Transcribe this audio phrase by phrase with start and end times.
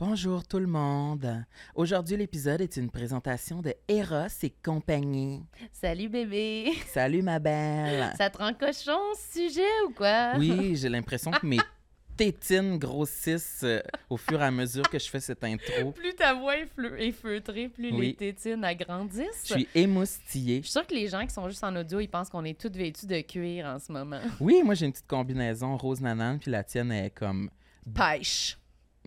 [0.00, 1.44] Bonjour tout le monde.
[1.74, 5.42] Aujourd'hui, l'épisode est une présentation de Eros et compagnie.
[5.74, 6.72] Salut bébé.
[6.86, 8.10] Salut ma belle.
[8.16, 10.36] Ça te rend cochon ce sujet ou quoi?
[10.38, 11.58] Oui, j'ai l'impression que mes
[12.16, 15.92] tétines grossissent euh, au fur et à mesure que je fais cette intro.
[15.92, 18.00] Plus ta voix est, est feutrée, plus Oui.
[18.00, 19.48] les tétines agrandissent.
[19.48, 20.60] Je suis émoustillée.
[20.60, 22.58] Je suis sûre que les gens qui sont juste en audio, ils pensent qu'on est
[22.58, 24.20] toutes vêtues de cuir en ce moment.
[24.40, 27.50] Oui, moi j'ai une petite combinaison rose nanane, puis la tienne est comme.
[27.94, 28.56] Pêche.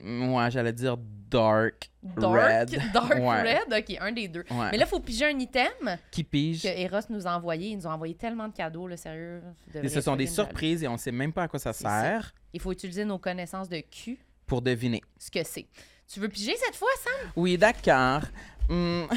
[0.02, 2.70] Moi, j'allais dire dark, Dark?
[2.72, 2.82] red.
[2.94, 3.60] Dark Ouais.
[3.60, 3.74] red?
[3.74, 4.44] OK, un des deux.
[4.52, 4.70] Ouais.
[4.72, 6.64] Mais là, il faut piger un item Qui pige.
[6.64, 7.70] que Eros nous a envoyé.
[7.70, 9.42] Ils nous ont envoyé tellement de cadeaux, là, sérieux.
[9.76, 12.60] Et ce sont des surprises et on sait même pas à quoi ça sert Il
[12.60, 15.02] faut utiliser nos connaissances de cul, pour deviner.
[15.18, 15.68] ce que c'est.
[16.12, 17.32] Tu veux piger cette fois, Sam?
[17.36, 18.22] Oui, d'accord.
[18.70, 19.08] Hum,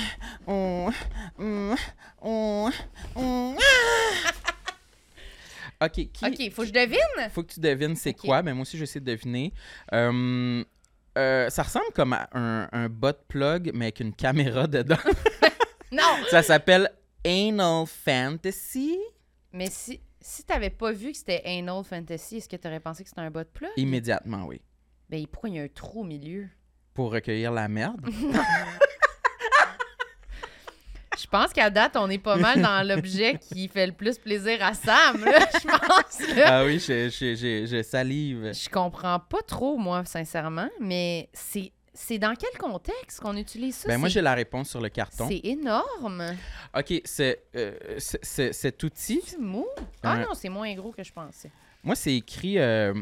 [0.47, 0.91] on,
[2.21, 2.75] on-
[3.15, 4.33] Ah!
[5.83, 6.11] OK, qui...
[6.25, 7.31] OK, faut que je devine?
[7.31, 9.53] Faut que tu devines c'est quoi, mais moi aussi je vais essayer de deviner.
[9.93, 10.65] Hum,
[11.19, 14.97] euh, ça ressemble comme à un, un bot plug, mais avec une caméra dedans.
[15.93, 16.03] Non!
[16.31, 16.91] ça s'appelle
[17.25, 18.99] Anal Fantasy.
[19.53, 23.09] Mais si, si t'avais pas vu que c'était Anal Fantasy, est-ce que t'aurais pensé que
[23.09, 23.71] c'était un bot plug?
[23.77, 24.61] Immédiatement, oui.
[25.09, 26.49] Ben, pourquoi il y a un trou au milieu?
[26.93, 28.05] Pour recueillir la merde.
[31.27, 34.63] Je pense qu'à date, on est pas mal dans l'objet qui fait le plus plaisir
[34.63, 36.37] à Sam, là, je pense.
[36.37, 36.45] là.
[36.47, 38.53] ah oui, je, je, je, je salive.
[38.55, 43.89] Je comprends pas trop, moi, sincèrement, mais c'est c'est dans quel contexte qu'on utilise ça?
[43.89, 45.27] Ben moi, j'ai la réponse sur le carton.
[45.29, 46.23] C'est énorme.
[46.79, 49.67] OK, c'est, euh, cet outil, C'est mou.
[50.03, 51.51] Ah Euh, non, c'est moins gros que je pensais.
[51.83, 52.95] moi, c'est écrit euh,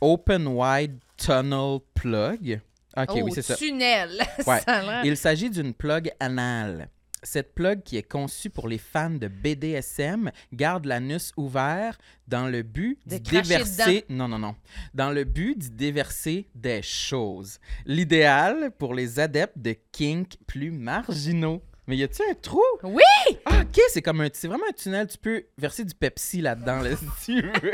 [0.00, 2.60] Open Wide Tunnel Plug.
[2.96, 3.56] OK, oh, oui, c'est ça.
[3.56, 4.22] tunnel!
[4.46, 4.60] Ouais.
[4.60, 6.88] Ça Il s'agit d'une plug anale.
[7.22, 12.62] Cette plug qui est conçue pour les fans de BDSM garde l'anus ouvert dans le
[12.62, 14.54] but De d'y cracher déverser non non non,
[14.94, 17.58] dans le but d'y déverser des choses.
[17.84, 21.62] L'idéal pour les adeptes de kink plus marginaux.
[21.86, 22.62] Mais y a-tu un trou?
[22.84, 23.02] Oui!
[23.44, 26.80] Ah, OK, c'est comme un c'est vraiment un tunnel, tu peux verser du Pepsi là-dedans
[26.82, 27.72] là, si tu veux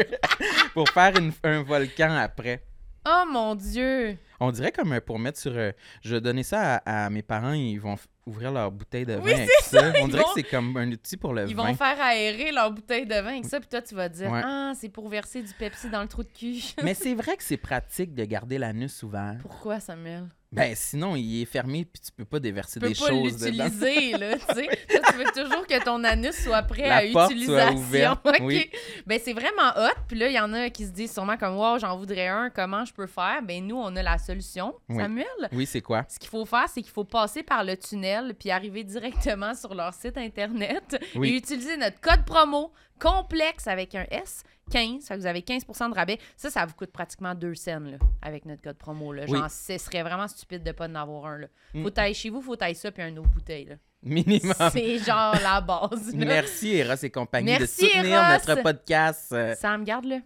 [0.74, 2.64] pour faire une- un volcan après.
[3.06, 4.16] Oh mon Dieu!
[4.40, 5.52] On dirait comme euh, pour mettre sur.
[5.54, 5.70] euh,
[6.02, 9.22] je vais donner ça à, à mes parents, ils vont ouvrir leur bouteille de vin
[9.22, 9.92] Oui, avec ça.
[10.02, 11.66] On ils dirait vont- que c'est comme un outil pour le Ils vin.
[11.68, 14.40] vont faire aérer leur bouteille de vin avec ça, puis toi, tu vas dire Ouais.
[14.44, 16.56] Ah, c'est pour verser du Pepsi dans le trou de cul.
[16.82, 19.36] Mais c'est vrai que c'est pratique de garder l'anus ouvert.
[19.40, 20.26] Pourquoi, Samuel?
[20.56, 23.36] Ben sinon, il est fermé puis tu peux pas déverser Tu peux des pas choses
[23.36, 23.64] dedans.
[23.64, 24.68] l'utiliser, là, tu sais.
[24.88, 28.16] Tu veux toujours que ton anus soit prêt La à porte utilisation.
[28.40, 28.70] oui.
[29.06, 29.94] Ben, c'est vraiment hot.
[30.08, 32.50] Puis là, il y en a qui se disent sûrement comme, wow, j'en voudrais un,
[32.50, 33.40] comment je peux faire?
[33.42, 34.96] Ben, nous, on a la solution, Oui.
[34.96, 35.26] Samuel.
[35.52, 36.04] Oui, c'est quoi?
[36.08, 39.74] Ce qu'il faut faire, c'est qu'il faut passer par le tunnel puis arriver directement sur
[39.74, 45.02] leur site Internet et utiliser notre code promo complexe avec un S, 15.
[45.02, 46.18] Ça fait que vous avez 15 de rabais.
[46.36, 49.12] Ça, ça vous coûte pratiquement deux cents là, avec notre code promo.
[49.12, 49.24] Là.
[49.28, 49.38] Oui.
[49.38, 51.38] Genre, ce serait vraiment stupide de pas en avoir un.
[51.38, 51.46] Là.
[51.74, 51.82] Mm.
[51.82, 53.66] Faut tailler chez vous, faut tailler ça puis un autre bouteille.
[53.66, 53.74] Là.
[54.02, 54.54] Minimum.
[54.72, 56.14] C'est genre la base.
[56.14, 56.24] là.
[56.24, 58.32] Merci Eros et compagnie Merci, de soutenir Eros.
[58.32, 59.32] notre podcast.
[59.32, 60.16] Euh, Sam, garde-le.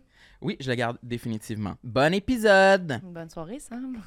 [0.41, 1.75] oui, je le garde définitivement.
[1.85, 3.01] Bon épisode!
[3.03, 4.01] Une bonne soirée, Sam.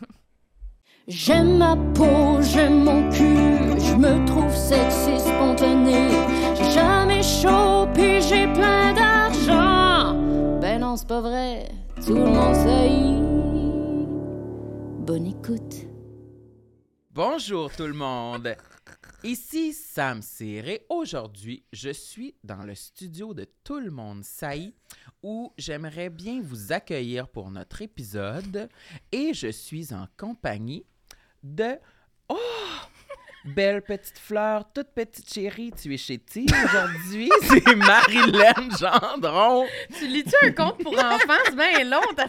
[1.07, 6.09] J'aime ma peau, j'aime mon cul, je me trouve sexy spontané.
[6.55, 9.12] J'ai jamais chaud, puis j'ai plein d'argent.
[10.95, 11.71] C'est pas vrai,
[12.05, 12.89] tout le monde sait.
[15.03, 15.87] Bonne écoute.
[17.09, 18.55] Bonjour tout le monde.
[19.23, 24.75] Ici Sam Cyr et aujourd'hui, je suis dans le studio de Tout le monde saillit
[25.23, 28.69] où j'aimerais bien vous accueillir pour notre épisode
[29.11, 30.85] et je suis en compagnie
[31.41, 31.79] de
[32.29, 32.37] Oh
[33.45, 37.29] Belle petite fleur, toute petite chérie, tu es chez T aujourd'hui.
[37.41, 39.65] C'est Marilyn Gendron.
[39.97, 41.33] tu lis-tu un conte pour enfants?
[41.45, 42.25] C'est bien long, ta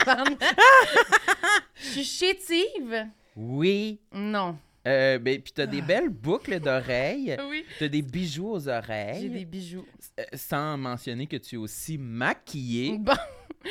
[1.76, 3.06] Je suis chétive.
[3.36, 4.00] Oui.
[4.12, 4.58] Non.
[4.86, 7.36] Euh, ben, puis t'as des belles boucles d'oreilles.
[7.48, 7.64] Oui.
[7.78, 9.22] T'as des bijoux aux oreilles.
[9.22, 9.86] J'ai des bijoux.
[10.19, 12.98] Euh, sans mentionner que tu es aussi maquillée.
[12.98, 13.14] Bon.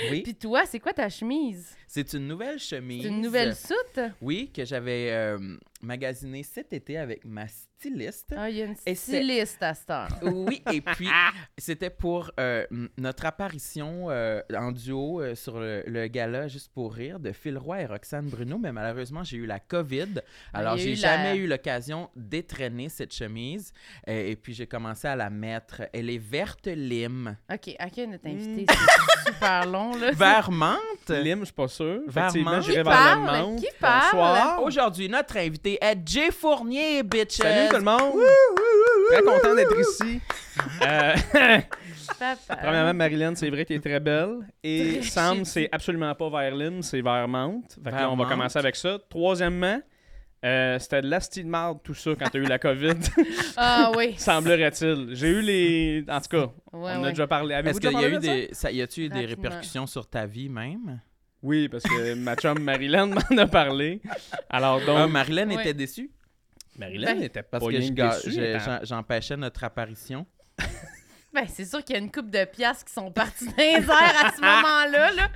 [0.10, 1.76] Oui, Puis toi, c'est quoi ta chemise?
[1.88, 3.06] c'est une nouvelle chemise.
[3.06, 4.00] Une nouvelle soute?
[4.20, 5.38] Oui, que j'avais euh,
[5.84, 8.34] magasinée cet été avec ma styliste.
[8.36, 10.08] Ah, il y a une styliste à cette heure.
[10.24, 11.08] Oui, et puis
[11.56, 12.66] c'était pour euh,
[12.98, 17.58] notre apparition euh, en duo euh, sur le, le gala Juste pour rire de Phil
[17.60, 20.22] Roy et Roxane Bruno, mais malheureusement, j'ai eu la COVID.
[20.54, 23.72] Alors, il y a j'ai jamais la- eu l'occasion d'étraîner cette chemise.
[24.08, 25.84] Et puis, j'ai commencé à la mettre.
[25.94, 27.38] Elle est verte lime.
[27.54, 28.31] OK, à qui notre Mm.
[28.31, 28.66] invité?
[29.26, 30.12] C'est super long, là.
[30.13, 30.80] Vert menthe.
[31.10, 32.01] Lime, je suis pas sûr.
[32.07, 32.63] Vers Effectivement, menthe.
[32.63, 32.95] j'irai Qui vers la
[33.27, 33.42] parle?
[33.42, 33.60] menthe.
[33.60, 34.01] Qui parle?
[34.12, 34.63] Bonsoir.
[34.63, 37.38] Aujourd'hui, notre invité est Jay Fournier, bitches.
[37.38, 38.13] Salut tout le monde.
[39.12, 40.21] Très content d'être ici.
[40.83, 41.13] Euh.
[42.62, 44.39] Premièrement, Marilyn, c'est vrai, t'es très belle.
[44.63, 47.27] Et Sam, c'est absolument pas vers c'est vers.
[47.83, 48.98] Fait que là, on va Vers commencer avec ça.
[49.09, 49.80] Troisièmement,
[50.44, 52.94] euh, c'était de l'asti de marde, tout ça, quand t'as eu la COVID,
[53.57, 54.13] Ah oui.
[54.18, 55.10] semblerait-il.
[55.16, 56.06] J'ai eu les.
[56.10, 57.56] En tout cas, Ouais, on a déjà parlé.
[57.56, 58.19] Avez-vous Est-ce qu'il y a eu ça?
[58.19, 61.00] des, ça, y a-tu eu des répercussions sur ta vie même?
[61.42, 64.01] Oui, parce que ma chum Marilyn m'en a parlé.
[64.50, 65.62] Alors donc, Ah, Marilyn Ouais.
[65.62, 66.10] était déçue?
[66.78, 70.25] Marilyn Ben, était pas parce que était- j'en- j'empêchais notre apparition.
[71.33, 73.74] Ben, c'est sûr qu'il y a une coupe de piastres qui sont parties dans les
[73.74, 75.12] airs à ce moment-là.
[75.13, 75.30] Là.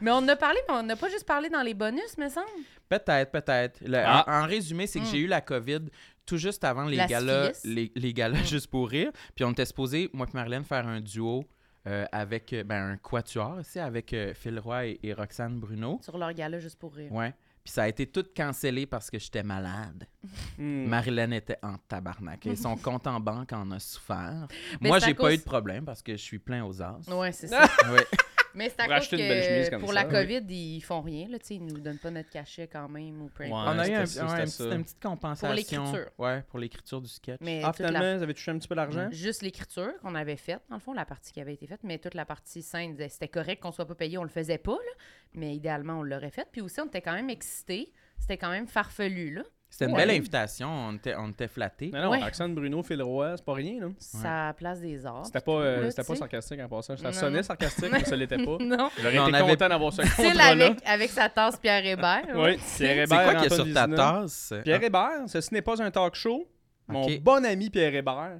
[0.00, 2.28] Mais on en a parlé, mais on n'a pas juste parlé dans les bonus, me
[2.28, 2.46] semble.
[2.88, 3.80] Peut-être, peut-être.
[3.86, 4.24] Le- Ah.
[4.26, 5.10] en, en résumé, c'est que Mm.
[5.10, 5.80] j'ai eu la COVID
[6.26, 7.74] tout juste avant les La galas, syphilis.
[7.94, 9.10] les, les galas juste pour rire.
[9.34, 11.44] Puis on était supposé, moi et Marilyn, faire un duo
[11.86, 16.00] euh, avec euh, ben, un quatuor ici, avec euh, Phil Roy et, et Roxane Bruno.
[16.02, 17.12] Sur leur gala, juste pour rire.
[17.12, 17.34] Ouais.
[17.64, 20.06] Puis ça a été tout cancellé parce que j'étais malade.
[20.56, 20.86] Hmm.
[20.86, 22.46] Marilyn était en tabarnak.
[22.46, 24.46] Et son compte en banque en a souffert.
[24.80, 26.98] Mais Moi, j'ai pas eu de problème parce que je suis plein aux as.
[27.08, 27.62] Ouais, c'est ça.
[27.90, 28.06] Ouais.
[28.54, 30.12] Mais c'est à Pour cause acheter une belle chemise que comme pour ça, la oui.
[30.12, 31.28] COVID, ils font rien.
[31.28, 33.20] Là, tu sais, ils nous donnent pas notre cachet quand même.
[33.22, 33.68] Ou peu importe.
[33.68, 34.64] On a eu un- c'était ça, ouais, c'était une, ça.
[34.64, 35.54] petite, une petite compensation.
[35.54, 36.10] l'écriture.
[36.18, 37.38] Ouais, pour l'écriture du sketch.
[37.40, 39.08] Mais Ah, toute la- finalement, vous avez touché un petit peu d'argent?
[39.10, 41.98] Juste l'écriture qu'on avait faite, dans le fond, la partie qui avait été faite, mais
[41.98, 44.92] toute la partie scène, c'était correct qu'on soit pas payé, on le faisait pas, là,
[45.34, 46.46] mais idéalement, on l'aurait fait.
[46.52, 47.92] Puis aussi, on était quand même excités.
[48.20, 49.42] C'était quand même farfelu, là.
[49.76, 50.06] C'était une Ouais.
[50.06, 50.68] belle invitation.
[50.68, 51.90] On était, on était flattés.
[51.92, 52.22] Non, non, Ouais.
[52.22, 53.88] Roxane Bruno, Phil Roy, c'est pas rien, là.
[53.98, 55.26] Ça place des arts.
[55.26, 56.96] C'était pas, euh, c'était pas sarcastique en passant.
[56.96, 58.56] Ça Non, sonnait sarcastique, mais ça l'était pas.
[58.60, 58.88] non.
[59.00, 60.66] J'aurais été avait- content d'avoir ce Style contrat-là.
[60.66, 62.22] avec, avec sa tasse Pierre Hébert.
[62.36, 62.56] Oui.
[62.76, 63.08] Pierre Hébert.
[63.08, 64.54] C'est quoi qu'il y a Antoine sur ta tasse?
[64.62, 66.48] Pierre Hébert, ceci n'est pas un talk show.
[66.86, 68.38] Mon bon ami Pierre Hébert.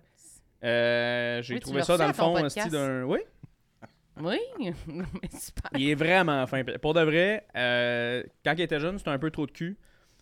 [0.63, 2.57] Euh, J'ai Oui, trouvé ça dans le fond, podcast.
[2.59, 3.03] esti d'un.
[3.03, 3.19] Oui,
[4.21, 4.39] Oui,
[4.87, 5.03] mais
[5.37, 5.71] super.
[5.77, 6.63] il est vraiment fin.
[6.81, 9.77] Pour de vrai, euh, quand il était jeune, c'était un peu trop de cul.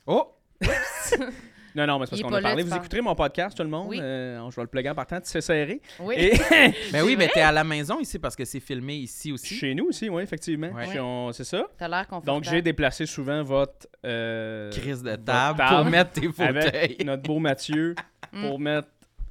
[0.07, 0.35] Oh!
[1.75, 2.63] Non, non, mais c'est parce Il est qu'on pas a là, parlé.
[2.63, 2.83] tu Vous parles.
[2.83, 3.87] écouterez mon podcast, tout le monde.
[3.89, 3.99] Oui.
[3.99, 5.19] Euh, je vais le plugger en partant.
[5.23, 5.81] Tu sais serré.
[6.01, 6.17] Oui.
[6.19, 6.33] Et
[6.93, 9.55] Ben oui, mais t'es à la maison ici parce que c'est filmé ici aussi.
[9.55, 10.69] chez nous aussi, oui, effectivement.
[10.71, 10.87] Ouais.
[10.89, 11.65] Puis on- C'est ça.
[11.79, 12.27] T'as l'air confortable.
[12.27, 13.87] Donc, j'ai déplacé souvent votre.
[14.05, 16.59] euh, Crise de table pour mettre tes fauteuils.
[16.59, 17.95] avec notre beau Mathieu
[18.35, 18.49] Mm.
[18.49, 18.89] pour mettre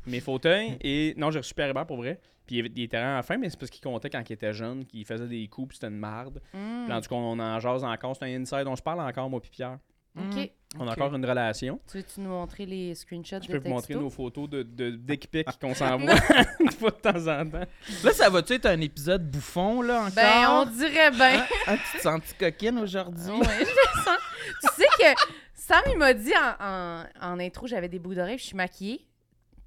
[0.08, 0.78] mes fauteuils.
[0.82, 2.20] Et non, j'ai reçu Pierre Hébert pour vrai.
[2.48, 4.84] Puis il, il était à fin, mais c'est parce qu'il comptait quand il était jeune,
[4.86, 6.42] qu'il faisait des coups, puis c'était une marde.
[6.56, 6.86] Mm.
[6.86, 8.16] Puis en tout cas, on en jase encore.
[8.16, 8.64] C'est un inside.
[8.66, 9.78] On se parle encore, moi, puis Pierre.
[10.18, 10.52] OK.
[10.80, 11.80] On a encore une relation.
[11.92, 15.20] Tu veux-tu nous montrer les screenshots Je de peux vous montrer nos photos de, de
[15.60, 16.14] qu'on s'envoie
[16.60, 17.66] une fois de temps en temps.
[18.04, 20.14] Là, ça va-tu être un épisode bouffon, là, encore?
[20.16, 21.46] Ben, on dirait bien.
[21.68, 23.32] Ah, tu te sens coquine aujourd'hui?
[23.32, 24.18] Ouais, je le sens.
[24.62, 25.22] Tu sais que
[25.54, 29.06] Sam, il m'a dit en, en, en intro, j'avais des bouts d'oreilles, je suis maquillée.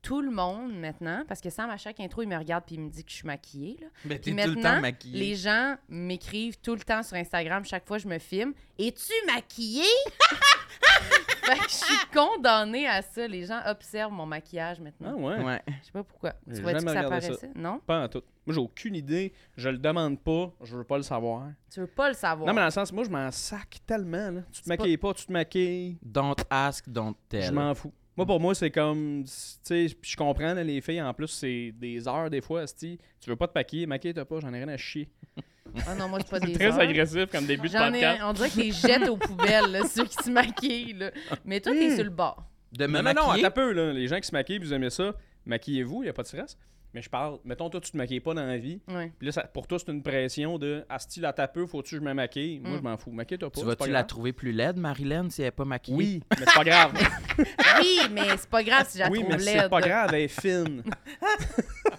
[0.02, 2.80] Tout le monde maintenant, parce que Sam, à chaque intro, il me regarde puis il
[2.82, 3.78] me dit que je suis maquillée.
[3.80, 3.86] là.
[4.04, 5.18] Ben, Puis t'es tout le temps maquillée.
[5.18, 8.52] Les gens m'écrivent tout le temps sur Instagram, chaque fois que je me filme.
[8.78, 9.82] Es-tu maquillée?
[11.44, 13.26] fait que je suis condamnée à ça.
[13.26, 15.14] Les gens observent mon maquillage Ah maintenant.
[15.20, 15.42] ouais?
[15.42, 15.62] Ouais.
[15.80, 16.32] Je sais pas pourquoi.
[16.52, 17.32] Tu vois-tu que jamais ça regardé ça.
[17.34, 17.50] paraissait?
[17.54, 17.80] Non?
[17.86, 18.22] Pas en tout.
[18.46, 19.32] Moi, j'ai aucune idée.
[19.56, 20.52] Je le demande pas.
[20.62, 21.48] Je veux pas le savoir.
[21.72, 22.46] Tu veux pas le savoir.
[22.46, 24.30] Non, mais dans le sens, moi, je m'en sac tellement.
[24.30, 24.40] Là.
[24.52, 25.98] Tu te pas- maquilles pas, tu te maquilles.
[26.02, 27.52] Don't ask, don't Je tell.
[27.52, 27.92] m'en fous.
[28.16, 29.24] Moi, pour moi, c'est comme.
[29.24, 32.62] Tu sais, puis je comprends, là, les filles, en plus, c'est des heures, des fois,
[32.62, 32.96] esti.
[33.20, 35.08] Tu veux pas te maquiller, maquille-toi pas, j'en ai rien à chier.
[35.86, 36.78] Ah non, moi, c'est pas des Très heures.
[36.80, 38.20] agressif comme début de J'en ai, podcast.
[38.24, 40.92] on dirait que les jettes aux poubelles, là, ceux qui se maquillent.
[40.94, 41.10] Là.
[41.44, 41.94] Mais toi, t'es Hmm.
[41.96, 42.44] sur le bord.
[42.72, 43.44] De me Non, non, non, maquiller?
[43.46, 43.92] attends un peu, là.
[43.92, 45.12] Les gens qui se maquillent, vous aimez ça,
[45.46, 46.56] maquillez-vous, il a pas de stress.
[46.92, 48.80] Mais je parle, mettons, toi, tu te maquilles pas dans la vie.
[48.86, 49.12] Ouais.
[49.18, 52.08] Puis là, ça- pour toi, c'est une pression de Asti, la tapeux, faut-tu que je
[52.08, 52.60] me maquille?
[52.60, 52.76] Moi, Mm.
[52.76, 53.10] je m'en fous.
[53.10, 53.54] Maquille-toi pas.
[53.54, 54.06] Tu c'est pas vas-tu la grave.
[54.06, 55.96] trouver plus laide, Marilyn, si elle n'est pas maquillée?
[55.96, 56.92] Oui, mais c'est pas grave.
[57.80, 59.60] Oui, mais c'est pas grave si je la oui, trouve mais laide.
[59.62, 60.84] c'est pas grave, elle est fine.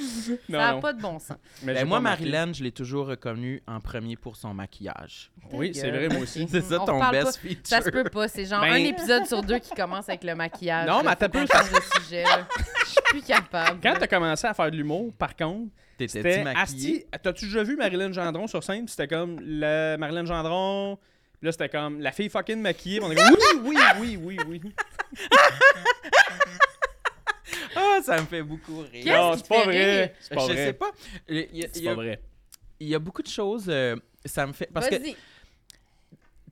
[0.50, 1.36] Ça n'a pas de bon sens.
[1.62, 2.00] Mais Ben, moi.
[2.00, 5.30] Marilyn, je l'ai toujours reconnue en premier pour son maquillage.
[5.52, 6.46] Oui, c'est vrai, moi aussi.
[6.50, 7.60] C'est ça On ton best pas- feature.
[7.64, 8.28] Ça se peut pas.
[8.28, 10.88] C'est genre Ben- un épisode sur deux qui commence avec le maquillage.
[10.88, 11.16] Non, là.
[11.18, 11.40] mais un peu.
[11.40, 13.80] Je suis plus capable.
[13.82, 17.06] Quand t'as commencé à faire de l'humour, par contre, c'était maquillée?
[17.22, 18.88] T'as-tu déjà vu Marilyn Gendron sur scène?
[18.88, 20.98] C'était comme la Marilyn Gendron.
[21.42, 23.00] Là, c'était comme la fille fucking maquillée.
[23.02, 24.74] On est comme oui, oui, oui, oui, oui.
[27.76, 29.04] Ah, ça me fait beaucoup rire.
[29.04, 30.00] Qu'est-ce Non, qui c'est te pas fait vrai.
[30.02, 30.10] rire?
[30.20, 30.56] C'est pas je vrai.
[30.66, 30.90] sais pas.
[31.28, 32.20] Il y a, il y C'est a- pas vrai.
[32.80, 33.66] il y a beaucoup de choses.
[33.68, 34.68] euh, ça me fait.
[34.72, 35.16] Parce que Vas-y.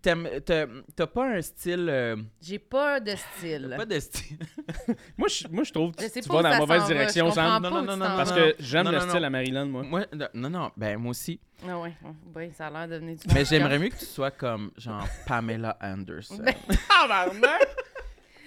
[0.01, 1.89] t'aimes- t'as t'as pas un style.
[1.91, 3.75] euh, J'ai pas de style.
[3.77, 4.39] pas de style.
[5.19, 6.61] Moi, je, moi, je trouve que Je sais tu pas vas où dans la ça
[6.61, 7.63] mauvaise s'en va, direction, je comprends Sam.
[7.63, 8.37] pas Non, où non, tu non, t'en Parce vas.
[8.37, 9.27] que j'aime Non, le non, style non.
[9.27, 9.83] à Marilyn, moi.
[9.83, 11.41] Moi, non, non, ben moi aussi.
[11.69, 11.93] Ah ouais,
[12.37, 15.05] ouais, ça a l'air de venir du Mais j'aimerais mieux que tu sois comme, genre,
[15.27, 16.41] Pamela Anderson.
[16.45, 16.55] Ben,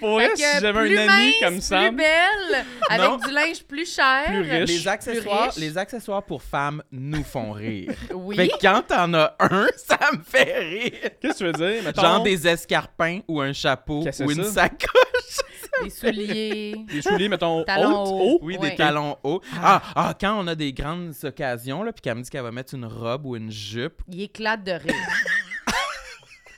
[0.01, 3.07] Pour Fait vrai, que si j'avais plus un ami mince, comme plus Sam, belle, avec
[3.09, 3.17] Non.
[3.17, 4.23] du linge plus cher.
[4.25, 4.67] Plus riche.
[4.69, 5.55] les accessoires, riche.
[5.57, 7.93] les accessoires pour femmes nous font rire.
[8.13, 8.35] Oui.
[8.35, 11.09] Fait que quand t'en as un, ça me fait rire.
[11.21, 11.83] qu'est-ce que tu veux dire?
[11.83, 14.63] Mettons, Genre des escarpins ou un chapeau ou une ça?
[14.63, 14.89] sacoche.
[15.83, 16.75] Des souliers.
[16.91, 18.21] Des souliers, mettons, Talons hauts.
[18.33, 18.39] hauts.
[18.41, 18.71] Oui, Ouais.
[18.71, 19.41] des talons hauts.
[19.63, 22.51] Ah, ah, quand on a des grandes occasions, là, puis qu'elle me dit qu'elle va
[22.51, 24.01] mettre une robe ou une jupe.
[24.09, 24.93] Il éclate de rire.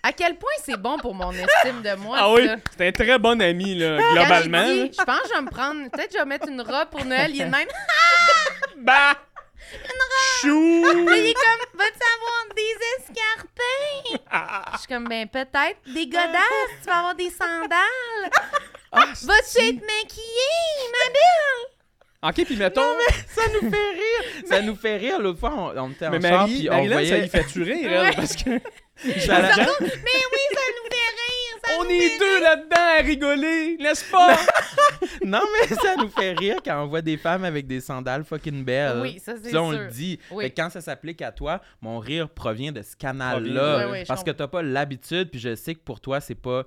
[0.04, 2.56] À quel point c'est bon pour mon estime de moi, Ah oui, ça?
[2.78, 4.64] c'est un très bon ami, là, globalement.
[4.66, 5.90] dit, je pense que je vais me prendre...
[5.90, 7.32] Peut-être que je vais mettre une robe pour Noël.
[7.34, 7.68] Il est de même...
[8.78, 9.16] Bah!
[10.42, 10.84] Chou!
[10.84, 14.72] Là, il est comme, vas-tu avoir des escarpins?
[14.74, 15.78] Je suis comme, ben peut-être.
[15.94, 18.32] Des godasses, tu vas avoir des sandales.
[18.92, 22.30] Ah, Vas-tu être maquillée, ma belle?
[22.42, 22.82] Ok, puis mettons.
[23.36, 24.44] ça nous fait rire.
[24.48, 25.20] Ça nous fait rire.
[25.20, 27.26] L'autre fois, on, on était en mais char, Marie, puis on Marie-Laure, ça voyait...
[27.26, 28.12] y fait elle, Ouais.
[28.16, 28.50] parce que
[28.98, 31.60] Ça la- Mais oui, ça nous fait rire.
[31.66, 34.38] Ça on nous est fait deux là-dedans à rigoler, n'est-ce pas?
[35.26, 38.64] Non, mais ça nous fait rire quand on voit des femmes avec des sandales fucking
[38.66, 39.00] belles.
[39.02, 39.80] Oui, ça, c'est Ça, on sûr.
[39.82, 40.20] le dit.
[40.32, 40.46] Oui.
[40.46, 43.88] Fait que quand ça s'applique à toi, mon rire provient de ce canal-là.
[43.88, 46.64] Oui, oui, parce que t'as pas l'habitude, puis je sais que pour toi, c'est pas.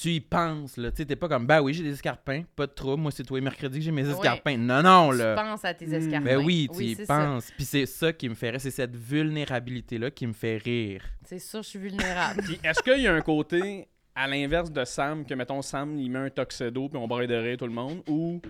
[0.00, 0.90] Tu y penses, là.
[0.90, 3.02] Tu sais, t'es pas comme, bah oui, j'ai des escarpins, pas de trouble.
[3.02, 4.56] Moi, c'est tous les mercredis que j'ai mes escarpins.
[4.56, 5.34] Non, non, Tu là.
[5.34, 5.94] penses à tes Mm.
[5.94, 6.24] escarpins.
[6.24, 7.50] Ben oui, tu y penses.
[7.54, 8.60] Puis c'est ça qui me fait rire.
[8.62, 11.02] C'est cette vulnérabilité-là qui me fait rire.
[11.24, 12.42] C'est sûr, je suis vulnérable.
[12.44, 16.10] Puis est-ce qu'il y a un côté à l'inverse de Sam, que mettons Sam, il
[16.10, 18.40] met un tuxedo puis on braille de rire tout le monde, ou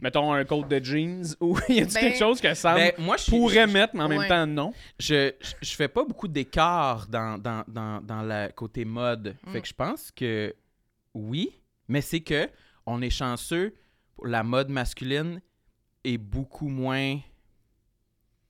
[0.00, 3.16] mettons un coat de jeans, ou y a-t-il Ben- quelque chose que Sam Ben, moi,
[3.18, 4.72] je pourrait mettre, mais en même temps non?
[4.98, 9.34] je, je, je fais pas beaucoup d'écart dans, dans, dans, dans le côté mode.
[9.52, 9.62] Fait Mm.
[9.62, 10.54] que je pense que
[11.14, 12.48] oui, mais c'est que
[12.86, 13.74] on est chanceux.
[14.14, 15.40] pour La mode masculine
[16.04, 17.18] est beaucoup moins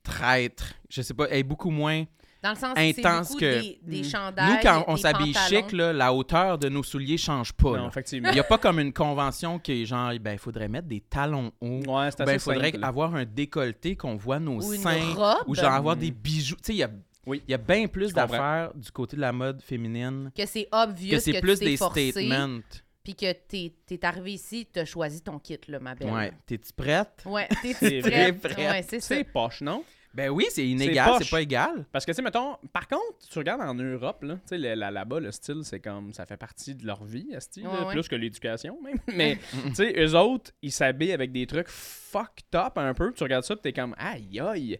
[0.02, 0.74] traître.
[0.88, 2.04] Je sais pas, elle est beaucoup moins.
[2.42, 4.04] Dans le sens que c'est Intense que- des, des Mm.
[4.04, 7.76] chandails, Nous, quand on des s'habille chic, là, la hauteur de nos souliers change pas.
[7.76, 8.30] non, effectivement.
[8.30, 11.00] Il n'y a pas comme une convention qui est genre, ben, il faudrait mettre des
[11.02, 11.82] talons hauts.
[11.86, 12.84] Ouais, c'est assez Ben, il faudrait simple.
[12.84, 15.14] avoir un décolleté qu'on voit nos Ou une seins.
[15.14, 15.44] robe.
[15.46, 16.00] Ou genre avoir Mm.
[16.00, 16.56] des bijoux.
[16.56, 16.90] Tu sais, il y a,
[17.26, 17.42] Oui.
[17.46, 21.12] il y a bien plus d'affaires du côté de la mode féminine Que c'est obvious
[21.12, 22.60] que c'est plus tu t'es des forcé, statements.
[23.04, 26.10] puis que t'es es arrivé ici, t'as choisi ton kit, là, ma belle.
[26.10, 26.32] Ouais.
[26.46, 27.22] T'es-tu prête?
[27.26, 27.48] Ouais,
[27.80, 28.56] t'es prête?
[28.58, 29.14] Ouais, c'est ça.
[29.16, 29.84] C'est poche, non?
[30.14, 31.86] Ben oui, c'est inégal, c'est pas égal.
[31.90, 35.20] Parce que, tu sais, mettons, par contre, tu regardes en Europe, là, tu sais, là-bas,
[35.20, 37.92] le style, c'est comme, ça fait partie de leur vie, Ouais, ouais.
[37.92, 38.98] plus que l'éducation, même?
[39.16, 39.38] Mais,
[39.68, 43.12] tu sais, eux autres, ils s'habillent avec des trucs fucked up un peu.
[43.14, 44.78] Tu regardes ça, pis t'es comme, aïe, aïe.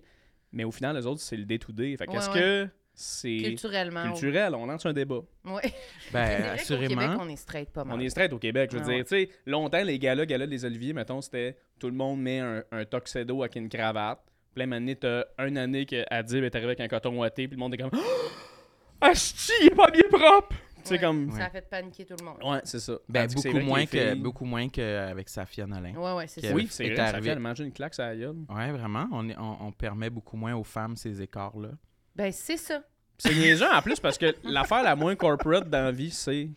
[0.52, 1.97] Mais au final, les autres, c'est le day-to-day.
[1.97, 2.40] Fait Ouais, qu'est-ce ouais.
[2.40, 4.04] que c'est Culturellement.
[4.12, 4.54] culturel?
[4.54, 5.21] On lance un débat.
[5.44, 5.73] Ouais.
[6.12, 7.00] Ben, C'est vrai qu'au assurément.
[7.02, 7.97] Québec, on est straight pas mal.
[7.97, 8.97] On est straight au Québec, je veux Ah dire.
[8.99, 9.04] ouais.
[9.04, 12.62] Tu sais, longtemps, les galas, galas des Oliviers, mettons, c'était tout le monde met un,
[12.71, 14.21] un tuxedo avec une cravate.
[14.56, 17.61] Là, maintenant, t'as une année que Adib est arrivé avec un coton ouaté, puis le
[17.61, 17.90] monde est comme
[19.00, 20.54] Ah, Asti, il est pas bien propre!
[20.82, 21.30] Tu sais, Ouais, comme.
[21.32, 22.36] Ça a fait paniquer tout le monde.
[22.44, 22.94] Ouais, c'est ça.
[23.08, 25.94] Ben, Tandis que c'est beaucoup moins, que filles- beaucoup moins qu'avec Safia Nolin.
[25.94, 26.52] Ouais, ouais, c'est ça.
[26.54, 27.30] Oui, est c'est vrai, ça arrivé.
[27.30, 28.36] fait manger une claque, ça a gueule.
[28.48, 29.06] Ouais, vraiment.
[29.12, 31.70] On, est- on, on permet beaucoup moins aux femmes ces écarts-là.
[32.16, 32.82] Ben, c'est ça.
[33.18, 36.50] C'est niaiseux en plus parce que l'affaire la moins corporate dans la vie, c'est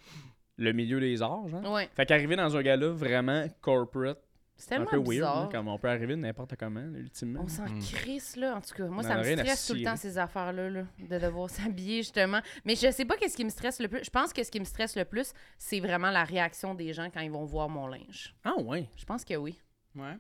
[0.58, 1.72] le milieu des arts, genre.
[1.72, 1.90] Ouais.
[1.96, 4.20] Fait qu'arriver dans un gala vraiment corporate,
[4.58, 5.42] C'est un tellement peu weird, bizarre.
[5.44, 7.42] là, comme on peut arriver n'importe comment, là, ultimement.
[7.44, 7.80] On s'en Mm.
[7.82, 8.56] crisse, là.
[8.56, 11.20] En tout cas, moi, On ça me stresse tout le temps, ces affaires-là, là, de
[11.20, 12.40] devoir s'habiller, justement.
[12.64, 14.04] Mais je sais pas qu'est-ce qui me stresse le plus.
[14.04, 17.10] Je pense que ce qui me stresse le plus, c'est vraiment la réaction des gens
[17.14, 18.34] quand ils vont voir mon linge.
[18.46, 18.88] Ah ouais.
[18.96, 19.60] Je pense que oui,
[19.96, 20.16] Ouais.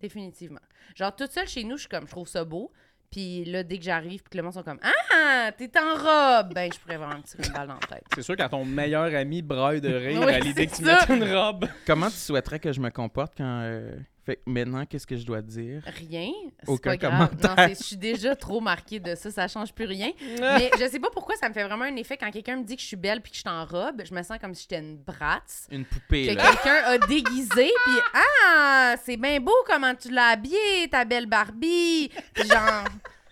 [0.00, 0.60] définitivement.
[0.94, 2.70] Genre, toute seule chez nous, je suis comme, je trouve ça beau.
[3.14, 6.52] Puis là, dès que j'arrive, puis que le monde sont comme Ah, t'es en robe!
[6.52, 8.02] Ben, je pourrais vraiment me tirer une balle dans la tête.
[8.12, 11.08] C'est sûr quand ton meilleur ami braille de rire Oui, à l'idée que tu mettes
[11.08, 11.66] une robe.
[11.86, 13.60] Comment tu souhaiterais que je me comporte quand.
[13.62, 13.94] euh,
[14.24, 15.82] Fait que maintenant, qu'est-ce que je dois dire?
[15.84, 16.30] Rien.
[16.66, 17.12] Aucun pas grave.
[17.20, 17.68] Non, commentaire.
[17.68, 20.12] c'est- je suis déjà trop marquée de ça, ça change plus rien.
[20.40, 22.76] Mais je sais pas pourquoi ça me fait vraiment un effet quand quelqu'un me dit
[22.76, 24.02] que je suis belle puis que je suis en robe.
[24.02, 25.66] Je me sens comme si j'étais une bratz.
[25.70, 26.50] Une poupée, Que là.
[26.52, 32.10] quelqu'un a déguisé puis ah, c'est bien beau comment tu l'as habillée, ta belle Barbie.
[32.32, 32.84] Puis genre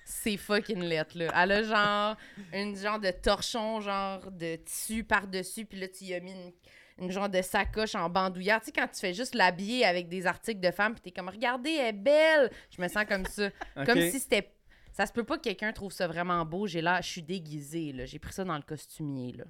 [0.04, 1.32] c'est fucking lettre là.
[1.42, 2.16] Elle a genre
[2.52, 6.52] une genre de torchon genre de tissu par-dessus puis là tu y as mis une,
[6.98, 8.60] une genre de sacoche en bandoulière.
[8.60, 11.28] Tu sais quand tu fais juste l'habiller avec des articles de femmes puis t'es comme
[11.28, 12.50] regardez elle est belle.
[12.70, 13.50] Je me sens comme ça.
[13.86, 14.52] Comme si c'était.
[14.92, 16.66] Ça se peut pas que quelqu'un trouve ça vraiment beau.
[16.66, 18.04] J'ai là, je suis déguisée, là.
[18.04, 19.44] J'ai pris ça dans le costumier, là.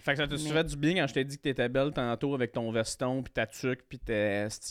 [0.00, 2.34] Fait que ça te fait du bien quand je t'ai dit que t'étais belle tantôt
[2.34, 3.98] avec ton veston, puis ta tuque, puis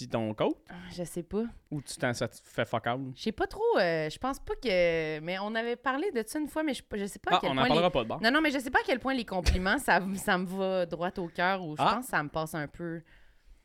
[0.09, 0.57] ton coat?
[0.69, 1.43] Ah, Je sais pas.
[1.71, 3.01] Ou tu t'en ça te fait fuck out?
[3.15, 3.61] Je sais pas trop.
[3.79, 5.19] euh, je pense pas que.
[5.19, 7.39] Mais on avait parlé de ça une fois, mais je, je sais pas à Ah,
[7.41, 7.61] quel on point.
[7.61, 8.21] en les- parlera pas de bord.
[8.21, 10.85] Non, non, mais je sais pas à quel point les compliments, ça, ça me va
[10.85, 11.95] droit au cœur ou je Ah.
[11.95, 13.01] pense que ça me passe un peu.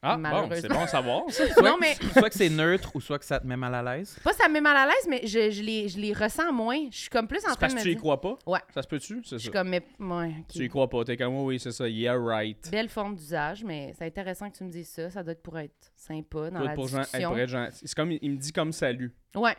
[0.03, 1.45] Ah, bon, c'est bon à savoir, ça.
[1.63, 4.19] Non, mais Soit que c'est neutre ou soit que ça te met mal à l'aise.
[4.25, 6.89] pas ça me met mal à l'aise, mais je, je, les, je les ressens moins.
[6.91, 8.39] Je suis comme plus en train parce de que me tu y crois pas?
[8.47, 8.61] Ouais.
[8.73, 9.21] Ça se peut-tu?
[9.25, 9.39] C'est Je ça.
[9.39, 9.83] suis comme, mais.
[9.99, 10.35] Ouais.
[10.51, 11.05] Tu y crois pas.
[11.05, 11.87] T'es comme, oui, c'est ça.
[11.87, 12.71] Yeah, right.
[12.71, 15.11] Belle forme d'usage, mais c'est intéressant que tu me dises ça.
[15.11, 17.29] Ça doit être pour être sympa dans la pour, discussion.
[17.29, 17.79] pour être gentil.
[17.85, 19.15] C'est comme, il me dit comme salut.
[19.35, 19.57] Ouais.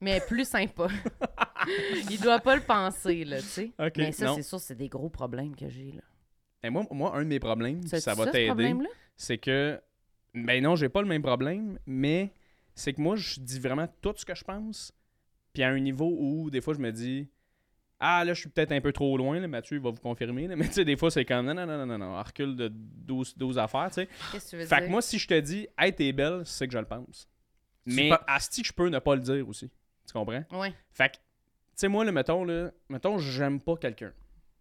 [0.00, 0.88] Mais plus sympa.
[2.10, 3.70] Il doit pas le penser, là, tu sais.
[3.78, 6.02] Ok, Mais ça, c'est sûr, c'est des gros problèmes que j'ai, là.
[6.62, 8.74] Ben, moi, moi, un de mes problèmes, ça ça, va t'aider,
[9.16, 9.80] c'est que.
[10.34, 12.32] Ben non, j'ai pas le même problème, mais
[12.74, 14.92] c'est que moi, je dis vraiment tout ce que je pense.
[15.52, 17.28] Puis à un niveau où, des fois, je me dis.
[17.98, 20.46] Ah, là, je suis peut-être un peu trop loin, là, Mathieu il va vous confirmer.
[20.46, 20.56] là.
[20.56, 22.54] Mais tu sais, des fois, c'est comme non, non, non, non, non, non, on recule
[22.54, 24.08] de 12, 12 affaires, tu sais.
[24.32, 26.66] Qu'est-ce que tu veux Fait que moi, si je te dis, hey, t'es belle, c'est
[26.66, 27.26] que je le pense.
[27.86, 29.70] Mais pas- asti, je peux ne pas le dire aussi.
[30.06, 30.44] Tu comprends?
[30.52, 30.74] Ouais.
[30.92, 31.20] Fait que, tu
[31.76, 34.12] sais, moi, là, mettons, là, mettons, j'aime pas quelqu'un.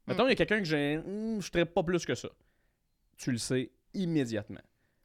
[0.07, 0.27] Mettons, Mm.
[0.27, 0.97] il y a quelqu'un que j'ai.
[0.97, 2.29] hmm, je ne pas plus que ça.
[3.17, 4.61] Tu le sais immédiatement.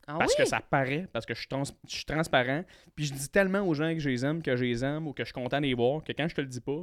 [0.06, 0.42] Ah parce oui?
[0.44, 2.64] que ça paraît, parce que je suis, trans- je suis transparent.
[2.96, 5.12] Puis je dis tellement aux gens que je les aime, que je les aime ou
[5.12, 6.82] que je suis content de les voir, que quand je te le dis pas.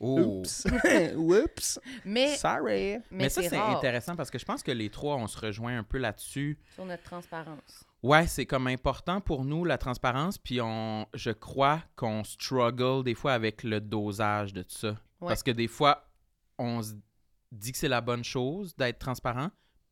[0.00, 0.20] Oh.
[0.40, 0.66] Oups!
[1.16, 1.80] Oups!
[2.04, 2.98] Mais, Sorry!
[2.98, 5.78] mais, Mais ça, c'est intéressant parce que je pense que les trois, on se rejoint
[5.78, 6.58] un peu là-dessus.
[6.74, 7.84] sur notre transparence.
[8.02, 13.14] Ouais, c'est comme important pour nous, la transparence, puis on, je crois qu'on struggle des
[13.14, 14.90] fois avec le dosage de tout ça.
[15.20, 15.28] Ouais.
[15.28, 16.06] Parce que des fois,
[16.58, 16.92] on se
[17.52, 19.50] dit que c'est la bonne chose d'être transparent,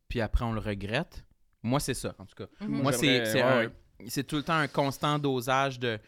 [0.08, 1.24] puis après, on le regrette.
[1.62, 2.46] Moi, c'est ça, en tout cas.
[2.60, 2.82] Mhm.
[2.82, 3.70] Moi, c'est j'aimerais- c'est ouais, un- ouais.
[4.08, 5.98] c'est tout le temps un constant dosage de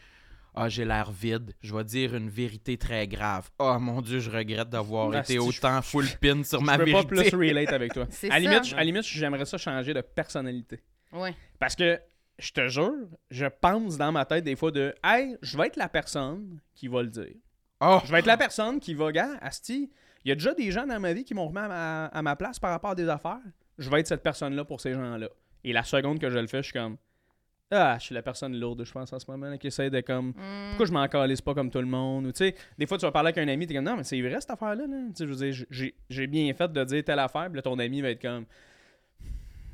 [0.56, 3.50] Ah, j'ai l'air vide, je vais dire une vérité très grave.
[3.58, 6.78] Oh mon Dieu, je regrette d'avoir Ah, été si, autant full pin sur ma je
[6.78, 7.08] peux vérité.
[7.16, 8.06] pas plus relate avec toi.
[8.10, 8.38] C'est à, ça.
[8.38, 10.80] limite, je- à limite, j'aimerais ça changer de personnalité.
[11.12, 11.34] Ouais.
[11.58, 11.98] Parce que,
[12.38, 12.92] je te jure,
[13.30, 16.86] je pense dans ma tête des fois de Hey, je vais être la personne qui
[16.86, 17.34] va le dire.
[17.80, 19.90] Oh, Je vais être la personne qui va, gars, Asti,
[20.24, 22.22] il y a déjà des gens dans ma vie qui m'ont remis à ma, à
[22.22, 23.40] ma place par rapport à des affaires.
[23.78, 25.28] Je vais être cette personne-là pour ces gens-là.
[25.64, 26.96] Et la seconde que je le fais, je suis comme
[27.70, 30.00] Ah, je suis la personne lourde, je pense, en ce moment, là, qui essaie de
[30.00, 30.68] comme Mm.
[30.70, 32.26] pourquoi je m'en calisse pas comme tout le monde?
[32.26, 34.04] Ou tu sais, des fois, tu vas parler avec un ami, t'es comme, non, mais
[34.04, 34.86] c'est vrai cette affaire-là.
[34.86, 34.96] Là.
[35.08, 35.66] Tu sais, je veux dire,
[36.10, 38.44] j'ai- bien fait de dire telle affaire, puis là, ton ami va être comme,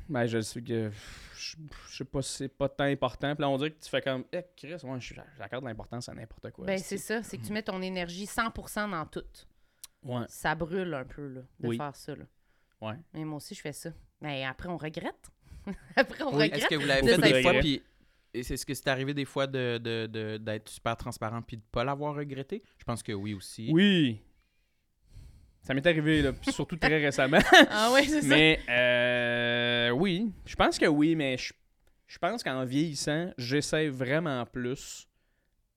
[0.09, 0.89] ben, je sais que,
[1.37, 1.55] je
[1.89, 3.35] je sais pas si c'est pas tant important.
[3.35, 4.97] Puis là, on dirait que tu fais comme, eh, Chris, moi,
[5.37, 6.65] j'accorde de l'importance à n'importe quoi.
[6.65, 7.23] Ben, c'est c'est ça.
[7.23, 9.23] C'est que tu mets ton énergie 100% dans tout.
[10.03, 11.77] Ouais, Ça brûle un peu, là, de Oui.
[11.77, 12.25] faire ça, là.
[12.81, 12.95] ouais.
[13.13, 13.91] Mais moi aussi, je fais ça.
[14.21, 15.29] Mais après, on regrette.
[15.95, 16.53] après, on Oui, regrette.
[16.63, 17.81] Est-ce que vous l'avez fait des fois, puis
[18.33, 21.57] et c'est ce que c'est arrivé des fois de, de, de- d'être super transparent puis
[21.57, 22.63] de pas l'avoir regretté?
[22.77, 23.69] Je pense que oui aussi.
[23.73, 24.21] Oui.
[25.63, 27.39] Ça m'est arrivé, là, surtout très récemment.
[27.69, 28.27] Ah oui, c'est ça.
[28.27, 31.53] mais, euh, oui, je pense que oui, mais je,
[32.07, 35.07] je pense qu'en vieillissant, j'essaie vraiment plus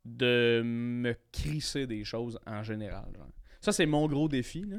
[0.05, 3.07] de me crisser des choses en général.
[3.17, 3.29] genre.
[3.65, 4.65] Ça, c'est mon gros défi.
[4.69, 4.77] Là.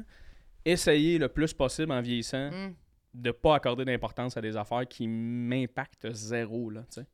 [0.64, 2.74] Essayer le plus possible en vieillissant Mm.
[3.14, 7.06] de pas accorder d'importance à des affaires qui m'impactent zéro, là, tu sais.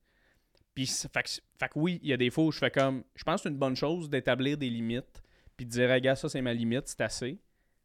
[0.74, 3.04] Puis, fait, que- fait que oui, il y a des fois où je fais comme...
[3.14, 5.22] Je pense que c'est une bonne chose d'établir des limites,
[5.56, 7.38] puis de dire, regarde, ça, c'est ma limite, c'est assez.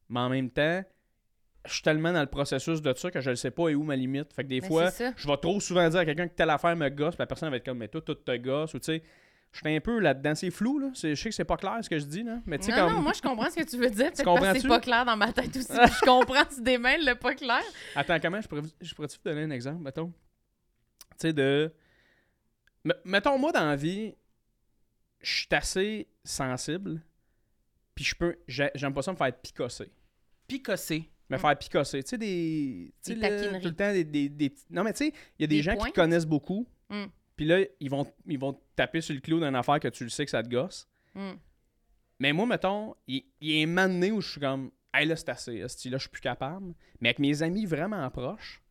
[0.09, 0.83] Mais en même temps,
[1.65, 3.83] je suis tellement dans le processus de ça que je ne sais pas et où
[3.83, 4.31] ma limite.
[4.33, 6.75] Fait que des Ben, fois, je vais trop souvent dire à quelqu'un que telle affaire
[6.77, 8.85] me gosse, puis la personne va être comme, mais toi, tout te gosse, ou tu
[8.85, 9.03] sais...
[9.63, 10.91] Je suis un peu là-dedans, c'est flou, là.
[10.93, 12.39] C'est- Je sais que c'est pas clair ce que je dis, là.
[12.45, 12.93] Mais tu sais, Non, comme...
[12.93, 14.11] non, moi, je comprends ce que tu veux dire.
[14.13, 14.61] Que comprends-tu?
[14.61, 15.67] c'est pas clair dans ma tête aussi.
[15.73, 17.63] je comprends, tu démêles le pas clair.
[17.95, 20.07] Attends, comment je pourrais, je pourrais-tu vous donner un exemple, mettons?
[21.11, 21.73] Tu sais, de.
[22.85, 24.13] M- mettons, moi, dans la vie,
[25.21, 27.01] je suis assez sensible,
[27.95, 28.35] puis je peux.
[28.47, 29.91] j'ai- J'aime pas ça me faire picosser.
[30.47, 31.09] Picosser.
[31.29, 32.03] Me faire picosser.
[32.03, 32.93] Tu sais, des.
[33.03, 33.61] tu sais, Des le- taquineries.
[33.61, 34.03] tout le temps, des.
[34.29, 36.67] des, Non, mais tu sais, il y a des, Des gens qui te connaissent beaucoup,
[36.89, 37.05] Mm.
[37.37, 40.09] Puis là, ils vont, ils vont taper sur le clou d'une affaire que tu le
[40.09, 40.87] sais que ça te gosse.
[41.13, 41.33] Mm.
[42.19, 45.07] Mais moi, mettons, il, il y a un moment donné où je suis comme, hey,
[45.07, 46.73] là, c'est assez, là, je suis plus capable.
[46.99, 48.61] Mais avec mes amis vraiment proches,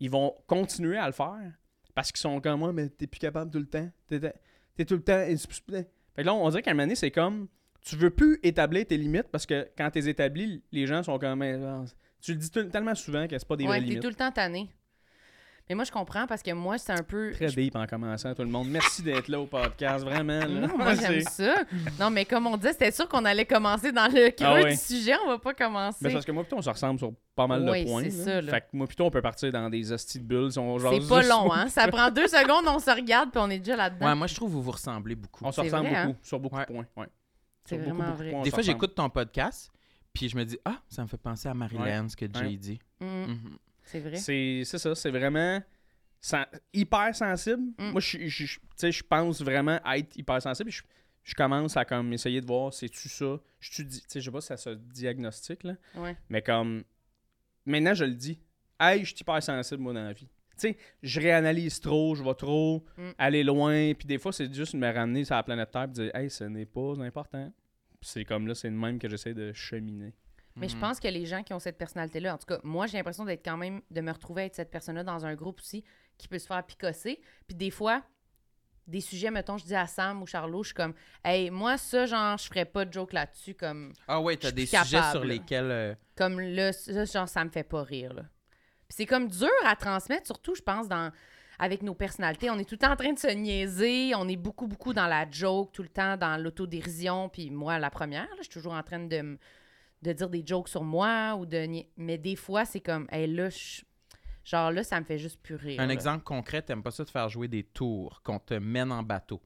[0.00, 1.52] ils vont continuer à le faire
[1.94, 3.90] parce qu'ils sont comme moi, mais t'es plus capable tout le temps.
[4.06, 5.24] T'es, tout le temps.
[5.26, 7.48] Fait que là, on dirait qu'à un moment donné, c'est comme,
[7.80, 11.44] tu veux plus établir tes limites parce que quand t'es établi, les gens sont comme,
[12.20, 14.02] tu le dis tellement souvent que c'est pas des vraies Ouais, t'es limites.
[14.02, 14.70] tout le temps tanné.
[15.68, 17.30] Mais moi, je comprends parce que moi, c'est un peu.
[17.32, 18.68] Très deep en commençant, tout le monde.
[18.70, 20.38] Merci d'être là au podcast, vraiment.
[20.40, 20.46] là.
[20.48, 21.56] Non, moi, j'aime ça.
[22.00, 24.70] Non, mais comme on dit, c'était sûr qu'on allait commencer dans le creux Ah ouais.
[24.70, 25.12] du sujet.
[25.26, 25.98] On va pas commencer.
[26.00, 28.02] Mais c'est parce que moi, plutôt, on se ressemble sur pas mal Oui, de points.
[28.04, 28.24] c'est là.
[28.24, 28.50] ça, là.
[28.52, 30.50] Fait que moi, plutôt, on peut partir dans des hosties de bulles.
[30.52, 31.68] C'est pas long, hein?
[31.68, 34.06] Ça prend deux secondes, on se regarde, puis on est déjà là-dedans.
[34.06, 35.44] Ouais, moi, je trouve que vous vous ressemblez beaucoup.
[35.44, 36.64] On se ressemble vrai, beaucoup, sur beaucoup Ouais.
[36.66, 36.86] de points.
[36.96, 37.06] Ouais.
[37.66, 38.34] C'est vraiment beaucoup vrai.
[38.42, 39.70] Des fois, j'écoute ton podcast,
[40.14, 42.80] puis je me dis, ah, ça me fait penser à Marilyn, ce que Jay dit.
[43.00, 43.38] Mm, Mhm.
[43.90, 44.16] C'est vrai.
[44.16, 45.62] C'est ça, c'est vraiment
[46.20, 47.62] sen- hyper sensible.
[47.78, 47.90] Mm.
[47.92, 50.70] Moi, je, je, je- je pense vraiment être hyper sensible.
[50.70, 50.82] Je,
[51.24, 53.38] je commence à comme essayer de voir, c'est-tu ça?
[53.60, 53.86] Je tu
[54.22, 55.74] sais, pas si ça se diagnostique, là.
[55.96, 56.16] Ouais.
[56.28, 56.84] Mais comme,
[57.66, 58.40] maintenant, je le dis.
[58.80, 60.28] Hey, je suis hyper sensible, moi, dans la vie.
[60.60, 63.10] Tu sais, je réanalyse trop, je vais trop Mm.
[63.18, 63.92] aller loin.
[63.94, 66.30] Puis des fois, c'est juste de me ramener sur la planète Terre et dire, hey,
[66.30, 67.52] ce n'est pas important.
[68.00, 70.14] C'est comme là, c'est le même que j'essaie de cheminer.
[70.60, 70.80] Mais je Mhm.
[70.80, 73.44] pense que les gens qui ont cette personnalité-là, en tout cas, moi, j'ai l'impression d'être
[73.44, 75.84] quand même, de me retrouver être cette personne-là dans un groupe aussi
[76.16, 77.20] qui peut se faire picosser.
[77.46, 78.02] Puis des fois,
[78.86, 80.94] des sujets, mettons, je dis à Sam ou Charlot, je suis comme,
[81.24, 84.64] hey, moi, ça, genre, je ferais pas de joke là-dessus, comme, Ah ouais, t'as des
[84.66, 85.70] sujets sur lesquels.
[85.70, 88.22] euh, comme là, ça, genre, ça me fait pas rire, là.
[88.88, 91.12] Puis c'est comme dur à transmettre, surtout, je pense, dans
[91.60, 92.48] avec nos personnalités.
[92.50, 95.08] On est tout le temps en train de se niaiser, on est beaucoup, beaucoup dans
[95.08, 98.72] la joke, tout le temps dans l'autodérision, puis moi, la première, là, je suis toujours
[98.74, 99.38] en train de, m-
[100.02, 101.66] de dire des jokes sur moi, ou de...
[101.96, 103.82] Mais des fois, c'est comme, hey, là, je-
[104.44, 105.80] genre là, ça me fait juste plus rire.
[105.80, 105.92] Un là.
[105.92, 109.42] exemple concret, t'aimes pas ça de faire jouer des tours, qu'on te mène en bateau?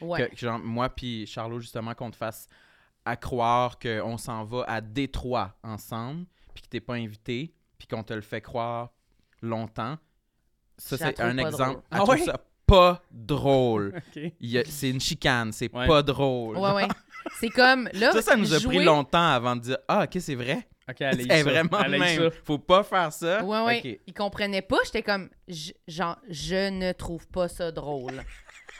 [0.00, 0.28] Ouais.
[0.28, 2.48] Que, genre, moi puis Charlot, justement, qu'on te fasse
[3.04, 8.02] à croire qu'on s'en va à Détroit ensemble, puis que t'es pas invité, puis qu'on
[8.02, 8.92] te le fait croire
[9.40, 9.96] longtemps.
[10.76, 11.82] Ça, c'est un pas exemple.
[11.90, 12.18] Ah trouve ouais?
[12.20, 14.00] ça pas drôle.
[14.66, 15.86] C'est une chicane, c'est Ouais.
[15.86, 16.56] pas drôle.
[16.56, 16.88] Ouais, ouais.
[17.40, 20.34] C'est comme, là, Ça, ça nous a pris longtemps avant de dire Ah, ok, c'est
[20.34, 20.66] vrai.
[20.88, 22.30] OK, allez, C'est vraiment allez, même.
[22.44, 23.42] Faut pas faire ça.
[23.44, 23.78] Ouais, ouais.
[23.84, 24.00] Ok.
[24.06, 24.78] Ils comprenaient pas.
[24.84, 28.22] J'étais comme, je- genre, je ne trouve pas ça drôle.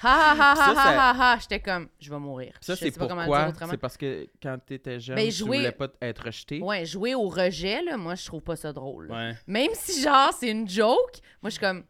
[0.05, 1.39] Ha ha ha Ça, ha ça- ha ha.
[1.39, 2.55] J'étais comme, je vais mourir.
[2.61, 3.45] Ça, c'est sais pas comment le pourquoi?
[3.45, 3.71] dire autrement.
[3.71, 6.61] C'est parce que quand t'étais jeune, Ben, tu jouer- voulais pas être rejeté.
[6.61, 9.11] Ouais, jouer au rejet, là, moi, je trouve pas ça drôle.
[9.13, 9.33] Ouais.
[9.47, 11.85] Même si, genre, c'est une joke, moi, je suis comme,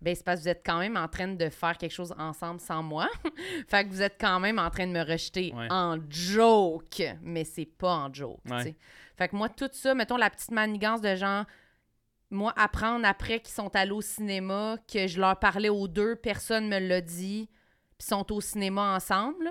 [0.00, 2.60] ben, c'est parce que vous êtes quand même en train de faire quelque chose ensemble
[2.60, 3.08] sans moi.
[3.68, 5.66] fait que vous êtes quand même en train de me rejeter Ouais.
[5.70, 8.76] en joke, mais c'est pas en joke, Ouais.
[9.16, 11.44] Fait que moi, tout ça, mettons la petite manigance de genre,
[12.30, 16.68] moi, apprendre après qu'ils sont allés au cinéma, que je leur parlais aux deux, personne
[16.68, 17.48] me l'a dit,
[17.98, 19.50] puis sont au cinéma ensemble.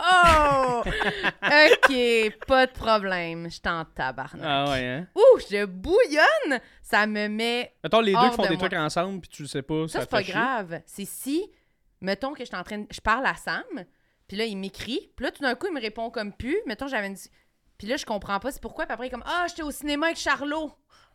[0.00, 0.82] Oh!
[0.84, 3.50] OK, pas de problème.
[3.50, 4.44] Je t'en tabarnak.
[4.44, 5.06] Ah ouais, hein?
[5.14, 6.60] Ouh, je bouillonne!
[6.82, 7.74] Ça me met.
[7.82, 8.68] Mettons, les deux qui font de des moi.
[8.68, 10.32] trucs ensemble, puis tu le sais pas, Ça, ça, c'est pas chier.
[10.32, 10.80] grave.
[10.86, 11.50] C'est si,
[12.00, 12.86] mettons que je suis en train de.
[12.90, 13.62] Je parle à Sam,
[14.26, 16.56] puis là, il m'écrit, puis là, tout d'un coup, il me répond comme pu.
[16.66, 17.16] Mettons, j'avais une.
[17.76, 19.70] Puis là, je comprends pas c'est pourquoi, puis après, il est comme Ah, j'étais au
[19.70, 20.72] cinéma avec Charlot!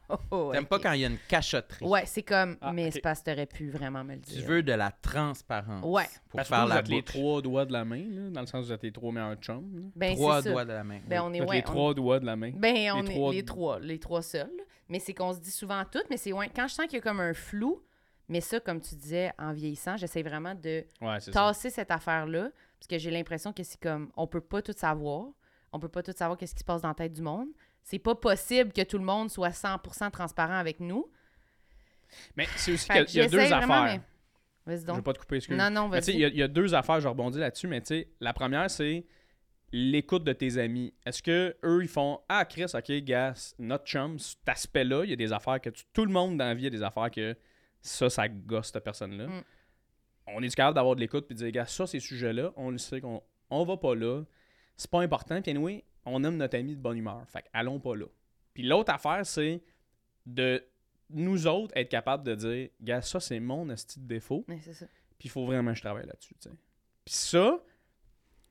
[0.31, 1.85] Oh, T'aimes pas quand il y a une cachotterie.
[1.85, 2.57] Ouais, c'est comme.
[2.61, 2.93] Ah, mais ok.
[2.93, 4.45] c'est parce que t'aurais pu vraiment me le Tu dire.
[4.45, 5.83] veux de la transparence.
[5.85, 6.03] Ouais.
[6.29, 8.41] Pour Parce que faire vous la êtes les trois doigts de la main, là, dans
[8.41, 9.91] le sens où vous êtes les trois meilleurs chums.
[9.95, 10.49] Ben, Trois ça.
[10.51, 10.99] doigts de la main.
[11.07, 11.27] Ben, oui.
[11.29, 11.41] on est.
[11.41, 12.51] Ouais, les on- trois doigts de la main.
[12.55, 14.51] Ben, on Les est trois- les trois, les trois seuls.
[14.89, 16.99] Mais c'est qu'on se dit souvent tout, mais c'est ouais, quand je sens qu'il y
[16.99, 17.81] a comme un flou,
[18.27, 21.47] mais ça, comme tu disais, en vieillissant, j'essaie vraiment de Ouais, c'est ça.
[21.47, 25.27] tasser cette affaire-là, parce que j'ai l'impression que c'est comme, on peut pas tout savoir,
[25.71, 27.47] on peut pas tout savoir qu'est-ce qui se passe dans la tête du monde.
[27.83, 31.11] C'est pas possible que tout le monde soit 100% transparent avec nous.
[32.37, 34.01] Mais c'est aussi qu'il y il y a deux vraiment, affaires.
[34.65, 35.57] mais- Je vais pas te couper, excuse.
[35.57, 36.17] Non, non, Mais tu sais, vas-y.
[36.17, 38.31] il y, a- il y a deux affaires, je rebondis là-dessus, mais tu sais, la
[38.33, 39.05] première, c'est
[39.73, 40.93] l'écoute de tes amis.
[41.05, 45.13] Est-ce que eux ils font Ah, Chris, ok, gars, notre chum, cet aspect-là, il y
[45.13, 47.35] a des affaires que tu- tout le monde dans la vie a des affaires que
[47.81, 49.27] ça, ça gosse cette personne-là.
[49.27, 49.43] Mm.
[50.27, 52.77] On est capable d'avoir de l'écoute puis de dire, gars, ça, ces sujets-là, on le
[52.77, 54.23] sait qu'on on va pas là.
[54.77, 55.41] C'est pas important.
[55.41, 57.23] Puis anyway, on aime notre ami de bonne humeur.
[57.27, 58.05] Fait allons pas là.
[58.53, 59.61] Puis l'autre affaire, c'est
[60.25, 60.63] de
[61.09, 64.45] nous autres être capable de dire, gars, ça, c'est mon esti de défaut.
[64.47, 64.85] Ouais, c'est ça.
[65.17, 66.55] Puis il faut vraiment que je travaille là-dessus, tu sais.
[67.05, 67.59] Puis ça,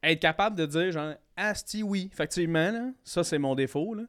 [0.02, 4.04] être capable de dire, genre, Asti, oui, effectivement, là, ça, c'est mon défaut, là.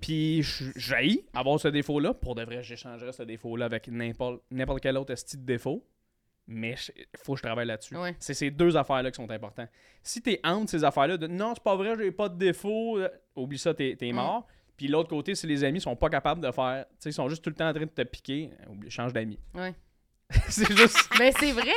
[0.00, 0.42] Puis
[0.76, 2.14] j'haïs avoir ce défaut-là.
[2.14, 5.86] Pour de vrai, j'échangerais ce défaut-là avec n'importe n'importe quel autre esti de défaut.
[6.52, 7.96] Mais il faut que je travaille là-dessus.
[7.96, 8.16] Ouais.
[8.18, 9.68] C'est ces deux affaires-là qui sont importantes.
[10.02, 13.08] Si t'es entre ces affaires-là, de non, c'est pas vrai, j'ai pas de défaut, euh,
[13.36, 14.12] oublie ça, t'es Mm.
[14.14, 14.46] mort.
[14.76, 17.28] Puis l'autre côté, si les amis sont pas capables de faire, tu sais, ils sont
[17.28, 19.38] juste tout le temps en train de te piquer, euh, oublie, change d'amis.
[19.54, 19.74] Ouais.
[20.48, 21.08] c'est juste.
[21.18, 21.70] Mais c'est vrai.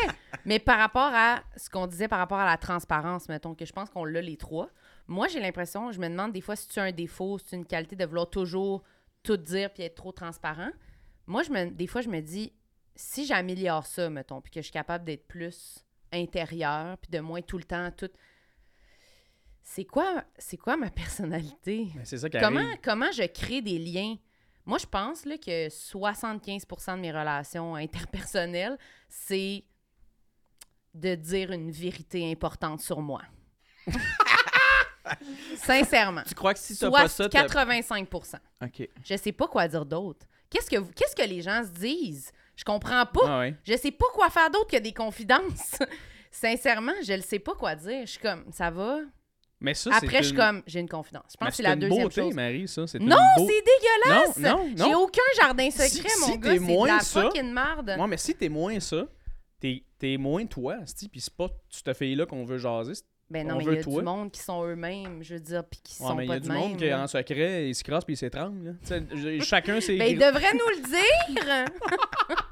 [0.45, 3.73] Mais par rapport à ce qu'on disait par rapport à la transparence, mettons, que je
[3.73, 4.69] pense qu'on l'a les trois.
[5.07, 7.55] Moi, j'ai l'impression, je me demande des fois si tu as un défaut, si tu
[7.55, 8.83] as une qualité de vouloir toujours
[9.21, 10.69] tout dire puis être trop transparent.
[11.27, 12.53] Moi, je me, des fois, je me dis,
[12.95, 15.79] si j'améliore ça, mettons, puis que je suis capable d'être plus
[16.11, 18.09] intérieur, puis de moins tout le temps, tout.
[19.61, 21.87] C'est quoi, c'est quoi ma personnalité?
[21.95, 22.79] Mais c'est ça qui Comment, arrive.
[22.83, 24.15] comment je crée des liens?
[24.65, 28.77] Moi, je pense là, que 75% de mes relations interpersonnelles,
[29.09, 29.63] c'est
[30.93, 33.21] de dire une vérité importante sur moi.
[35.57, 36.21] Sincèrement.
[36.27, 38.07] Tu crois que si Soit pas ça, t'as- 85
[38.61, 38.89] OK.
[39.03, 40.25] Je sais pas quoi dire d'autre.
[40.49, 42.31] Qu'est-ce que, qu'est-ce que les gens se disent?
[42.65, 43.21] Je comprends pas.
[43.27, 43.55] Ah ouais.
[43.65, 45.75] Je sais pas quoi faire d'autre que des confidences.
[46.31, 48.05] Sincèrement, je ne sais pas quoi dire.
[48.05, 48.99] Je suis comme, ça va.
[49.59, 51.23] Mais ça, c'est Après, je suis une- comme, j'ai une confidence.
[51.33, 52.33] Je pense que c'est la deuxième beauté, chose.
[52.33, 52.87] Marie, ça.
[52.87, 54.37] C'est Non, beau- c'est dégueulasse!
[54.37, 54.99] Non, non, J'ai non.
[55.03, 56.49] aucun jardin secret, Si- mon si gars.
[56.51, 57.95] t'es C'est de moins la ça- fucking merde.
[57.99, 59.05] Ouais, mais si t'es moins ça,
[59.59, 60.77] t'es es moins toi,
[61.11, 62.93] puis c'est pas cette fille-là qu'on veut jaser.
[63.29, 64.01] Ben non, on mais il y a toi.
[64.01, 66.27] du monde qui sont eux-mêmes, je veux dire, puis qui Ouais, sont mais il y
[66.27, 68.65] pas a du monde qui, en secret, il se crasse puis il s'étrangle.
[68.65, 68.71] là.
[68.81, 69.03] Tu sais,
[69.39, 69.97] j- Chacun ses.
[69.97, 71.65] Ben, ils devraient nous le dire!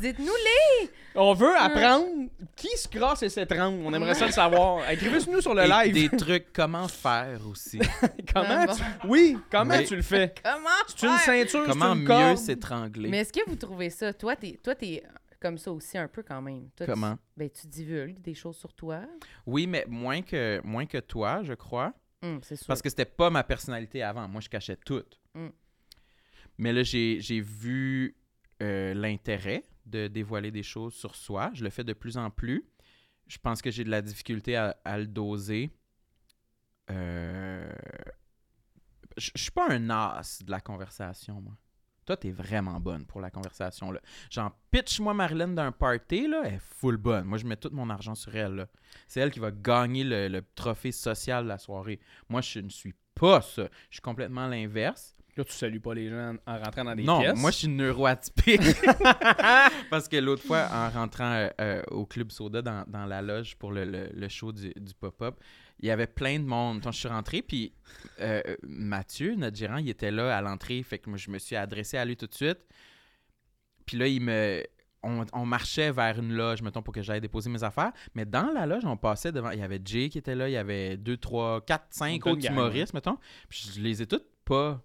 [0.00, 0.90] Dites-nous-les!
[1.14, 2.06] On veut apprendre
[2.54, 3.82] qui se crasse et s'étrangle.
[3.84, 4.88] On aimerait ça le savoir.
[4.90, 5.94] Écrivez-nous sur le Et live.
[6.10, 7.78] Des trucs, comment faire aussi.
[8.32, 8.74] comment Ah, bon.
[8.74, 8.82] tu...
[9.08, 10.32] Oui, comment Mais- tu le fais?
[10.42, 11.20] Comment C'est une faire?
[11.20, 12.36] ceinture, c'est comment une mieux corde.
[12.38, 13.08] s'étrangler?
[13.08, 14.12] Mais est-ce que vous trouvez ça?
[14.12, 15.02] Toi, t'es, toi, t'es
[15.40, 16.68] comme ça aussi un peu quand même.
[16.76, 17.16] Toi, tu- Comment?
[17.36, 19.00] ben, tu divulgues des choses sur toi.
[19.46, 21.92] Oui, mais moins que, moins que toi, je crois.
[22.22, 22.66] Hum, c'est sûr.
[22.66, 24.26] Parce que c'était pas ma personnalité avant.
[24.28, 25.04] Moi, je cachais tout.
[25.34, 25.48] Mm.
[26.58, 28.16] Mais là, j'ai j'ai vu
[28.62, 31.50] euh, l'intérêt de dévoiler des choses sur soi.
[31.54, 32.64] Je le fais de plus en plus.
[33.26, 35.70] Je pense que j'ai de la difficulté à, le doser.
[36.90, 37.70] Euh,
[39.16, 41.56] Je suis pas un as de la conversation, moi.
[42.06, 43.90] Toi, t'es vraiment bonne pour la conversation.
[43.90, 44.00] Là.
[44.30, 47.26] Genre, pitch-moi Marilyn d'un party, là, elle est full bonne.
[47.26, 48.66] Moi, je mets tout mon argent sur elle.
[49.06, 52.00] C'est elle qui va gagner le, le trophée social de la soirée.
[52.30, 53.68] Moi, je ne suis pas ça.
[53.90, 55.17] Je suis complètement l'inverse.
[55.38, 57.38] Là, tu salues pas les gens en rentrant dans des Non, pièces.
[57.38, 58.60] moi, je suis neuroatypique.
[59.90, 63.54] Parce que l'autre fois, en rentrant euh, euh, au Club Soda dans, dans la loge
[63.56, 65.36] pour le, le- le show du, du pop-up,
[65.78, 66.80] il y avait plein de monde.
[66.82, 67.72] Quand je suis rentré, puis
[68.20, 70.82] euh, Mathieu, notre gérant, il était là à l'entrée.
[70.82, 72.58] Fait que moi, je me suis adressé à lui tout de suite.
[73.86, 74.62] Puis là, il me...
[75.04, 77.92] On, on marchait vers une loge, mettons, pour que j'aille déposer mes affaires.
[78.16, 79.52] Mais dans la loge, on passait devant...
[79.52, 82.32] Il y avait Jay qui était là, il y avait deux, trois, quatre, cinq bonne
[82.32, 83.16] autres gang, humoristes, mettons.
[83.48, 84.82] Puis je les ai toutes pas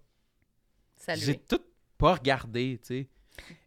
[1.16, 1.60] j'ai tout
[1.98, 3.08] pas regardé, tu sais.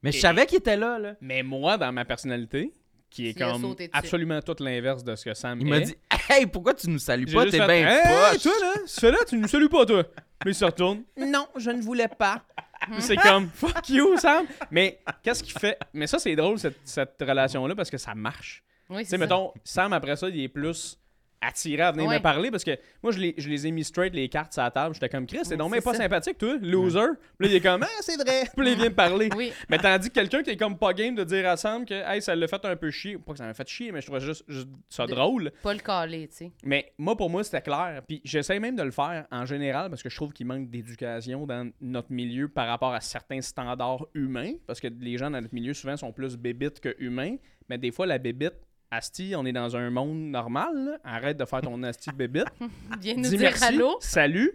[0.02, 1.16] Mais je savais qu'il était là, là.
[1.22, 2.74] Mais moi, dans ma personnalité,
[3.10, 3.98] qui est Tu comme sauté dessus.
[3.98, 5.70] absolument tout l'inverse de ce que Sam Il est.
[5.70, 5.96] m'a dit
[6.30, 7.44] Hey, pourquoi tu nous salues J'ai pas?
[7.44, 8.44] juste T'es fait, bien Hey, poche.
[8.44, 10.04] toi, là, ce fait-là, tu nous salues pas, toi.
[10.46, 11.04] Mais il se retourne.
[11.18, 12.44] Non, je ne voulais pas.
[13.00, 14.46] C'est comme, fuck you, Sam.
[14.72, 15.78] Mais qu'est-ce qu'il fait?
[15.94, 18.64] Mais ça, c'est drôle, cette, cette relation-là, parce que ça marche.
[18.90, 19.18] Oui, Tu c'est sais, ça.
[19.18, 20.98] mettons, Sam, après ça, il est plus
[21.42, 22.18] attiré à venir Ouais.
[22.18, 24.62] me parler parce que moi, je les, je les ai mis straight les cartes sur
[24.64, 24.94] la table.
[24.96, 26.00] J'étais comme, Chris, c'est donc même pas ça.
[26.04, 27.00] sympathique, toi, loser.
[27.38, 28.44] Puis là, il est comme, ah, c'est vrai.
[28.56, 29.30] Puis là, il vient me parler.
[29.36, 29.52] Oui.
[29.70, 32.22] Mais tandis que quelqu'un qui est comme pas game de dire à Sam que, hey,
[32.22, 33.18] ça l'a fait un peu chier.
[33.18, 35.52] Pas que ça m'a fait chier, mais je trouvais juste, juste ça De- drôle.
[35.64, 36.52] Pas le caler, tu sais.
[36.64, 38.02] Mais moi, pour moi, c'était clair.
[38.08, 41.46] Puis j'essaie même de le faire en général parce que je trouve qu'il manque d'éducation
[41.46, 44.54] dans notre milieu par rapport à certains standards humains.
[44.66, 47.36] Parce que les gens dans notre milieu, souvent, sont plus bébites que humains.
[47.70, 48.54] Mais des fois, la bébite,
[48.92, 50.74] Asti, on est dans un monde normal.
[50.76, 50.98] là.
[51.04, 52.46] Arrête de faire ton Asti de bébite.
[53.02, 53.98] Viens nous Dis dire merci, allô.
[54.00, 54.52] salut,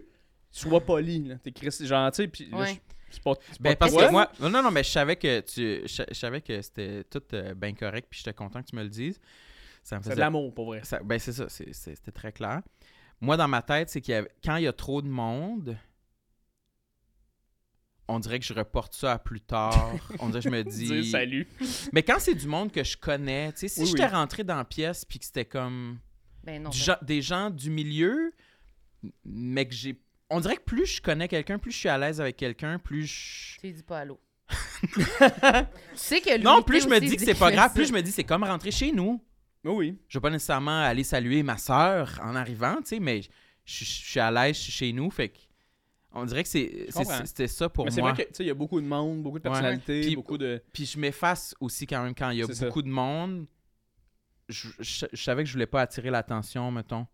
[0.51, 1.23] sois poli.
[1.23, 1.35] là.
[1.43, 2.27] T'es Chris- gentil.
[2.27, 2.73] Puis là, Ouais.
[2.73, 2.79] je-
[3.11, 4.07] c'est pas, c'est Ben, pas parce toi.
[4.07, 7.03] que moi, non, non, non, mais je savais que tu, je, je savais que c'était
[7.03, 7.21] tout
[7.55, 9.19] bien correct, puis j'étais content que tu me le dises.
[9.83, 10.81] Ça me C'est faisait de l'amour, pour vrai.
[10.83, 12.61] Ça- ben, c'est ça, c'est- c'est- c'était très clair.
[13.21, 15.77] Moi, dans ma tête, c'est qu'il y avait, quand il y a trop de monde,
[18.07, 19.91] on dirait que je reporte ça à plus tard.
[20.19, 20.63] on dirait que je me
[21.03, 21.09] dis.
[21.09, 21.47] Salut.
[21.93, 24.09] Mais quand c'est du monde que je connais, tu sais, si Oui, j'étais oui.
[24.09, 25.97] rentré dans la pièce puis que c'était comme
[26.43, 26.69] Ben non.
[26.69, 28.33] ben- gen- des gens du milieu,
[29.25, 29.99] mais que j'ai.
[30.29, 33.05] On dirait que plus je connais quelqu'un, plus je suis à l'aise avec quelqu'un, plus
[33.05, 33.59] je.
[33.59, 34.19] Tu dis pas allô.
[34.81, 35.01] tu
[35.95, 37.73] sais que lui, Non, plus je me dis que c'est pas grave, ça.
[37.75, 39.21] plus je me dis c'est comme rentrer chez nous.
[39.63, 39.97] Oui, oui.
[40.09, 43.29] Je vais pas nécessairement aller saluer ma soeur en arrivant, tu sais, mais je
[43.65, 45.37] je- je suis à l'aise, je suis chez nous, fait que
[46.13, 46.87] on dirait que c'est
[47.25, 48.13] c'était ça pour Mais c'est moi.
[48.13, 49.51] vrai que, tu sais, il y a beaucoup de monde, beaucoup de Ouais.
[49.51, 50.61] personnalités, Puis- beaucoup de.
[50.71, 52.65] Puis je m'efface aussi quand même quand il y a C'est ça.
[52.67, 53.45] beaucoup de monde.
[54.49, 57.07] Je, je- je savais que je voulais pas attirer l'attention, mettons.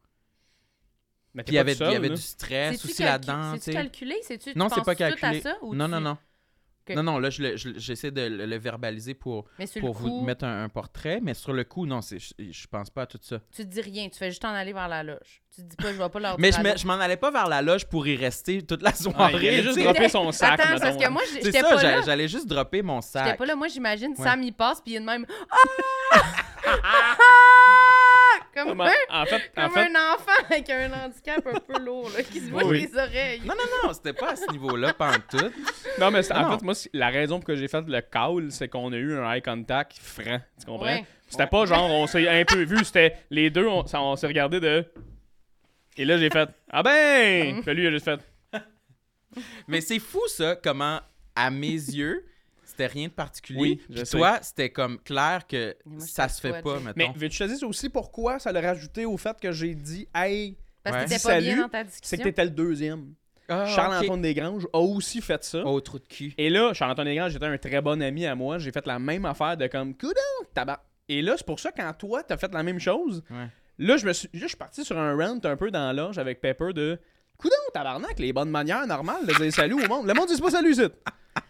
[1.33, 3.59] Mais Puis il y avait, il y seul, avait du stress C'est-tu aussi là-dedans, tu
[3.59, 3.73] C'est-tu sais.
[3.73, 4.15] calculé?
[4.23, 5.37] C'est-tu, Non, tu c'est pas tout calculé.
[5.37, 6.17] à ça, ou Non, tu- non, non.
[6.95, 9.45] Non, non, là, je le- je- j'essaie de le, le verbaliser pour,
[9.79, 12.67] pour coup, vous mettre un, un portrait, mais sur le coup, non, c'est, je, je
[12.67, 13.39] pense pas à tout ça.
[13.51, 14.09] tu te dis rien.
[14.09, 15.41] Tu fais juste en aller vers la loge.
[15.55, 17.47] Tu te dis pas, je vais pas leur Mais je, je m'en allais pas vers
[17.47, 19.33] la loge pour y rester toute la Ah, soirée.
[19.41, 21.09] il allait juste dropper son sac, Attends, mettons, parce que là.
[21.09, 22.01] moi, C'est j'étais ça, pas j'allais, là.
[22.05, 23.37] j'allais juste dropper mon J'étais sac.
[23.37, 23.55] pas là.
[23.55, 24.23] Moi, j'imagine Ouais.
[24.23, 25.25] Sam, il passe, puis il est de même.
[26.81, 27.17] Ah!
[28.63, 31.79] Comme, Comment- un, En fait, en comme fait un enfant avec un handicap un peu
[31.83, 32.81] lourd, là, qui se voit Oui.
[32.87, 33.41] les oreilles.
[33.41, 35.51] Non, non, non, c'était pas à ce niveau-là, pas en tout.
[35.99, 36.57] Non, mais c'est- en Non.
[36.57, 39.17] fait, moi, c'est- la raison pour que j'ai fait le call, c'est qu'on a eu
[39.17, 40.39] un eye contact franc.
[40.59, 40.85] Tu comprends?
[40.85, 41.05] Ouais.
[41.27, 44.27] C'était pas genre, on s'est un peu vu, c'était les deux, on, ça- on s'est
[44.27, 44.83] regardé de.
[45.97, 47.61] Et là, j'ai fait Ah ben!
[47.61, 48.19] Puis lui, il a juste fait
[49.67, 50.99] Mais c'est fou, ça, comment,
[51.35, 52.25] à mes yeux,
[52.79, 53.59] c'était rien de particulier.
[53.59, 54.17] Oui, je Puis sais.
[54.17, 56.93] toi, c'était comme clair que moi, ça se fait pas, tu sais.
[56.95, 57.13] Mais mettons.
[57.19, 61.03] veux-tu choisir aussi pourquoi ça l'a rajouté au fait que j'ai dit Hey, Parce Ouais.
[61.03, 62.17] que t'étais Dis pas bien salut, dans ta c'est discussion.
[62.19, 63.13] que t'étais le deuxième.
[63.49, 63.69] Ah, ok.
[63.69, 65.61] Charles-Antoine Desgranges a aussi fait ça.
[65.65, 66.33] Oh, trou de cul.
[66.37, 68.59] Et là, Charles-Antoine Desgranges, j'étais un très bon ami à moi.
[68.59, 70.13] J'ai fait la même affaire de comme coudon,
[70.53, 70.81] tabac.
[71.09, 73.47] Et là, c'est pour ça quand toi, t'as fait la même chose, Ouais.
[73.79, 76.17] là, je me suis, là, je suis parti sur un rant un peu dans l'âge
[76.19, 76.99] avec Pepper de
[77.37, 80.05] coudon, tabarnak, les bonnes manières normales de dire salut au monde.
[80.07, 80.93] Le monde dit pas salut, zut.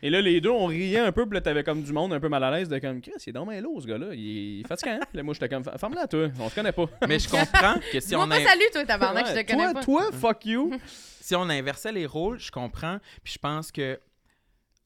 [0.01, 2.19] Et là, les deux, on riait un peu, puis là, t'avais comme du monde un
[2.19, 4.13] peu mal à l'aise de comme, Chris, il est bien lourd, ce gars-là.
[4.13, 4.99] Il est fatigant.
[5.07, 6.27] Puis là, moi, j'étais comme, ferme-la, toi.
[6.39, 6.85] On se connaît pas.
[7.07, 9.63] Mais je comprends que si on, pas in- salut, toi, tabarnak, Ouais, je te connais
[9.65, 9.83] toi, pas.
[9.83, 10.71] toi, fuck you.
[11.21, 12.99] si on inversait les rôles, je comprends.
[13.23, 13.99] Puis je pense que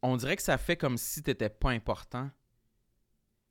[0.01, 2.29] on dirait que ça fait comme si t'étais pas important.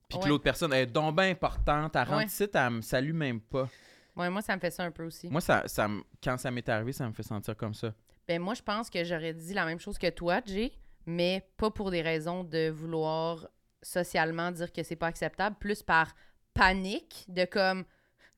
[0.09, 0.29] Puis que Ouais.
[0.29, 1.97] l'autre personne est donc bien importante.
[1.97, 2.25] Elle rentre Ouais.
[2.27, 3.69] ici, elle me salue même pas.
[4.15, 5.29] Ouais, moi, ça me fait ça un peu aussi.
[5.29, 7.95] Moi, ça, ça me- quand ça m'est arrivé, ça me fait sentir comme ça.
[8.29, 10.73] Ben, moi, je pense que j'aurais dit la même chose que toi, Jay,
[11.07, 13.49] mais pas pour des raisons de vouloir
[13.83, 16.15] socialement dire que c'est pas acceptable, plus par
[16.55, 17.85] panique de comme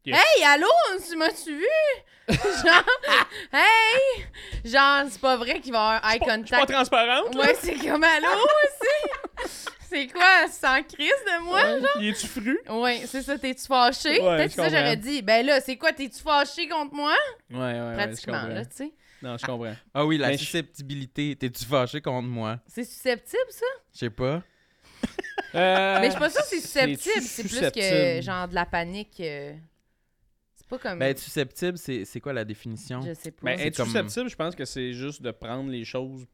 [0.07, 0.19] Yes.
[0.19, 0.67] Hey, allô,
[1.09, 1.65] tu m'as-tu vu?
[2.29, 2.85] genre,
[3.55, 4.27] hey!
[4.63, 6.73] Genre, c'est pas vrai qu'il va y avoir eye Je suis pas contact.
[6.73, 7.41] transparente, là?
[7.41, 9.65] Ouais, c'est comme allô aussi?
[9.89, 11.63] C'est quoi, sans crise de moi?
[11.63, 11.81] Ouais.
[12.01, 12.59] Il est-tu fru?
[12.69, 14.21] Ouais, c'est ça, t'es-tu fâché?
[14.21, 15.23] Ouais, Peut-être je ça, j'aurais dit.
[15.23, 17.15] Ben là, c'est quoi, t'es-tu fâché contre moi?
[17.49, 18.93] Ouais, ouais, Pratiquement, là, tu sais.
[19.25, 19.75] Non, je comprends.
[19.95, 21.35] Ah oui, la Mais je- susceptibilité.
[21.37, 22.61] T'es-tu fâché contre moi?
[22.67, 23.67] C'est susceptible, ça?
[23.93, 24.43] Je sais pas.
[25.55, 27.23] Euh, Mais je suis pas sûre que c'est susceptible.
[27.23, 29.21] C'est plus que, genre, de la panique.
[29.21, 29.55] euh,
[30.57, 30.99] C'est pas comme.
[30.99, 33.01] Ben, être susceptible, c'est c'est quoi la définition?
[33.03, 33.45] je sais pas.
[33.45, 36.27] Ben, c'est être comme- susceptible, je pense que c'est juste de prendre les choses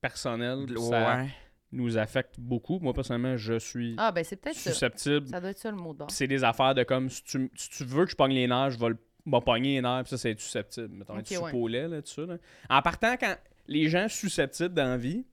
[0.00, 0.64] personnelles.
[0.66, 1.28] puis Ça Ouais.
[1.72, 2.78] nous affecte beaucoup.
[2.80, 4.72] Moi, personnellement, je suis Ah, ben, c'est peut-être ça.
[4.72, 5.28] susceptible.
[5.28, 6.06] Ça doit être ça le mot d'ordre.
[6.08, 8.46] Puis c'est des affaires de comme si tu, si tu veux que je pogne les
[8.48, 10.88] nerfs, je vais le vais pogner les nerfs, puis ça, c'est être susceptible.
[10.90, 11.88] Mettons, être Ok, ouais.
[11.88, 12.22] là, tout ça.
[12.22, 12.36] là.
[12.68, 13.34] En partant, quand
[13.66, 15.24] les gens susceptibles dans la vie,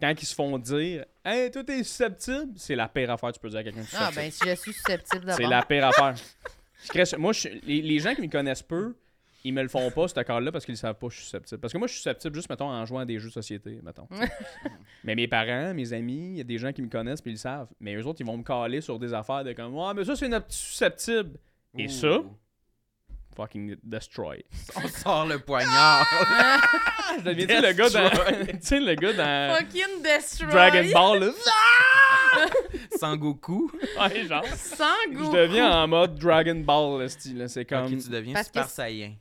[0.00, 3.40] quand ils se font dire Hey, toi, t'es susceptible, c'est la pire affaire que tu
[3.40, 4.16] peux dire à quelqu'un de Ah, susceptible.
[4.16, 5.36] ben, si je suis susceptible d'abord.
[5.36, 6.14] c'est la pire affaire.
[6.84, 8.94] Je crée- moi, je- les, les gens qui me connaissent peu,
[9.42, 11.58] ils me le font pas, cet accord-là, parce qu'ils savent pas que je suis susceptible.
[11.60, 13.80] Parce que moi, je suis susceptible juste, mettons, en jouant à des jeux de société,
[13.82, 14.06] mettons.
[15.04, 17.34] mais mes parents, mes amis, il y a des gens qui me connaissent puis ils
[17.34, 17.68] le savent.
[17.80, 20.14] Mais eux autres, ils vont me caler sur des affaires de comme Ouais, mais ça,
[20.16, 21.38] c'est notre petit susceptible.
[21.78, 21.90] Et Ouh.
[21.90, 22.20] ça,
[23.36, 24.42] fucking destroy.
[24.76, 26.06] On sort le poignard.
[27.18, 28.10] Je deviens, tu sais, le gars dans.
[28.46, 29.56] tu sais, le gars dans.
[29.58, 30.50] Fucking destroy.
[30.50, 31.32] Dragon Ball, là.
[32.98, 33.70] Sangoku.
[33.98, 34.44] Ouais, genre.
[34.46, 37.44] Sans Je deviens en mode Dragon Ball, le style.
[37.48, 37.84] C'est comme.
[37.86, 39.12] Ok, tu deviens Parce super saiyan.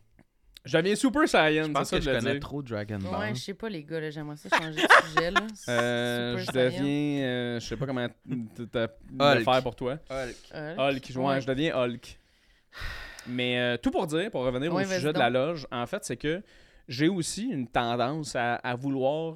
[0.64, 2.40] Je deviens Super Saiyan, Je c'est pense ça que que je connais dire.
[2.40, 3.20] trop Dragon Ball.
[3.20, 5.42] Ouais, je sais pas, les gars, là, j'aimerais ça changer de sujet, là.
[5.70, 7.24] Euh, je deviens.
[7.24, 8.38] euh, je sais pas comment le
[9.20, 9.44] Hulk.
[9.44, 10.00] faire pour toi.
[10.10, 10.36] Hulk.
[10.52, 10.80] Hulk.
[10.80, 11.42] Hulk, Ouais.
[11.42, 12.18] je deviens Hulk.
[13.28, 16.04] Mais euh, tout pour dire, pour revenir Ouais, au sujet de la loge, en fait,
[16.06, 16.42] c'est que
[16.88, 19.36] j'ai aussi une tendance à, à vouloir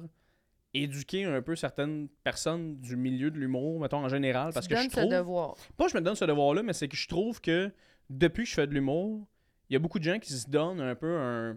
[0.72, 4.78] éduquer un peu certaines personnes du milieu de l'humour, mettons en général, parce tu que
[4.78, 5.12] je donnes ce trouve...
[5.12, 5.54] devoir.
[5.76, 7.72] Pas que je me donne ce devoir-là, mais c'est que je trouve que
[8.08, 9.26] depuis que je fais de l'humour,
[9.68, 11.56] il y a beaucoup de gens qui se donnent un peu un,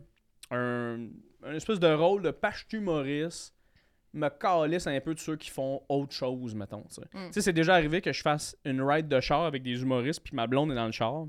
[0.50, 1.08] un,
[1.44, 3.54] un espèce de rôle de pache humoriste,
[4.14, 6.84] me calisse un peu de ceux qui font autre chose, mettons.
[6.84, 7.28] Tu sais, Mm.
[7.28, 10.22] Tu sais, c'est déjà arrivé que je fasse une ride de char avec des humoristes,
[10.24, 11.26] puis ma blonde est dans le char,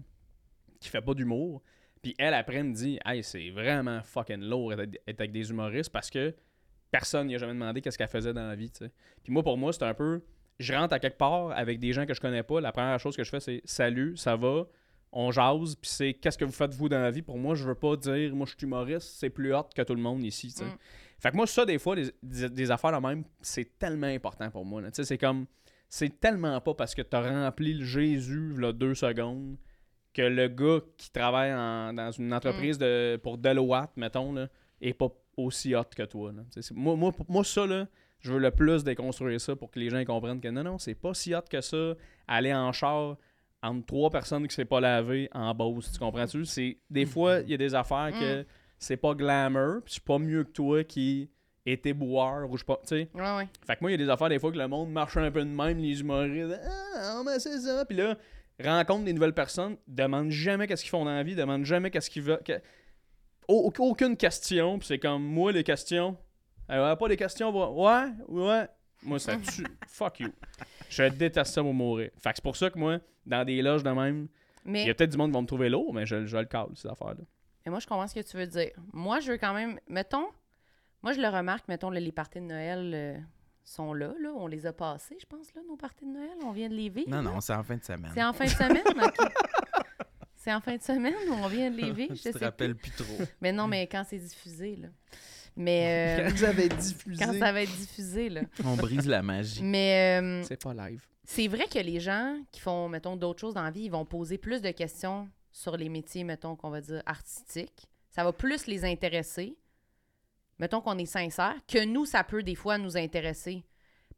[0.85, 1.63] qui fait pas d'humour.
[2.03, 6.11] Puis elle, après, me dit Hey, c'est vraiment fucking lourd d'être avec des humoristes parce
[6.11, 6.35] que
[6.91, 8.71] personne n'y a jamais demandé qu'est-ce qu'elle faisait dans la vie.
[9.23, 10.23] Puis moi, pour moi, c'est un peu
[10.61, 12.61] je rentre à quelque part avec des gens que je connais pas.
[12.61, 14.67] La première chose que je fais, c'est Salut, ça va?
[15.11, 17.23] On jase, puis c'est qu'est-ce que vous faites vous dans la vie.
[17.23, 19.95] Pour moi, je veux pas dire, moi je suis humoriste, c'est plus hot que tout
[19.95, 20.53] le monde ici.
[20.61, 20.65] Mm.
[21.19, 24.51] Fait que moi, ça, des fois, des, des- des affaires de même, c'est tellement important
[24.51, 24.83] pour moi.
[24.83, 24.89] là.
[24.93, 25.47] C'est comme,
[25.89, 29.57] c'est tellement pas parce que t'as rempli le Jésus, là, deux secondes,
[30.15, 34.49] que le gars qui travaille en- dans une entreprise de, pour Deloitte, mettons, là,
[34.81, 36.33] est pas aussi hot que toi.
[36.33, 36.43] là.
[36.73, 37.87] Moi, moi, moi, ça, là,
[38.21, 40.95] je veux le plus déconstruire ça pour que les gens comprennent que non, non, c'est
[40.95, 41.95] pas si hot que ça.
[42.29, 43.17] Aller en char
[43.63, 46.45] entre trois personnes qui s'est pas lavé en Beauce, tu comprends-tu?
[46.45, 48.47] C'est, des fois, il y a des affaires que
[48.79, 51.29] c'est pas glamour, puis je suis pas mieux que toi qui
[51.67, 53.09] était boueur ou je sais pas, tu sais.
[53.15, 53.49] Ouais, ouais.
[53.67, 55.31] Fait que moi, il y a des affaires des fois que le monde marche un
[55.31, 56.61] peu de même, les humoristes.
[56.97, 57.85] Ah, mais c'est ça.
[57.87, 58.17] Puis là,
[58.63, 62.11] rencontre des nouvelles personnes, demande jamais qu'est-ce qu'ils font dans la vie, demande jamais qu'est-ce
[62.11, 62.43] qu'ils veulent.
[63.49, 66.17] aucune question, puis c'est comme moi, les questions.
[66.71, 68.69] Euh, ouais, pas des questions, ouais, ouais.
[69.03, 69.67] Moi, ça tue.
[69.89, 70.33] Fuck you.
[70.89, 72.11] Je déteste ça pour mourir.
[72.19, 74.29] Fait que c'est pour ça que moi, dans des loges de même,
[74.65, 76.37] il Mais, y a peut-être du monde qui va me trouver lourd, mais je, je
[76.39, 77.17] le cale, ces affaires-là.
[77.67, 78.71] mais moi, je comprends ce que tu veux dire.
[78.93, 79.79] Moi, je veux quand même.
[79.89, 80.27] Mettons,
[81.03, 83.19] moi, je le remarque, mettons, les parties de Noël euh,
[83.65, 84.31] sont là, là.
[84.37, 86.37] On les a passés, je pense, là, nos parties de Noël.
[86.45, 87.09] On vient de les vivre.
[87.11, 87.23] Non, là.
[87.23, 88.11] non, c'est en fin de semaine.
[88.15, 89.29] C'est en fin de semaine, ok.
[90.37, 92.91] C'est en fin de semaine, on vient de les vivre, je Je te rappelle plus.
[92.91, 93.25] plus trop.
[93.41, 94.89] Mais non, mais quand c'est diffusé, là.
[95.57, 97.25] Mais euh, vous avez diffusé.
[97.25, 98.43] quand ça va être diffusé, là.
[98.65, 99.63] On brise la magie.
[99.63, 101.03] Mais euh, C'est pas live.
[101.25, 104.05] c'est vrai que les gens qui font, mettons, d'autres choses dans la vie, ils vont
[104.05, 107.87] poser plus de questions sur les métiers, mettons, qu'on va dire artistiques.
[108.11, 109.57] Ça va plus les intéresser.
[110.59, 113.65] Mettons qu'on est sincère, que nous, ça peut des fois nous intéresser.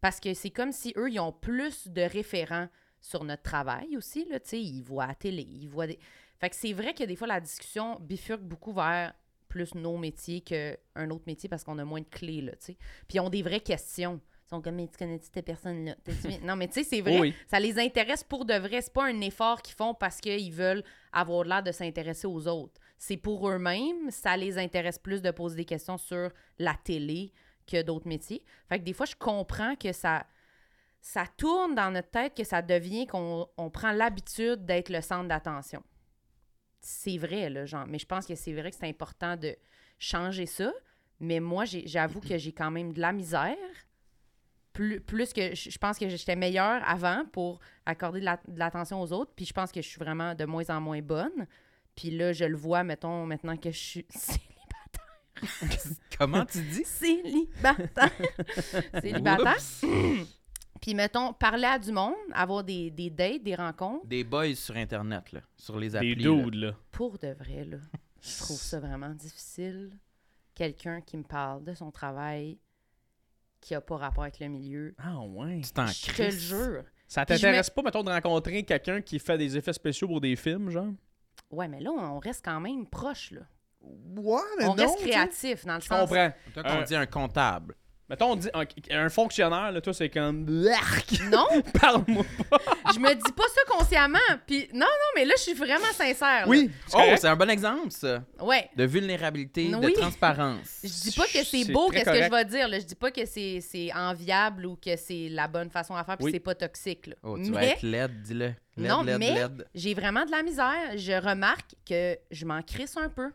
[0.01, 2.68] Parce que c'est comme si eux, ils ont plus de référents
[3.01, 5.99] sur notre travail aussi, là, ils voient à la télé, ils voient des...
[6.38, 9.14] Fait que c'est vrai que des fois, la discussion bifurque beaucoup vers
[9.49, 12.77] plus nos métiers qu'un autre métier parce qu'on a moins de clés, là, tu sais.
[13.09, 14.20] Puis ils ont des vraies questions.
[14.46, 15.96] Ils sont comme, mais tu connais-tu cette personne-là?
[16.05, 16.44] T'as-tu vu?
[16.44, 17.18] Non, mais tu sais, c'est vrai.
[17.18, 17.35] Oui.
[17.49, 18.81] Ça les intéresse pour de vrai.
[18.83, 22.81] C'est pas un effort qu'ils font parce qu'ils veulent avoir l'air de s'intéresser aux autres.
[22.98, 24.10] C'est pour eux-mêmes.
[24.10, 27.33] Ça les intéresse plus de poser des questions sur la télé
[27.66, 28.42] que d'autres métiers.
[28.68, 30.27] Fait que des fois, je comprends que ça,
[31.00, 35.29] ça tourne dans notre tête, que ça devient qu'on on prend l'habitude d'être le centre
[35.29, 35.83] d'attention.
[36.81, 37.87] C'est vrai, là, genre.
[37.87, 39.56] Mais je pense que c'est vrai que c'est important de
[39.98, 40.73] changer ça.
[41.18, 43.56] Mais moi, j'avoue que j'ai quand même de la misère
[44.77, 49.33] plus, plus que je pense que j'étais meilleure avant pour accorder de l'attention aux autres,
[49.35, 51.46] puis je pense que je suis vraiment de moins en moins bonne.
[51.97, 54.07] Puis là, je le vois, mettons, maintenant que je suis
[56.19, 56.85] Comment tu dis?
[56.85, 58.11] célibataire.
[59.01, 59.57] célibataire.
[60.81, 64.77] Puis mettons, parler à du monde, avoir des, des dates, des rencontres, Des boys sur
[64.77, 66.17] Internet, là, sur les applis.
[66.17, 66.42] Des là.
[66.42, 66.73] dudes, là.
[66.92, 67.79] pour de vrai, là,
[68.21, 69.90] je trouve ça vraiment difficile.
[70.55, 72.59] Quelqu'un qui me parle de son travail
[73.61, 74.94] qui a pas rapport avec le milieu.
[74.99, 75.61] Ah, ouais.
[75.63, 76.85] Tu t'en je te le jure.
[77.09, 80.71] Ça t'intéresse pas, mettons, de rencontrer quelqu'un qui fait des effets spéciaux pour des films,
[80.71, 80.92] genre?
[81.51, 83.42] Ouais, mais là, on reste quand même proche, là.
[83.83, 86.01] Ouais, on reste créatif, dans le Je sens...
[86.01, 86.33] comprends.
[86.55, 87.75] Toi, qu'on Un- dit un comptable.
[88.09, 90.44] Mettons, on dit un, un fonctionnaire, là, toi, c'est comme.
[90.44, 91.47] Non,
[91.81, 92.25] Parle-moi.
[92.94, 94.19] je me dis pas ça consciemment.
[94.47, 94.87] Puis non, non,
[95.17, 96.42] mais là, je suis vraiment sincère.
[96.42, 96.47] là.
[96.47, 96.71] Oui.
[96.94, 98.23] Oh, c'est un bon exemple, ça.
[98.40, 98.71] Ouais.
[98.77, 99.92] De vulnérabilité, Oui.
[99.92, 100.81] de transparence.
[100.85, 102.69] Je dis pas que c'est beau, qu'est-ce que je vais dire.
[102.69, 102.79] Là.
[102.79, 106.17] Je dis pas que c'est c'est enviable ou que c'est la bonne façon à faire
[106.17, 106.31] puis Oui.
[106.33, 107.09] c'est pas toxique.
[107.09, 107.15] Là.
[107.25, 108.53] Oh, tu vas être laide, dis-le.
[108.77, 109.35] Non, mais-
[109.74, 110.96] j'ai vraiment de la misère.
[110.96, 113.31] Je remarque que je m'en crisse un peu.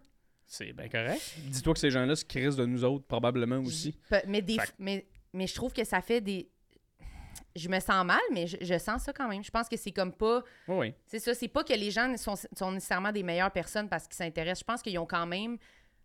[0.45, 1.21] C'est bien correct.
[1.47, 3.93] Dis-toi que ces gens-là se crissent de nous autres, probablement aussi.
[4.09, 6.49] Pe- Mais, des, Fait mais, mais je trouve que ça fait des.
[7.55, 9.43] Je me sens mal, mais je, je sens ça quand même.
[9.43, 10.41] Je pense que c'est comme pas.
[10.67, 10.93] Oui, oui.
[11.05, 14.15] C'est ça, c'est pas que les gens sont, sont nécessairement des meilleures personnes parce qu'ils
[14.15, 14.59] s'intéressent.
[14.59, 15.57] Je pense qu'ils ont quand même,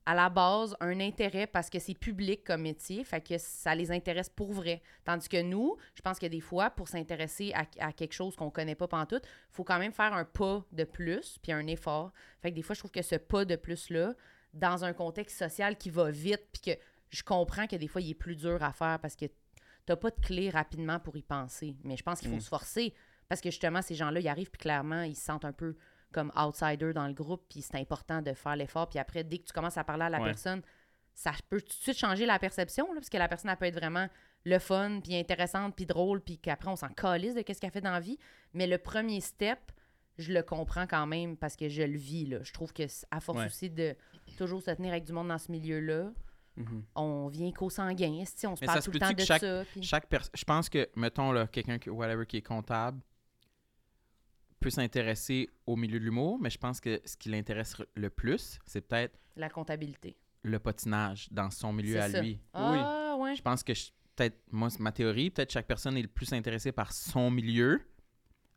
[0.06, 3.90] à la base, un intérêt parce que c'est public comme métier, fait que ça les
[3.90, 4.80] intéresse pour vrai.
[5.04, 8.50] Tandis que nous, je pense que des fois, pour s'intéresser à, à quelque chose qu'on
[8.50, 12.12] connaît pas pantoute, il faut quand même faire un pas de plus, puis un effort.
[12.40, 14.14] Fait que des fois, je trouve que ce pas de plus-là,
[14.54, 16.80] dans un contexte social qui va vite, puis que
[17.10, 19.26] je comprends que des fois, il est plus dur à faire parce que
[19.84, 21.76] t'as pas de clé rapidement pour y penser.
[21.84, 22.40] Mais je pense qu'il faut Mm.
[22.40, 22.94] se forcer
[23.28, 25.76] parce que justement, ces gens-là, ils arrivent, puis clairement, ils se sentent un peu
[26.16, 28.88] comme outsider dans le groupe, puis c'est important de faire l'effort.
[28.88, 30.24] Puis après, dès que tu commences à parler à la Ouais.
[30.24, 30.62] personne,
[31.14, 33.66] ça peut tout de suite changer la perception, là, parce que la personne, elle peut
[33.66, 34.08] être vraiment
[34.44, 37.80] le fun, puis intéressante, puis drôle, puis qu'après, on s'en calisse de qu'est-ce qu'elle fait
[37.80, 38.18] dans la vie.
[38.54, 39.58] Mais le premier step,
[40.18, 42.26] je le comprends quand même parce que je le vis.
[42.26, 42.38] Là.
[42.42, 43.46] Je trouve que à force Ouais.
[43.46, 43.94] aussi de
[44.38, 46.10] toujours se tenir avec du monde dans ce milieu-là,
[46.56, 46.84] Mhm.
[46.94, 48.18] on vient co-sanguin.
[48.22, 49.62] esti, On se Mais parle tout le temps de chaque- ça.
[49.70, 53.00] puis- Chaque personne, je pense que, mettons, quelqu'un qui, whatever, qui est comptable
[54.60, 58.58] peut s'intéresser au milieu de l'humour, mais je pense que ce qui l'intéresse le plus,
[58.66, 60.16] c'est peut-être La comptabilité.
[60.42, 62.20] le patinage dans son milieu à ça.
[62.22, 62.38] lui.
[62.54, 63.34] Ah, ouais.
[63.36, 66.32] Je pense que je- peut-être, moi, c'est ma théorie, peut-être chaque personne est le plus
[66.32, 67.80] intéressée par son milieu,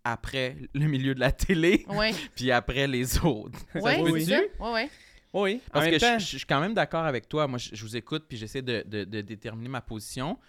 [0.04, 3.60] après le milieu de la télé, Ouais, puis après les autres.
[3.76, 4.26] ouais, c'est peut-tu?
[4.26, 4.39] ça.
[4.60, 4.89] Ouais, ouais.
[5.34, 5.62] Oui.
[5.68, 7.47] En Parce que je, temps, je- je suis quand même d'accord avec toi.
[7.47, 10.39] Moi, je, je vous écoute, puis j'essaie de, de- de déterminer ma position.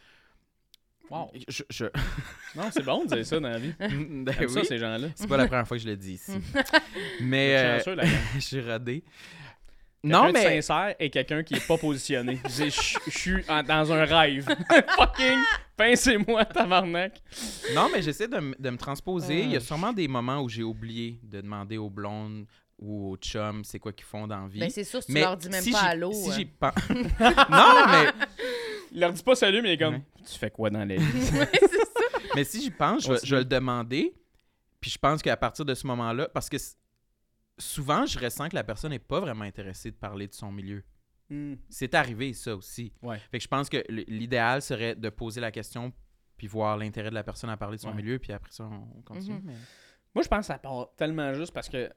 [1.10, 1.30] Wow.
[1.48, 1.84] Je, je-
[2.56, 3.74] Non, c'est bon de dire ça dans la vie.
[3.80, 5.08] Ben ça, ces gens-là.
[5.14, 6.32] C'est pas la première fois que je le dis ici.
[7.20, 7.96] mais euh,
[8.36, 9.02] je suis rodé.
[10.02, 12.38] Quelqu'un Non, de mais sincère et quelqu'un qui est pas positionné.
[12.48, 12.70] Je
[13.10, 14.46] suis dans un rêve.
[14.96, 15.38] Fucking
[15.76, 17.20] pincez-moi, tabarnak.
[17.74, 19.42] non, mais j'essaie de, de me transposer.
[19.42, 19.60] Il y a Ah.
[19.60, 22.46] sûrement des moments où j'ai oublié de demander aux blondes
[22.78, 24.60] ou aux chums c'est quoi qu'ils font dans la vie.
[24.60, 26.12] Ben, c'est sûr, si tu mais leur dis même si pas allô.
[26.12, 26.32] Si euh.
[26.34, 26.72] j'y pen-
[27.50, 28.06] non, mais,
[28.92, 30.02] Il leur dit pas salut, mais il est comme Ouais.
[30.24, 31.02] Tu fais quoi dans la vie?
[31.38, 32.18] Ouais, c'est ça.
[32.34, 34.14] mais si j'y pense, je vais, je vais le demander.
[34.80, 36.78] Puis je pense qu'à partir de ce moment-là, parce que s-
[37.58, 40.82] souvent, je ressens que la personne n'est pas vraiment intéressée de parler de son milieu.
[41.28, 41.54] Hmm.
[41.68, 42.92] C'est arrivé, ça aussi.
[43.02, 43.18] Ouais.
[43.30, 45.92] Fait que je pense que l- l'idéal serait de poser la question
[46.36, 47.96] puis voir l'intérêt de la personne à parler de son Ouais.
[47.96, 49.34] milieu, puis après ça, on continue.
[49.34, 49.42] Mhm.
[49.44, 49.54] mais-
[50.14, 51.92] Moi, je pense que ça part tellement juste parce que, tu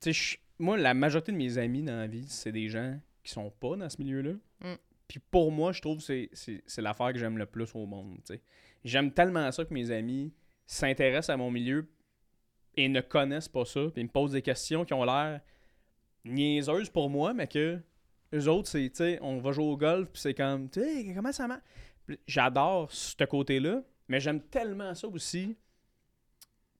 [0.00, 3.30] sais, je- moi, la majorité de mes amis dans la vie, c'est des gens qui
[3.32, 4.32] sont pas dans ce milieu-là.
[4.60, 4.74] Mm.
[5.12, 8.18] Puis pour moi, je trouve que c'est- l'affaire que j'aime le plus au monde.
[8.82, 10.32] J'aime tellement ça que mes amis
[10.64, 11.86] s'intéressent à mon milieu
[12.78, 15.42] et ne connaissent pas ça, puis ils me posent des questions qui ont l'air
[16.24, 17.78] niaiseuses pour moi, mais que
[18.32, 21.12] eux autres, c'est, tu sais, on va jouer au golf, puis c'est comme, tu sais,
[21.14, 21.60] comment ça marche?
[22.26, 25.58] J'adore ce côté-là, mais j'aime tellement ça aussi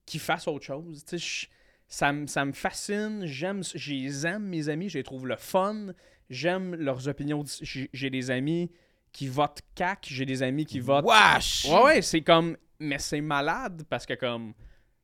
[0.06, 1.04] qu'ils fassent autre chose.
[1.04, 1.48] Tu sais,
[1.86, 5.88] ça, me- ça fascine, j'aime, je les aime, mes amis, je les trouve le fun,
[6.32, 7.44] j'aime leurs opinions.
[7.62, 8.70] J'ai des amis
[9.12, 11.04] qui votent CAC, j'ai des amis qui votent...
[11.04, 11.66] Wesh!
[11.66, 12.56] Ouais, ouais, c'est comme...
[12.80, 14.54] Mais c'est malade, parce que comme...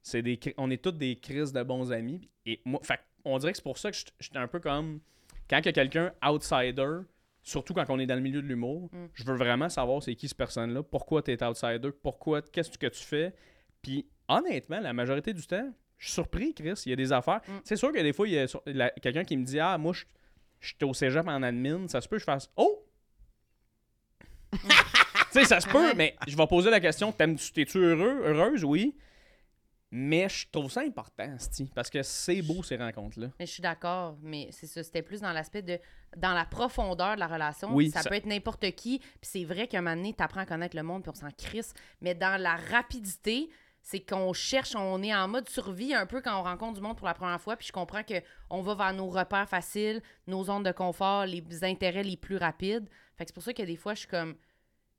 [0.03, 2.81] c'est des On est tous des crises de bons amis, et moi...
[2.83, 5.01] Fait, on dirait que c'est pour ça que j'étais- un peu comme...
[5.51, 7.01] Quand il y a quelqu'un outsider,
[7.43, 9.07] surtout quand on est dans le milieu de l'humour, Mm.
[9.15, 12.87] je veux vraiment savoir c'est qui cette personne-là, pourquoi tu es outsider, pourquoi, qu'est-ce que
[12.87, 13.35] tu fais.
[13.83, 17.41] Puis honnêtement, la majorité du temps, je suis surpris, Chris, il y a des affaires.
[17.47, 17.53] Mm.
[17.65, 18.39] C'est sûr que des fois, il y
[18.81, 20.05] a quelqu'un qui me dit Ah, moi, je
[20.61, 22.85] je suis au cégep en admin, ça se peut que je fasse Oh!
[24.53, 24.59] tu
[25.31, 28.97] sais, ça se peut, mais je vais poser la question t'es-tu heureux, heureuse, oui?
[29.91, 31.35] Mais je trouve ça important,
[31.75, 33.29] parce que c'est beau ces rencontres-là.
[33.39, 35.79] Mais je suis d'accord, mais c'est ça, c'était plus dans l'aspect de
[36.17, 37.75] dans la profondeur de la relation.
[37.75, 40.41] Oui, ça, ça- peut être n'importe qui, puis c'est vrai qu'à un moment donné, t'apprends
[40.41, 43.49] à connaître le monde, puis on s'en crisse, mais dans la rapidité,
[43.83, 46.97] c'est qu'on cherche, on est en mode survie un peu quand on rencontre du monde
[46.97, 50.45] pour la première fois, puis je comprends que on va vers nos repères faciles, nos
[50.45, 52.89] zones de confort, les intérêts les plus rapides.
[53.17, 54.37] Fait que c'est pour ça que des fois, je suis comme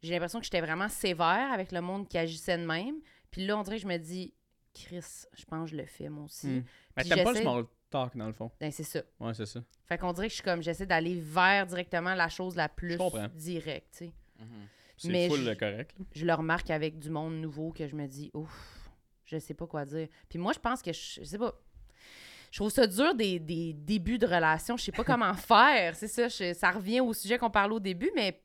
[0.02, 2.96] j'ai l'impression que j'étais vraiment sévère avec le monde qui agissait de même.
[3.32, 4.34] Puis là, on dirait que je me dis,
[4.74, 6.48] Chris, je pense que je le fais, moi aussi.
[6.48, 6.64] Hmm.
[6.96, 8.52] Mais t'aimes pas le small talk, dans le fond?
[8.60, 9.02] Ben, c'est ça.
[9.20, 9.62] Ouais, c'est ça.
[9.86, 12.98] Fait qu'on dirait que je suis comme, j'essaie d'aller vers directement la chose la plus
[13.36, 14.14] directe, tu sais.
[15.00, 15.92] C'est Mais full je- le correct.
[15.98, 16.06] là.
[16.14, 18.52] Je le remarque avec du monde nouveau que je me dis, ouf,
[19.26, 20.08] je sais pas quoi dire.
[20.30, 21.54] Puis moi, je pense que, je, je sais pas,
[22.52, 24.76] je trouve ça dur des, des débuts de relation.
[24.78, 26.28] Je sais pas comment faire, c'est ça.
[26.28, 28.42] je- ça revient au sujet qu'on parlait au début, mais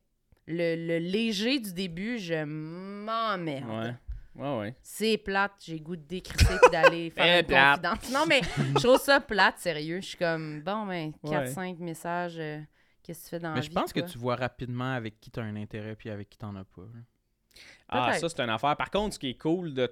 [0.47, 3.69] le, le léger du début, je m'emmerde.
[3.69, 3.95] Ouais.
[4.37, 4.75] Ouais, ouais.
[4.83, 7.81] C'est plate, j'ai goût de décrisser puis d'aller faire Eh, une plate.
[7.83, 8.13] confidence.
[8.13, 10.01] Non, mais je trouve ça plate, sérieux.
[10.01, 11.31] Je suis comme, bon, ben, Ouais.
[11.47, 12.59] 4-5 messages, euh,
[13.05, 13.69] qu'est-ce que tu fais dans la Mais vie?
[13.69, 16.39] je pense que tu vois rapidement avec qui tu as un intérêt puis avec qui
[16.39, 16.83] t'en as pas.
[16.83, 17.01] là.
[17.89, 18.77] Ah, ça, c'est une affaire.
[18.77, 19.89] Par contre, ce qui est cool de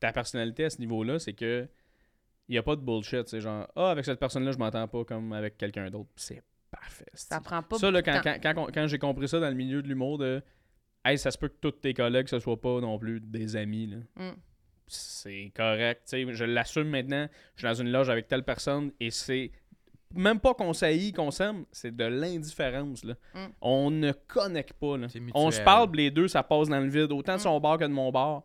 [0.00, 1.68] ta personnalité à ce niveau-là, c'est que
[2.48, 3.28] il n'y a pas de bullshit.
[3.28, 6.10] C'est genre, ah, avec cette personne-là, je m'entends pas comme avec quelqu'un d'autre.
[6.16, 7.04] C'est parfait.
[7.12, 8.34] Ça prend pas Ça, là, quand, temps.
[8.42, 10.42] quand, quand, quand j'ai compris ça dans le milieu de l'humour, de
[11.04, 13.88] Hey, ça se peut que tous tes collègues, ce soit pas non plus des amis.
[13.88, 13.96] Là.
[14.16, 14.36] Mm.
[14.86, 16.02] C'est correct.
[16.08, 17.28] tu sais, je l'assume maintenant.
[17.56, 19.50] Je suis dans une loge avec telle personne et c'est
[20.14, 23.04] même pas qu'on saillit, qu'on s'aime, c'est de l'indifférence.
[23.04, 23.14] là.
[23.34, 23.46] Mm.
[23.60, 24.96] On ne connecte pas.
[24.96, 25.06] Là.
[25.34, 27.42] On se parle, puis les deux, ça passe dans le vide, autant de Mm.
[27.42, 28.42] son bar que de mon bar.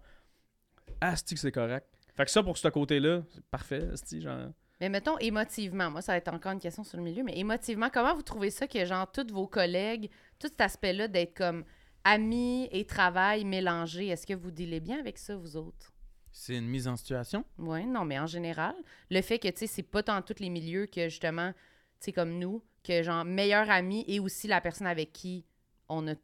[1.02, 1.86] Asti que c'est correct?
[2.16, 4.50] Fait que ça, pour ce côté-là, c'est parfait, asti, genre...
[4.80, 7.90] Mais mettons émotivement, moi ça va être encore une question sur le milieu, mais émotivement,
[7.92, 10.08] comment vous trouvez ça que genre tous vos collègues,
[10.40, 11.64] tout cet aspect-là d'être comme
[12.04, 15.92] amis et travail mélangés, est-ce que vous dealez bien avec ça vous autres?
[16.32, 17.44] C'est une mise en situation?
[17.58, 18.76] Oui, non, mais en général,
[19.10, 22.12] le fait que, tu sais, c'est pas dans tous les milieux que, justement, tu sais,
[22.12, 25.46] comme nous, que, genre, meilleur ami et aussi la personne avec qui
[25.90, 26.16] on a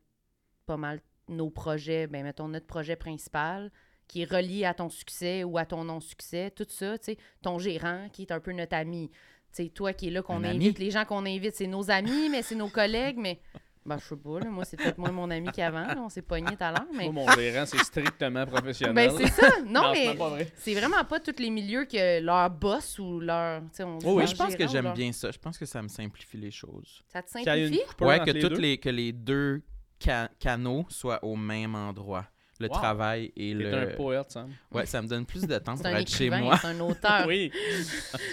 [0.65, 3.71] pas mal nos projets, ben, mettons, notre projet principal,
[4.07, 7.57] qui est relié à ton succès ou à ton non-succès, tout ça, tu sais, ton
[7.57, 10.79] gérant, qui est un peu notre ami, tu sais, toi qui est là, qu'on invite,
[10.79, 13.39] les gens qu'on invite, c'est nos amis, mais c'est nos collègues, mais,
[13.85, 16.21] ben, je sais pas, là, moi, c'est peut-être moins mon ami qu'avant, là, on s'est
[16.21, 17.09] pogné tout à l'heure, mais...
[17.09, 18.95] Moi, mon gérant, c'est strictement professionnel.
[18.95, 19.47] Ben, c'est ça!
[19.65, 20.51] Non, c'est mais même pas vrai.
[20.57, 23.61] c'est vraiment pas tous les milieux que leur boss ou leur.
[23.61, 25.31] tu sais, on dit Oui, leur je pense que gérant ou j'aime leur- bien ça.
[25.31, 27.03] Je pense que ça me simplifie les choses.
[27.07, 27.87] Ça te Qu'il y ait une simplifie?
[27.89, 28.59] coupure ouais, entre que, les toutes deux.
[28.61, 29.61] les, que les deux
[29.99, 32.25] ca- canaux soient au même endroit.
[32.59, 32.75] Le Wow.
[32.75, 33.73] travail et T'es le.
[33.73, 34.49] un poète, Sam.
[34.71, 36.57] Ouais, ça me donne plus de temps C'est pour un être chez écrivain, moi.
[36.61, 37.23] c'est un auteur.
[37.27, 37.51] Oui.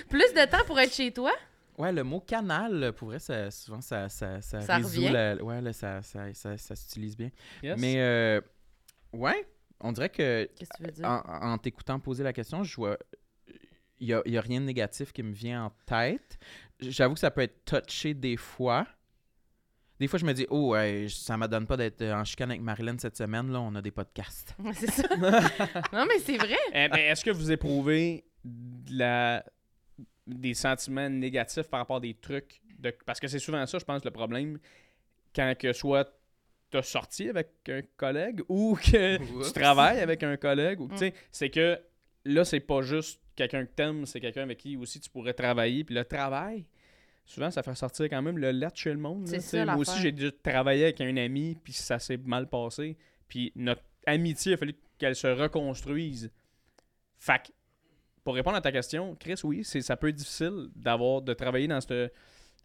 [0.09, 1.33] Plus de temps pour être chez toi?
[1.81, 5.61] Ouais, le mot canal, pour vrai, ça, souvent, ça, ça, ça, Ça résout la- Ouais,
[5.61, 7.31] là, ça, ça, ça, ça s'utilise bien.
[7.63, 7.79] Yes.
[7.81, 8.41] Mais, euh,
[9.13, 9.47] ouais,
[9.81, 11.09] on dirait que Qu'est-ce que tu veux dire?
[11.09, 12.99] en, en t'écoutant poser la question, je vois.
[13.99, 16.39] Il n'y a, il y a rien de négatif qui me vient en tête.
[16.81, 18.87] J'avoue que ça peut être touché des fois.
[19.99, 22.63] Des fois, je me dis, oh, ouais, ça ne donne pas d'être en chicane avec
[22.63, 23.53] Marilyn cette semaine.
[23.53, 24.55] Là, on a des podcasts.
[24.75, 25.09] c'est ça.
[25.93, 26.57] non, mais c'est vrai.
[26.73, 29.45] Eh ben, Est-ce que vous éprouvez de la...
[30.35, 32.61] des sentiments négatifs par rapport à des trucs?
[32.79, 32.93] De...
[33.07, 34.59] Parce que c'est souvent ça, je pense, le problème.
[35.35, 36.13] Quand que soit
[36.71, 39.49] t'as sorti avec un collègue ou que Oups.
[39.49, 41.11] tu travailles avec un collègue, ou Mm.
[41.33, 41.79] c'est que
[42.25, 45.83] là, c'est pas juste quelqu'un que t'aimes, c'est quelqu'un avec qui aussi tu pourrais travailler.
[45.85, 46.65] Puis le travail,
[47.25, 49.29] souvent, ça fait sortir quand même le lettre chez le monde.
[49.29, 52.97] là, ça, Moi aussi, j'ai déjà travaillé avec un ami, puis ça s'est mal passé.
[53.29, 56.31] Puis notre amitié, il a fallu qu'elle se reconstruise.
[57.19, 57.53] Fait
[58.25, 61.69] pour répondre à ta question, Chris, oui, c'est, ça peut être difficile d'avoir de travailler
[61.69, 62.13] dans cette,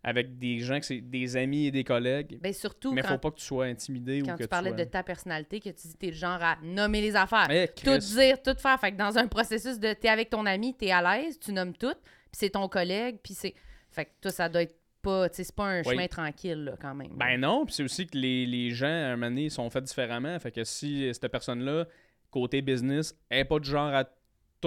[0.04, 2.40] avec des gens que c'est des amis et des collègues.
[2.40, 4.78] Ben, surtout mais faut pas que tu sois intimidé ou quand que tu parlais sois...
[4.78, 7.48] de ta personnalité, que tu dis t'es le genre à nommer les affaires.
[7.50, 8.80] Eh, Tout dire, tout faire.
[8.80, 11.74] Fait que dans un processus de t'es avec ton ami, t'es à l'aise, tu nommes
[11.74, 13.56] tout, puis c'est ton collègue, puis c'est.
[13.90, 15.28] Fait que toi, ça doit être pas.
[15.30, 15.90] Tu c'est pas un Oui.
[15.90, 17.14] chemin tranquille, là, quand même.
[17.16, 19.86] Ben non, puis c'est aussi que les, les gens, à un moment donné, sont faits
[19.86, 20.38] différemment.
[20.40, 21.86] Fait que si cette personne-là,
[22.30, 24.06] côté business, est pas du genre à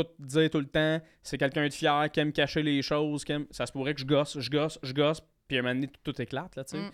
[0.05, 3.33] tout dire tout le temps, c'est quelqu'un de fier, qui aime cacher les choses, qui
[3.33, 3.47] aime...
[3.51, 5.89] ça se pourrait que je gosse, je gosse, je gosse, puis à un moment donné,
[5.89, 6.83] tout, tout éclate, là, tu sais.
[6.83, 6.91] Mm.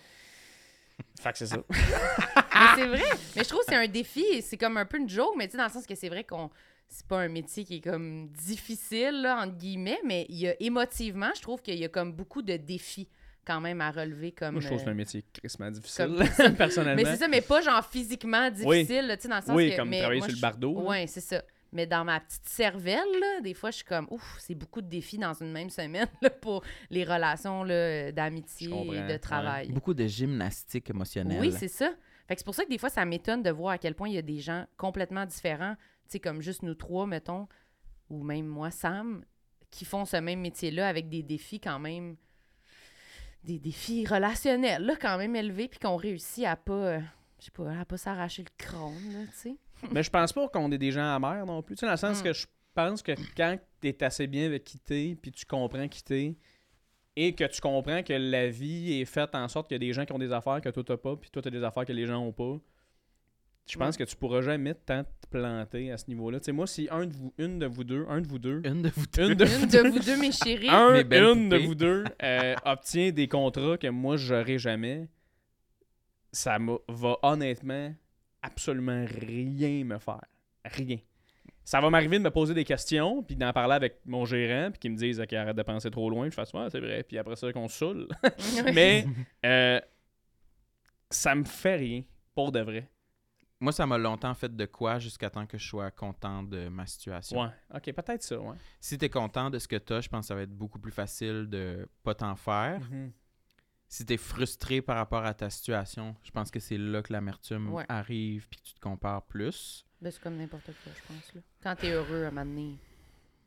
[1.19, 1.57] Fait que c'est ça.
[1.69, 3.03] Mais c'est vrai.
[3.35, 4.41] Mais je trouve que c'est un défi.
[4.41, 6.23] C'est comme un peu une joke, mais tu sais, dans le sens que c'est vrai
[6.23, 6.49] qu'on.
[6.87, 10.55] C'est pas un métier qui est comme difficile, là, entre guillemets, mais il y a
[10.61, 13.09] émotivement, je trouve qu'il y a comme beaucoup de défis
[13.45, 14.53] quand même à relever comme.
[14.53, 17.03] Moi, je trouve que c'est euh, un métier crissement difficile, comme personnellement.
[17.03, 19.77] Mais c'est ça, mais pas genre physiquement difficile, tu sais, dans le sens Oui, que.
[19.77, 20.81] comme mais travailler moi, sur le bardeau.
[20.81, 21.43] Ouais, c'est ça.
[21.75, 24.87] Mais dans ma petite cervelle, là, des fois, je suis comme, ouf, c'est beaucoup de
[24.87, 29.19] défis dans une même semaine là, pour les relations d'amitié et de ouais.
[29.19, 29.73] travail.
[29.73, 31.41] Beaucoup de gymnastique émotionnelle.
[31.41, 31.91] Oui, c'est ça.
[32.29, 34.07] Fait que c'est pour ça que des fois, ça m'étonne de voir à quel point
[34.07, 35.75] il y a des gens complètement différents.
[36.05, 37.49] Tu sais, comme juste nous trois, mettons.
[38.09, 39.25] ou même moi, Sam,
[39.69, 42.15] qui font ce même métier-là avec des défis quand même,
[43.43, 46.99] des défis relationnels, là, quand même élevés, puis qu'on réussit à pas, euh,
[47.39, 49.57] je sais pas, à pas s'arracher le crâne, tu sais.
[49.91, 51.75] Mais je pense pas qu'on est des gens amers non plus.
[51.75, 52.23] Tu sais, dans le sens Mm.
[52.23, 56.03] que je pense que quand t'es assez bien avec qui t'es, puis tu comprends qui
[56.03, 56.35] t'es,
[57.15, 59.93] et que tu comprends que la vie est faite en sorte qu'il y a des
[59.93, 61.93] gens qui ont des affaires que toi t'as pas, puis toi t'as des affaires que
[61.93, 62.57] les gens ont pas,
[63.67, 66.39] je pense que tu pourras jamais tant te planter à ce niveau-là.
[66.39, 68.61] Tu sais, moi, si un de vous, une de vous deux, un de vous deux,
[68.65, 69.31] Une de vous deux.
[69.31, 70.69] une de Une de vous deux, mes chéris.
[70.69, 75.07] un, Mes une de vous deux euh, obtient des contrats que moi j'aurai jamais,
[76.31, 77.93] ça m'a- va honnêtement
[78.45, 80.25] absolument rien me faire.
[80.63, 80.97] Rien.
[81.63, 84.79] Ça va m'arriver de me poser des questions, puis d'en parler avec mon gérant, puis
[84.79, 87.03] qu'il me dise qu'il arrête de penser trop loin, puis je fasse ouais, c'est vrai,
[87.03, 88.07] puis après ça qu'on saoule.
[88.73, 89.05] Mais
[89.45, 89.81] euh,
[91.09, 92.03] ça me fait rien,
[92.35, 92.87] pour de vrai.
[93.59, 96.85] Moi, ça m'a longtemps fait de quoi jusqu'à temps que je sois content de ma
[96.85, 97.41] situation.
[97.41, 98.57] Ouais, ok, peut-être ça, ouais.
[98.79, 100.55] Si tu es content de ce que tu as, je pense que ça va être
[100.55, 102.79] beaucoup plus facile de pas t'en faire.
[102.91, 103.11] Mhm.
[103.87, 107.13] Si tu es frustré par rapport à ta situation, je pense que c'est là que
[107.13, 107.85] l'amertume Ouais.
[107.87, 109.85] arrive puis que tu te compares plus.
[110.01, 111.33] Ben, c'est comme n'importe quoi, je pense.
[111.33, 111.41] Là.
[111.63, 112.77] Quand t'es heureux, à un moment donné,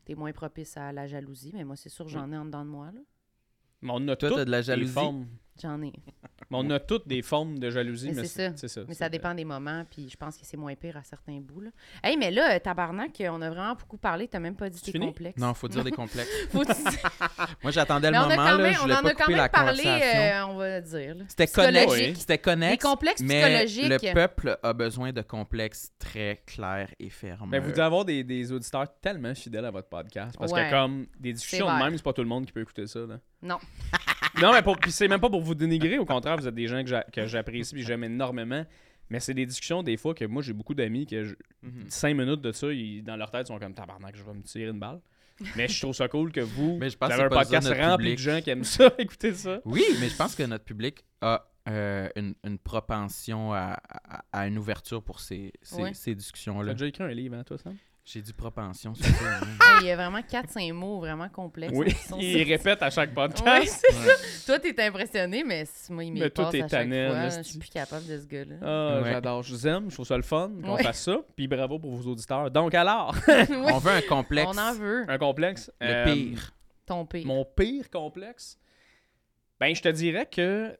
[0.05, 1.51] t'es moins propice à la jalousie.
[1.53, 2.91] Mais moi, c'est sûr, j'en ai en dedans de moi.
[2.91, 3.01] Là.
[3.81, 4.93] Mais on a Toi, t'as de la jalousie?
[5.61, 5.91] J'en ai.
[6.51, 8.53] Mais on a toutes des formes de jalousie, Mais mais, c'est ça.
[8.57, 8.81] c'est ça.
[8.87, 9.09] Mais c'est ça vrai.
[9.11, 11.61] dépend des moments, puis je pense que c'est moins pire à certains bouts.
[11.61, 11.69] Là.
[12.03, 14.27] Hey, mais là, tabarnak, on a vraiment beaucoup parlé.
[14.27, 15.05] T'as même pas dit tes fini?
[15.07, 15.37] complexes.
[15.39, 16.29] Non, faut dire des complexes.
[16.51, 16.63] Faut
[17.63, 19.09] Moi, j'attendais le mais on, a moment, quand là, même, je on voulais en pas
[19.09, 20.19] a quand couper la même parlé, conversation.
[20.21, 21.15] euh, on va dire.
[21.15, 21.23] là.
[21.27, 21.87] C'était psychologique.
[21.89, 22.19] connexe.
[22.19, 22.83] C'était Des connexe.
[22.85, 24.03] complexes Mais psychologiques.
[24.03, 27.49] le peuple a besoin de complexes très clairs et fermes.
[27.51, 30.35] Mais vous devez avoir des, des auditeurs tellement fidèles à votre podcast.
[30.39, 30.65] Parce Ouais.
[30.65, 32.99] que comme des discussions de même, c'est pas tout le monde qui peut écouter ça.
[33.01, 33.19] Là.
[33.43, 33.57] Non.
[34.41, 35.97] non, mais pour- puis c'est même pas pour vous dénigrer.
[35.99, 38.65] Au contraire, vous êtes des gens que j'a- que j'apprécie et j'aime énormément.
[39.09, 41.85] Mais c'est des discussions des fois que moi j'ai beaucoup d'amis que je- Mhm.
[41.89, 44.43] cinq minutes de ça, ils- dans leur tête, ils sont comme tabarnak, je vais me
[44.43, 44.99] tirer une balle.
[45.55, 47.67] Mais je trouve ça cool que vous, Mais je pense vous que avez un podcast
[47.73, 49.61] rempli de gens qui aiment ça, écouter ça.
[49.65, 54.47] Oui, mais je pense que notre public a euh, une, une propension à, à- à
[54.47, 55.93] une ouverture pour ces, ces, Ouais.
[55.93, 56.71] ces Tu discussions-là.
[56.71, 57.75] as déjà écrit un livre, hein, toi, Sam?
[58.11, 59.25] J'ai dit propension, c'est ça.
[59.39, 59.47] hein.
[59.81, 61.73] Il y a vraiment 4-5 mots vraiment complexes.
[61.75, 62.43] Oui, qui sont il sortis.
[62.43, 63.85] répète à chaque Ouais, podcast.
[63.87, 64.45] c'est ça.
[64.47, 67.15] Toi, t'es impressionné, mais c- moi, il Mais toi, t'es à chaque tannant, fois.
[67.19, 68.55] là, Je c'est- suis plus capable de ce gars-là.
[68.63, 69.11] Ah, Ouais.
[69.11, 70.83] j'adore, je vous aime, je trouve ça le fun qu'on Ouais.
[70.83, 71.17] fasse ça.
[71.35, 72.49] Puis bravo pour vos auditeurs.
[72.49, 74.49] Donc alors, Ouais, On veut un complexe.
[74.53, 75.05] On en veut.
[75.07, 75.71] un complexe.
[75.79, 76.51] Le Euh, pire.
[76.87, 77.27] Ton pire.
[77.27, 78.57] Mon pire complexe,
[79.59, 80.75] ben je te dirais que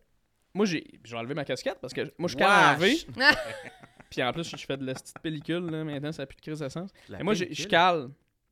[0.55, 2.81] moi j'ai, je vais enlever ma casquette parce que moi je suis.
[2.81, 3.05] Wesh.
[4.09, 6.41] Puis en plus je fais de la petite pellicule là, maintenant ça a plus de
[6.41, 6.89] crise de sens.
[7.07, 8.09] La Et moi je cale.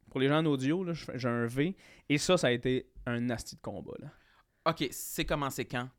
[0.09, 0.85] Pour les gens en audio
[1.15, 1.75] j'ai un V
[2.09, 4.07] et ça ça a été un nasty de combat là.
[4.69, 5.89] OK, c'est commencé quand?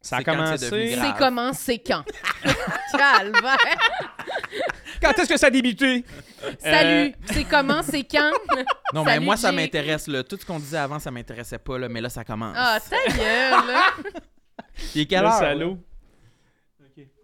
[0.00, 1.00] Ça a C'est quand c'est devenu commencé.
[1.00, 2.04] C'est comment, c'est quand?
[2.98, 3.56] Calvaire.
[5.00, 6.04] Quand est-ce que ça a débuté?
[6.58, 7.14] Salut.
[7.26, 8.32] C'est comment, c'est quand?
[8.92, 10.08] Non, mais moi, ça m'intéresse.
[10.08, 10.24] là.
[10.24, 12.56] Tout ce qu'on disait avant, ça m'intéressait pas, là, mais là, ça commence.
[12.58, 13.86] Ah, ta gueule, là.
[14.94, 15.32] Il est quelle heure?
[15.34, 15.78] salaud.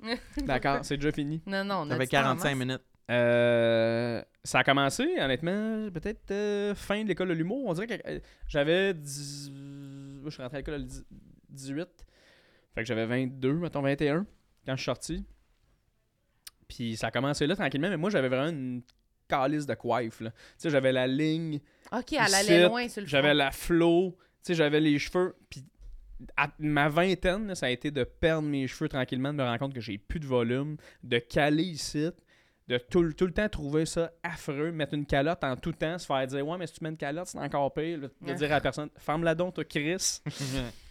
[0.45, 1.43] D'accord, c'est déjà fini.
[1.47, 2.59] Non, non, on Ça a fait du temps en 45 masse.
[2.59, 2.83] minutes.
[3.11, 7.65] Euh, ça a commencé, honnêtement, peut-être euh, fin de l'école de l'humour.
[7.67, 9.51] On dirait que euh, j'avais 10...
[10.21, 11.05] moi, Je suis rentré à l'école à 10
[11.51, 11.89] 18.
[12.75, 14.27] Fait que j'avais 22, mettons 21,
[14.67, 15.25] quand je suis sorti.
[16.69, 18.83] Puis ça a commencé là tranquillement, mais moi j'avais vraiment une
[19.27, 20.21] calice de coiffe.
[20.21, 20.31] là.
[20.31, 21.61] Tu sais, j'avais la ligne,
[21.93, 23.39] OK, elle allait loin sur le j'avais front.
[23.39, 25.35] la flow, tu sais, j'avais les cheveux.
[25.49, 25.65] Puis
[26.37, 29.75] à ma vingtaine, ça a été de perdre mes cheveux tranquillement, de me rendre compte
[29.75, 32.09] que j'ai plus de volume, de caler ici,
[32.69, 35.99] de tout, le- tout le temps trouver ça affreux, mettre une calotte en tout temps,
[35.99, 37.99] se faire dire Ouais, mais si tu mets une calotte, c'est encore pire.
[37.99, 40.21] Là, de dire à la personne Ferme-la donc, toi, Chris.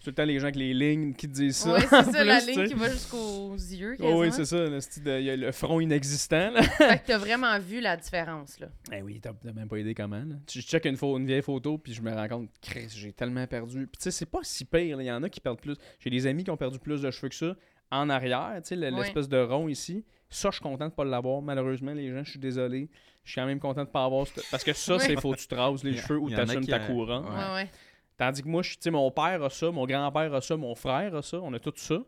[0.04, 1.74] tout le temps les gens avec les lignes qui te disent ça.
[1.76, 3.96] Oui, c'est ça, la plus, tu ligne qui va jusqu'aux yeux.
[4.00, 4.66] Oh, oui, c'est ça.
[4.66, 6.50] Il y a le front inexistant.
[6.52, 6.64] Là.
[6.64, 8.70] Fait que t'as vraiment vu la différence, là.
[8.94, 10.18] Eh oui, t'as même pas aidé comment.
[10.18, 10.36] Là.
[10.48, 13.86] Tu- Je check une, vieille photo, puis je me rends compte, Chris, j'ai tellement perdu.
[13.86, 15.00] Puis tu sais, c'est pas si pire.
[15.02, 15.76] Il y en a qui perdent plus.
[16.00, 17.56] J'ai des amis qui ont perdu plus de cheveux que ça
[17.92, 18.92] en arrière, tu sais, Ouais.
[18.92, 20.04] l'espèce de rond ici.
[20.30, 21.42] Ça, je suis content de pas l'avoir.
[21.42, 22.90] Malheureusement, les gens, je suis désolé.
[23.24, 24.28] Je suis quand même content de pas avoir.
[24.28, 26.36] cette- Parce que ça, c'est faut que tu te rases les cheveux ou il y
[26.36, 27.26] en a t'assumes qui, ta couronne.
[27.26, 27.32] Ouais.
[27.36, 27.70] Ouais, ouais.
[28.18, 30.76] Tandis que moi, je- tu sais, mon père a ça, mon grand-père a ça, mon
[30.76, 32.00] frère a ça, on a tout ça.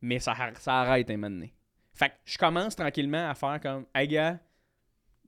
[0.00, 1.52] Mais ça, ça arrête un moment donné.
[1.94, 4.38] Fait que je commence tranquillement à faire comme, hey gars,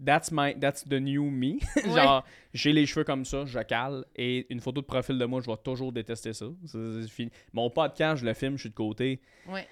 [0.05, 1.59] that's, my, that's the new me.
[1.85, 5.41] Genre, j'ai les cheveux comme ça, je cale, et une photo de profil de moi,
[5.41, 6.47] je vais toujours détester ça.
[6.67, 7.31] Ça, c'est fini.
[7.53, 9.21] Mon podcast, je le filme, je suis de côté.
[9.49, 9.67] Ouais.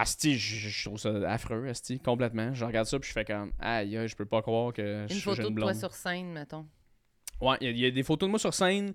[0.00, 2.52] Asti, je, je trouve ça affreux, Asti, complètement.
[2.54, 5.20] Je regarde ça, puis je fais comme, aïe, je peux pas croire que je Une
[5.20, 6.66] suis photo une de toi sur scène, mettons.
[7.40, 8.92] Ouais, il y a- il y, a des photos de moi sur scène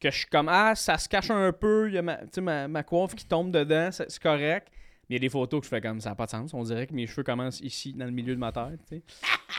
[0.00, 2.26] que je suis comme Ah, ça se cache un peu, il y a ma, tu
[2.32, 4.68] sais, ma, ma coiffe qui tombe dedans, c'est correct.
[5.08, 6.52] Mais il y a des photos que je fais comme ça n'a pas de sens.
[6.52, 8.80] On dirait que mes cheveux commencent ici, dans le milieu de ma tête.
[8.88, 9.02] tu sais.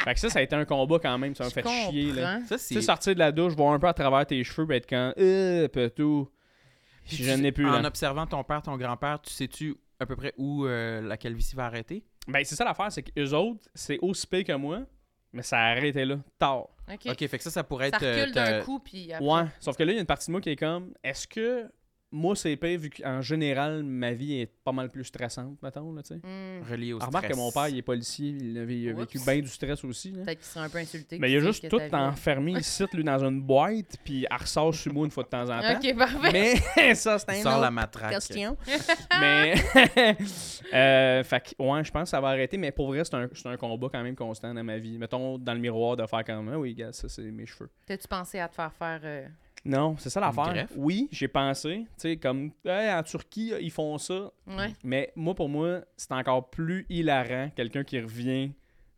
[0.04, 1.34] fait que ça, ça a été un combat quand même.
[1.36, 2.12] Ça m'a fait chier.
[2.12, 2.40] Là.
[2.48, 4.76] Ça, Tu sais, sortir de la douche, voir un peu à travers tes cheveux, puis
[4.78, 5.14] être quand.
[5.18, 6.30] Euh, tout.
[7.06, 7.66] Je n'ai plus.
[7.66, 7.88] En Là.
[7.88, 11.66] observant ton père, ton grand-père, tu sais-tu à peu près où euh, la calvitie va
[11.66, 12.04] arrêter?
[12.28, 14.82] Ben, c'est ça l'affaire, c'est qu'eux autres, c'est aussi pire que moi,
[15.34, 16.68] mais ça a arrêté là, tard.
[16.92, 17.06] OK.
[17.08, 18.04] Ok, fait que ça, ça pourrait Ça être.
[18.04, 19.26] euh, recule ta- d'un coup, puis après...
[19.26, 19.44] Ouais.
[19.60, 21.70] Sauf que là, il y a une partie de moi qui est comme est-ce que
[22.10, 26.02] moi, c'est pire vu qu'en général, ma vie est pas mal plus stressante, mettons, là.
[26.24, 26.64] Hmm.
[26.64, 27.38] relié au Remarque que stress.
[27.38, 30.12] mon père, il est policier, il a, vécu bien du stress aussi.
[30.12, 31.20] Peut-être qu'il serait un peu insulté.
[31.20, 34.94] Mais il a juste tout enfermé ici, lui, dans une boîte, puis il ressort sur
[34.94, 35.78] moi une fois de temps en temps.
[35.78, 36.32] OK, parfait.
[36.76, 38.14] Mais ça, c'est Il un sort autre la matraque.
[38.14, 38.58] question.
[39.20, 39.56] mais,
[40.74, 43.28] euh, fait que, ouais, je pense que ça va arrêter, mais pour vrai, c'est un,
[43.34, 44.98] c'est un combat quand même constant dans ma vie.
[44.98, 47.70] Mettons, dans le miroir, de faire comme, ah oui, gars, ça, c'est mes cheveux.
[47.86, 49.02] T'as-tu pensé à te faire faire...
[49.04, 49.28] euh,
[49.68, 50.68] Non, c'est ça l'affaire.
[50.76, 54.32] Oui, j'ai pensé, tu sais, comme, Hey, en Turquie, ils font ça.
[54.48, 54.74] Ouais.
[54.84, 58.52] Mais moi, pour moi, c'est encore plus hilarant, quelqu'un qui revient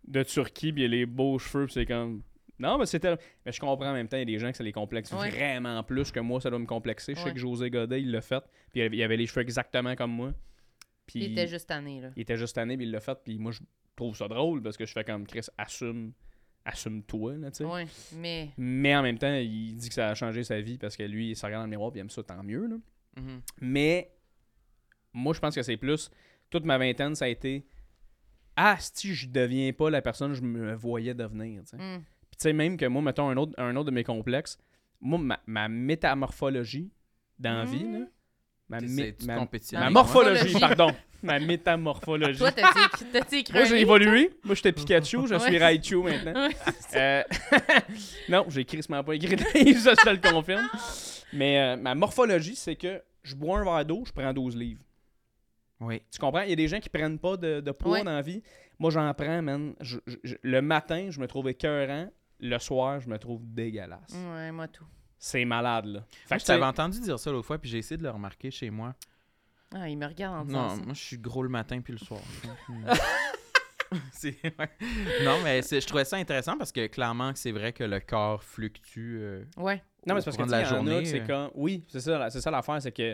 [0.08, 2.22] de Turquie, puis il a les beaux cheveux, puis c'est comme.
[2.60, 3.16] Non, mais c'était.
[3.46, 5.12] Mais je comprends en même temps, il y a des gens que ça les complexe
[5.14, 5.30] Ouais.
[5.30, 7.16] vraiment plus que moi, ça doit me complexer.
[7.16, 9.42] Je sais que José Godet, il l'a fait, puis il avait- il avait les cheveux
[9.42, 10.34] exactement comme moi.
[11.08, 12.10] Puis Il était juste tanné, là.
[12.16, 13.62] il était juste tanné, puis il l'a fait, puis moi, je
[13.96, 16.12] trouve ça drôle parce que je fais comme Chris, assume,
[16.66, 17.66] assume-toi, là, tu sais.
[17.66, 18.50] Ouais, mais...
[18.58, 21.32] Mais en même temps, il dit que ça a changé sa vie parce que lui,
[21.32, 22.76] il se regarde dans le miroir, puis il aime ça, tant mieux, là.
[23.18, 23.42] Mhm.
[23.62, 24.12] Mais
[25.14, 26.10] moi, je pense que c'est plus.
[26.50, 27.66] Toute ma vingtaine, ça a été.
[28.56, 31.62] Ah, si je deviens pas la personne que je me voyais devenir.
[31.64, 31.78] tu sais.
[31.78, 32.02] Puis hmm.
[32.32, 34.58] tu sais, même que moi, mettons un autre, un autre de mes complexes,
[35.00, 36.92] moi, ma, ma métamorphologie
[37.38, 38.06] dans la vie, là,
[38.68, 40.94] ma, mé- ma, ma morphologie, pardon.
[41.24, 42.38] ma métamorphologie.
[42.40, 44.32] Toi, t'as-tu écrit, t'as-tu écrit Moi, j'ai livre, évolué.
[44.44, 45.58] Moi, j'étais Pikachu, je suis.
[45.58, 46.48] Raichu maintenant.
[46.48, 46.56] Ouais,
[46.96, 47.24] Euh,
[48.30, 49.38] non, j'ai crissement pas écrit
[49.76, 50.68] ça, je te le confirme.
[51.34, 54.82] Mais euh, ma morphologie, c'est que je bois un verre d'eau, je prends 12 livres.
[55.80, 56.02] Oui.
[56.12, 56.42] Tu comprends?
[56.42, 58.04] Il y a des gens qui prennent pas de, de poids Ouais.
[58.04, 58.42] dans la vie.
[58.80, 59.74] Moi, j'en prends, man.
[59.82, 62.10] Je- je- je- le matin, je me trouve écœurant.
[62.42, 64.14] Le soir, je me trouve dégueulasse.
[64.34, 64.86] Ouais, moi tout.
[65.18, 66.00] C'est malade, là.
[66.10, 68.10] Fait Moi, que, je t'avais entendu dire ça l'autre fois, puis j'ai essayé de le
[68.10, 68.96] remarquer chez moi.
[69.74, 70.82] Ah, il me regarde en disant Non, ça.
[70.84, 72.22] moi, je suis gros le matin puis le soir.
[74.12, 74.70] C'est- ouais.
[75.24, 78.00] Non, mais c'est- je trouvais ça intéressant parce que clairement, que c'est vrai que le
[78.00, 79.18] corps fluctue.
[79.20, 79.82] euh, Ouais.
[80.06, 80.90] non, mais au c'est parce que courant tu de la sais, il y en a
[80.92, 81.26] journée, que c'est euh.
[81.28, 81.52] quand.
[81.56, 83.14] Oui, c'est ça, la- c'est ça l'affaire, c'est que.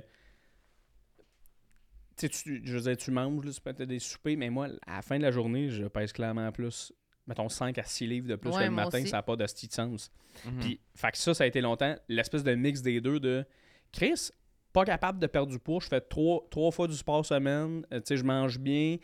[2.18, 4.50] Tu sais, tu- je veux dire, tu manges, là, tu peux être des soupers, mais
[4.50, 6.92] moi, à la fin de la journée, je pèse clairement plus.
[7.28, 9.08] Mettons 5 à 6 livres de plus Ouais, que le moi matin, aussi.
[9.10, 10.12] ça n'a pas de style de sens.
[10.46, 10.60] mhm.
[10.60, 13.46] Puis, fait que ça, ça a été longtemps l'espèce de mix des deux de
[13.92, 14.30] Chris,
[14.76, 15.80] pas capable de perdre du poids.
[15.82, 17.86] Je fais trois, trois fois du sport semaine.
[17.92, 18.98] euh, tu sais, je mange bien.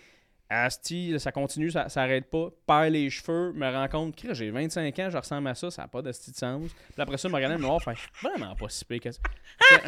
[0.49, 2.49] Asti, ça continue, ça s'arrête pas.
[2.67, 5.84] Perds les cheveux, me rends compte, Chris, j'ai 25 ans, je ressemble à ça, ça
[5.84, 6.69] n'a pas de style de sens.
[6.74, 8.99] Puis après ça, me regarder dans le noir, fait, je suis vraiment pas si pire
[8.99, 9.22] que ça.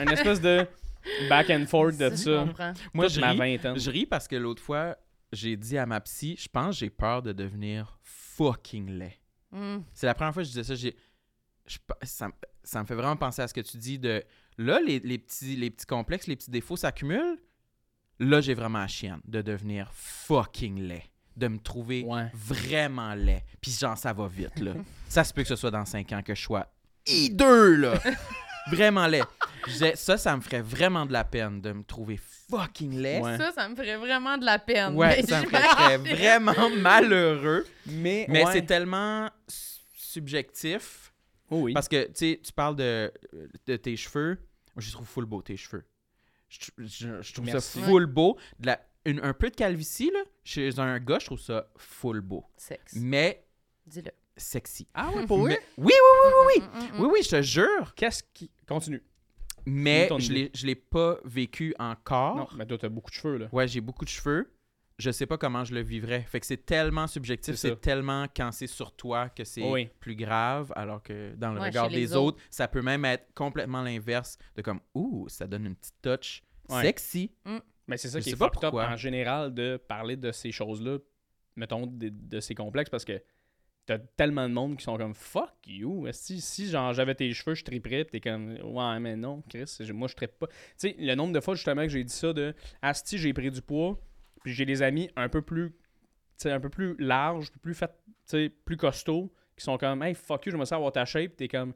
[0.01, 0.65] Une espèce de
[1.27, 2.45] back and forth de je ça.
[2.47, 2.73] comprends.
[2.93, 3.77] Moi, je ma ris, vingtaine.
[3.77, 4.95] je ris parce que l'autre fois,
[5.33, 9.19] j'ai dit à ma psy, je pense que j'ai peur de devenir fucking laid.
[9.51, 9.79] Hmm.
[9.93, 10.75] C'est la première fois que je disais ça.
[10.75, 10.95] J'ai,
[11.67, 14.23] je ça, me- ça me fait vraiment penser à ce que tu dis de
[14.57, 17.37] là, les, les petits, les petits complexes, les petits défauts s'accumulent.
[18.19, 21.03] Là, j'ai vraiment la chienne de devenir fucking laid.
[21.35, 22.29] De me trouver Ouais.
[22.33, 23.43] vraiment laid.
[23.59, 24.73] Puis genre, ça va vite, là.
[25.09, 26.67] ça se peut que ce soit dans 5 ans que je sois
[27.07, 27.99] hideux, là.
[28.71, 29.23] vraiment laid.
[29.95, 33.19] Ça, ça me ferait vraiment de la peine de me trouver fucking laid.
[33.21, 33.37] Ouais.
[33.37, 34.93] Ça, ça me ferait vraiment de la peine.
[34.95, 37.65] Ouais, Mais ça me ferait, vraiment malheureux.
[37.87, 38.51] Mais, Mais ouais.
[38.53, 39.27] c'est tellement
[39.97, 41.12] subjectif.
[41.49, 41.73] Oh oui.
[41.73, 43.11] Parce que, tu sais, tu parles de,
[43.67, 44.35] de tes cheveux.
[44.75, 45.83] Moi, je les trouve full beau, tes cheveux.
[46.49, 47.79] Je, tr- je- je trouve Merci.
[47.79, 48.37] ça full beau.
[48.59, 52.21] De la, une- un peu de calvitie, là, chez un gars, je trouve ça full
[52.21, 52.43] beau.
[52.57, 52.93] Sexe.
[52.95, 53.45] Mais
[53.85, 54.11] Dis-le.
[54.37, 54.87] sexy.
[54.93, 55.39] Ah ouais, pour?
[55.45, 56.63] Mais- oui, oui, oui, oui, oui.
[56.63, 57.01] Mm, mm, mm.
[57.01, 57.93] Oui, oui, je te jure.
[57.95, 58.49] Qu'est-ce qui.
[58.67, 59.03] Continue.
[59.65, 62.35] Mais je l'ai- je l'ai pas vécu encore.
[62.35, 63.49] Non, mais toi, t'as beaucoup de cheveux, là.
[63.51, 64.52] Ouais, j'ai beaucoup de cheveux.
[64.99, 66.21] Je sais pas comment je le vivrais.
[66.21, 69.89] Fait que c'est tellement subjectif, C'est tellement quand c'est sur toi que c'est Oui.
[69.99, 73.81] plus grave, alors que dans le Ouais, regard des autres, ça peut même être complètement
[73.81, 76.81] l'inverse de comme ouh, ça donne une petite touch Ouais.
[76.83, 77.31] sexy.
[77.87, 78.87] Mais c'est ça Je qui est pas pourquoi.
[78.87, 80.99] en général de parler de ces choses-là,
[81.55, 83.21] mettons, de, de ces complexes, parce que
[83.85, 86.07] t'as tellement de monde qui sont comme fuck you.
[86.13, 89.65] Si, si genre j'avais tes cheveux, je triperais, pis t'es comme ouais, mais non, Chris,
[89.91, 90.47] moi je trippe pas.
[90.47, 93.51] Tu sais, le nombre de fois justement que j'ai dit ça de Asti, j'ai pris
[93.51, 93.99] du poids,
[94.43, 95.75] puis j'ai des amis un peu plus, tu
[96.37, 100.13] sais, un peu plus larges, plus fait, tu sais, plus costauds, qui sont comme hey
[100.13, 101.73] fuck you, je me sens avoir ta shape, t'es comme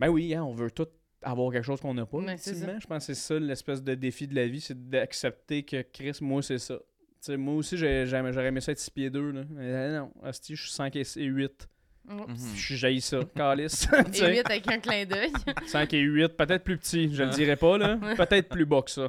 [0.00, 0.88] ben oui, hein, on veut tout
[1.22, 2.18] avoir quelque chose qu'on n'a pas.
[2.20, 6.18] Je pense que c'est ça l'espèce de défi de la vie, c'est d'accepter que Chris,
[6.20, 6.76] moi, c'est ça.
[6.76, 9.30] Tu sais, moi aussi, j'ai- j'aurais aimé ça être 6 pieds 2.
[9.30, 9.44] Là.
[9.50, 11.68] Mais euh, non, hostie, je suis 5 et 8.
[12.10, 12.28] Oups.
[12.28, 12.36] Mhm.
[12.54, 13.88] Je suis jailli ça, calice.
[14.08, 15.32] Et sais, 8 avec un clin d'œil.
[15.66, 17.96] 5 et 8, peut-être plus petit, je le dirais pas, là.
[18.16, 19.08] Peut-être plus bas que ça.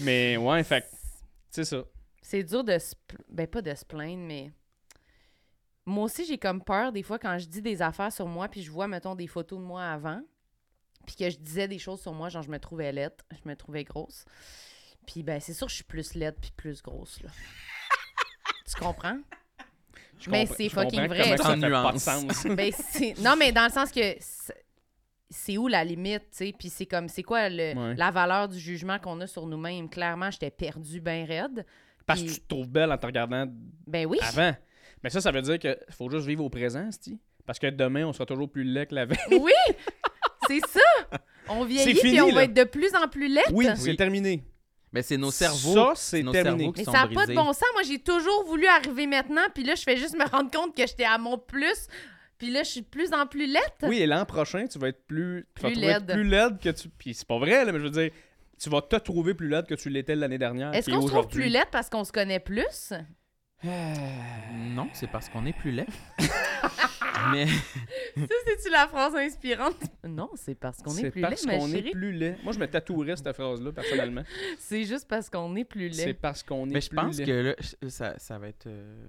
[0.00, 0.86] Mais ouais, fait que,
[1.50, 1.82] c'est ça.
[2.22, 2.94] C'est dur de se...
[3.28, 4.52] Ben, pas de se plaindre, mais...
[5.84, 8.62] Moi aussi, j'ai comme peur des fois quand je dis des affaires sur moi, puis
[8.62, 10.20] je vois, mettons, des photos de moi avant,
[11.06, 13.54] puis que je disais des choses sur moi, genre je me trouvais laide, je me
[13.54, 14.24] trouvais grosse.
[15.06, 17.30] Puis ben, c'est sûr que je suis plus laide puis plus grosse, là.
[18.68, 19.18] tu comprends?
[20.18, 21.22] Je Mais c'est fucking vrai.
[21.22, 22.02] ça En fait pas de nuance.
[22.02, 22.46] sens.
[22.46, 23.14] Ben, c'est...
[23.20, 24.16] Non, mais dans le sens que
[25.30, 26.54] c'est- où la limite, tu sais?
[26.58, 27.94] Puis c'est comme, c'est quoi le- Ouais.
[27.96, 29.88] la valeur du jugement qu'on a sur nous-mêmes?
[29.88, 31.64] Clairement, j'étais perdue bien raide.
[32.06, 33.46] Parce que tu te trouves belle en te regardant
[33.86, 34.18] Ben oui.
[34.22, 34.54] avant.
[35.02, 36.88] Mais ça, ça veut dire qu'il faut juste vivre au présent.
[37.44, 39.18] Parce que demain, on sera toujours plus laid que la veille.
[39.40, 39.52] Oui!
[40.48, 41.18] C'est ça!
[41.48, 42.34] On vieillit puis on là.
[42.34, 43.44] va être de plus en plus laide.
[43.52, 44.44] Oui, c'est terminé.
[44.92, 45.74] Mais c'est nos cerveaux.
[45.74, 46.58] Ça, c'est nos terminé.
[46.58, 47.64] cerveaux qui Mais sont ça n'a pas de bon sens.
[47.74, 50.86] Moi, j'ai toujours voulu arriver maintenant, puis là, je fais juste me rendre compte que
[50.86, 51.88] j'étais à mon plus,
[52.38, 53.62] puis là, je suis de plus en plus laide.
[53.82, 56.12] Oui, et l'an prochain, tu vas être plus, tu vas Plus être laide.
[56.12, 56.88] plus laide que tu.
[56.88, 58.10] Puis c'est pas vrai, là, mais je veux dire,
[58.58, 60.74] tu vas te trouver plus laide que tu l'étais l'année dernière.
[60.74, 62.92] Est-ce qu'on se trouve plus laide parce qu'on se connaît plus?
[63.64, 65.86] Non, c'est parce qu'on est plus laid.
[67.32, 69.76] Mais Ça, c'est-tu la phrase inspirante?
[70.04, 72.36] Non, c'est parce qu'on est, C'est plus laid, parce ma qu'on est plus laid.
[72.44, 74.22] Moi, je me tatouerais cette phrase-là, personnellement.
[74.58, 76.14] C'est juste parce qu'on est plus C'est laid.
[76.14, 77.26] parce qu'on est Mais je plus pense laid.
[77.26, 77.54] que là,
[77.88, 79.08] ça, ça va être euh,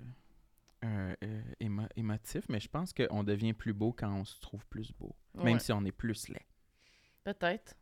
[0.85, 1.13] euh,
[1.59, 5.15] émo- émotif, mais je pense qu'on devient plus beau quand on se trouve plus beau.
[5.35, 5.59] Même Ouais.
[5.59, 6.45] si on est plus laid.
[7.23, 7.75] Peut-être.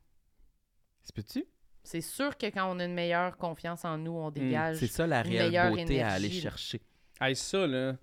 [1.04, 1.46] C'est peux-tu?
[1.84, 4.78] C'est sûr que quand on a une meilleure confiance en nous, on dégage.
[4.78, 6.82] C'est ça la une réelle meilleure beauté à aller chercher.
[7.22, 7.96] Hey, ça, là.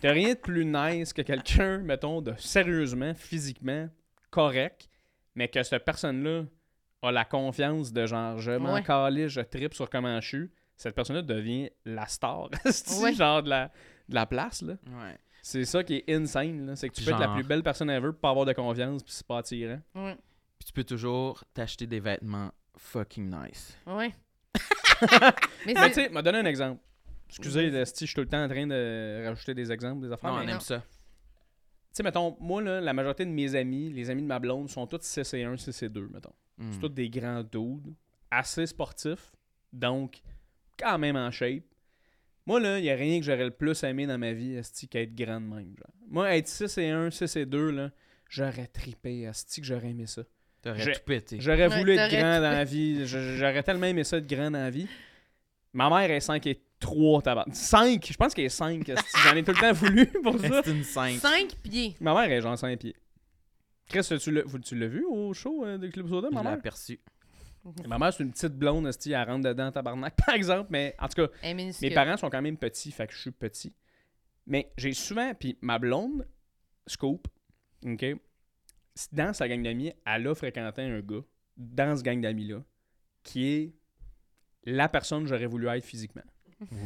[0.00, 3.88] T'as rien de plus nice que quelqu'un, mettons, de sérieusement, physiquement,
[4.30, 4.88] correct,
[5.34, 6.44] mais que cette personne-là
[7.02, 8.82] a la confiance de genre, je m'en Ouais.
[8.82, 10.50] calais, je tripe sur comment je suis.
[10.76, 12.48] Cette personne-là devient la star,
[13.16, 13.72] genre de la,
[14.08, 14.74] de la place, là.
[14.86, 15.18] Ouais.
[15.42, 16.76] C'est ça qui est insane, là.
[16.76, 19.02] C'est que tu peux être la plus belle personne ever pour pas avoir de confiance,
[19.02, 19.80] puis c'est pas attirant.
[19.94, 20.16] Ouais.
[20.58, 23.76] Puis tu peux toujours t'acheter des vêtements fucking nice.
[23.86, 24.14] Ouais.
[25.66, 26.82] Mais tu sais, m'a donné un exemple.
[27.28, 30.30] Excusez, esti, je suis tout le temps en train de rajouter des exemples, des affaires.
[30.30, 30.52] Non, mais on non.
[30.54, 30.78] aime ça.
[30.78, 30.84] Tu
[31.92, 34.86] sais, mettons, moi, là, la majorité de mes amis, les amis de ma blonde, sont
[34.86, 36.32] tous 6 et 1, 6 et 2, mettons.
[36.56, 36.72] Mm.
[36.72, 37.94] C'est tous des grands dudes,
[38.30, 39.36] assez sportifs,
[39.72, 40.22] donc
[40.78, 41.64] quand même en shape.
[42.48, 44.88] Moi, là, il n'y a rien que j'aurais le plus aimé dans ma vie, esti,
[44.88, 45.74] qu'être grand de même.
[45.78, 45.90] Genre.
[46.08, 47.90] Moi, être 6 et 1, 6 et 2, là,
[48.28, 50.22] j'aurais tripé, esti, que j'aurais aimé ça.
[50.62, 51.36] T'aurais tout pété.
[51.40, 53.06] J'aurais Ouais, voulu être grand dans la vie.
[53.06, 54.88] Je- J'aurais tellement aimé ça être grand dans la vie.
[55.74, 57.44] Ma mère est 5 et 3 tabac.
[57.52, 58.08] 5!
[58.10, 58.90] Je pense qu'elle est 5.
[59.24, 60.62] J'en ai tout le temps voulu pour ça.
[60.64, 61.18] C'est une scène.
[61.18, 61.94] cinq pieds.
[62.00, 62.96] Ma mère est genre 5 pieds.
[63.88, 66.60] Chris, tu l'as, vu au show euh, de Club Soda, Je ma l'ai mère?
[67.70, 67.88] Aperçu.
[67.88, 70.68] Ma mère, c'est une petite blonde, elle rentre dedans, tabarnak, par exemple.
[70.70, 73.72] Mais en tout cas, mes parents sont quand même petits, fait que je suis petit.
[74.46, 76.26] Mais j'ai souvent, puis ma blonde,
[76.86, 77.28] Scoop,
[77.84, 78.04] OK,
[79.12, 81.22] dans sa gang d'amis, elle a fréquenté un gars,
[81.56, 82.62] dans ce gang d'amis-là,
[83.22, 83.74] qui est
[84.64, 86.22] la personne que j'aurais voulu être physiquement.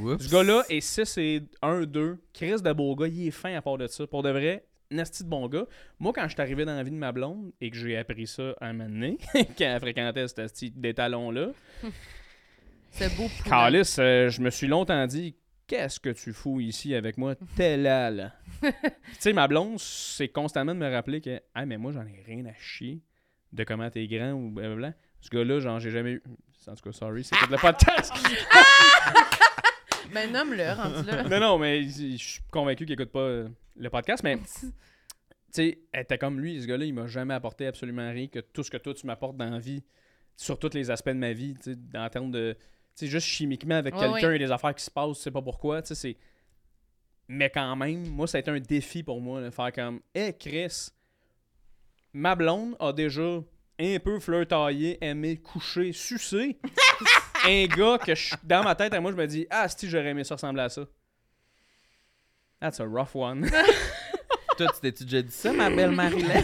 [0.01, 0.23] Oups.
[0.23, 2.23] Ce gars-là est 6 et 1, 2.
[2.33, 4.07] Chris de beau gars, il est fin à part de ça.
[4.07, 5.67] Pour de vrai, nasty de bon gars.
[5.99, 8.27] Moi, quand je suis arrivé dans la vie de ma blonde et que j'ai appris
[8.27, 11.49] ça à un moment donné, quand elle fréquentait ce petit des talons-là,
[12.93, 13.29] Ce beau.
[13.47, 15.35] Calice, euh, je me suis longtemps dit
[15.67, 18.33] Qu'est-ce que tu fous ici avec moi, tel là?
[18.63, 18.71] tu
[19.19, 22.45] sais, ma blonde, c'est constamment de me rappeler que, ah, mais moi, j'en ai rien
[22.45, 23.01] à chier
[23.53, 24.93] de comment t'es grand ou blablabla.
[25.23, 26.23] Ce gars-là, genre, j'ai jamais eu.
[26.67, 28.13] En tout cas, sorry, c'est tout le podcast.
[30.13, 31.23] Ben, nomme-le, rendu là.
[31.23, 34.73] non, non, mais je suis convaincu qu'il écoute pas euh, le podcast, mais tu
[35.51, 38.63] sais, elle était comme lui, ce gars-là, il m'a jamais apporté absolument rien que tout
[38.63, 39.83] ce que toi tu m'apportes dans la vie,
[40.37, 42.57] sur tous les aspects de ma vie, tu sais, en termes de.
[42.95, 44.37] Tu sais, juste chimiquement avec Ouais, quelqu'un ouais.
[44.37, 46.17] et des affaires qui se passent, tu sais pas pourquoi, tu sais, c'est.
[47.29, 50.35] Mais quand même, moi, ça a été un défi pour moi, de faire comme, hé,
[50.39, 50.89] Chris,
[52.13, 53.41] ma blonde a déjà
[53.79, 56.59] un peu flirtaillé, aimé, couché, sucé.
[57.47, 60.09] un gars que je, dans ma tête, à moi, je me dis, ah, si j'aurais
[60.09, 60.87] aimé ça ressembler à ça.
[62.63, 63.51] That's a rough one.
[64.57, 66.43] Toi, tu t'es-tu déjà dit ça, ma belle Marilyn?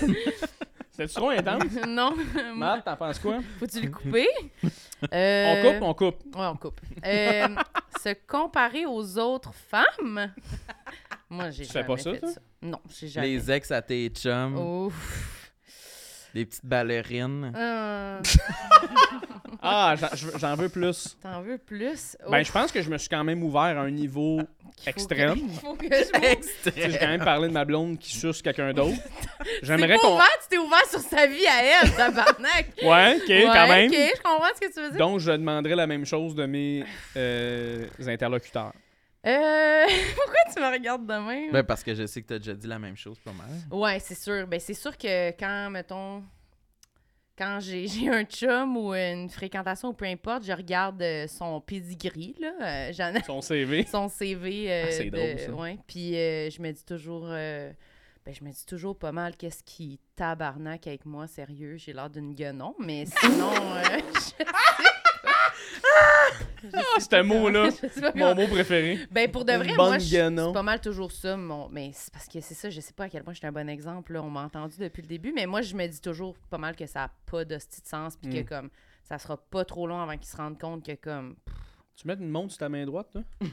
[0.91, 1.62] C'était trop intense?
[1.87, 2.12] non.
[2.57, 3.39] Matt, t'en penses quoi?
[3.61, 4.27] Faut-tu le couper?
[4.64, 6.37] On Euh, coupe, on coupe.
[6.37, 6.81] Ouais, on coupe.
[7.07, 7.47] Euh,
[8.03, 10.33] se comparer aux autres femmes?
[11.31, 12.33] Moi, j'ai Tu fais jamais pas ça, fait toi?
[12.33, 12.41] ça.
[12.62, 13.29] Non, j'ai jamais.
[13.29, 15.38] Les ex à tes chums, Ouf.
[16.35, 17.53] Les petites ballerines.
[17.57, 18.20] Euh,
[19.62, 19.95] Ah,
[20.37, 21.16] j'en- veux plus.
[21.22, 22.16] T'en veux plus?
[22.31, 24.41] Ben, je pense que je me suis quand même ouvert à un niveau.
[24.87, 25.35] Extrême.
[25.35, 26.41] que- Il faut que je m'ouvre.
[26.62, 28.95] Tu sais, j'ai quand même parlé de ma blonde qui suce quelqu'un d'autre.
[29.62, 30.14] J'aimerais qu'on.
[30.14, 32.68] ouvert, tu t'es ouvert sur sa vie à elle, tabarnak.
[32.85, 33.91] Ouais, ok, Ouais, quand même.
[33.91, 34.99] Ok, je comprends ce que tu veux dire.
[34.99, 36.85] Donc, je demanderais la même chose de mes
[37.16, 38.72] euh, interlocuteurs.
[39.29, 39.85] Euh,
[40.16, 41.53] pourquoi tu me regardes de même?
[41.53, 43.47] Ben, parce que je sais que t'as déjà dit la même chose pas mal.
[43.70, 44.47] Ouais, c'est sûr.
[44.47, 46.22] Ben, c'est sûr que quand, mettons,
[47.37, 52.35] quand j'ai un chum ou une fréquentation ou peu importe, je regarde euh, son pedigree,
[52.41, 52.53] là.
[52.62, 53.87] euh, j'en ai- Son CV.
[53.91, 54.72] son CV.
[54.72, 55.53] euh, Ah, c'est de- drôle, ça.
[55.53, 55.79] ouais.
[55.87, 57.26] Puis euh, je me dis toujours.
[57.29, 57.70] euh,
[58.24, 61.76] ben, je me dis toujours pas mal qu'est-ce qui tabarnak avec moi, sérieux.
[61.79, 63.53] J'ai l'air d'une guenon, mais sinon.
[63.55, 63.83] euh,
[64.14, 64.53] je sais pas.
[65.70, 65.78] Je sais
[66.74, 67.68] Ah, ce pas mot-là,
[68.14, 68.99] Mon mot préféré.
[69.11, 71.36] Ben, pour de vrai, moi, c'est pas mal toujours ça.
[71.36, 71.68] Mon...
[71.68, 73.53] Mais c'est parce que c'est ça, je sais pas à quel point je suis un
[73.53, 74.12] bon exemple.
[74.12, 74.22] Là.
[74.22, 76.86] On m'a entendu depuis le début, mais moi, je me dis toujours pas mal que
[76.86, 78.45] ça a pas d'hostie de sens, puis Mm.
[78.45, 78.70] que comme
[79.05, 81.36] ça sera pas trop long avant qu'ils se rendent compte que comme.
[82.01, 83.23] Tu mets une montre sur ta main droite, toi?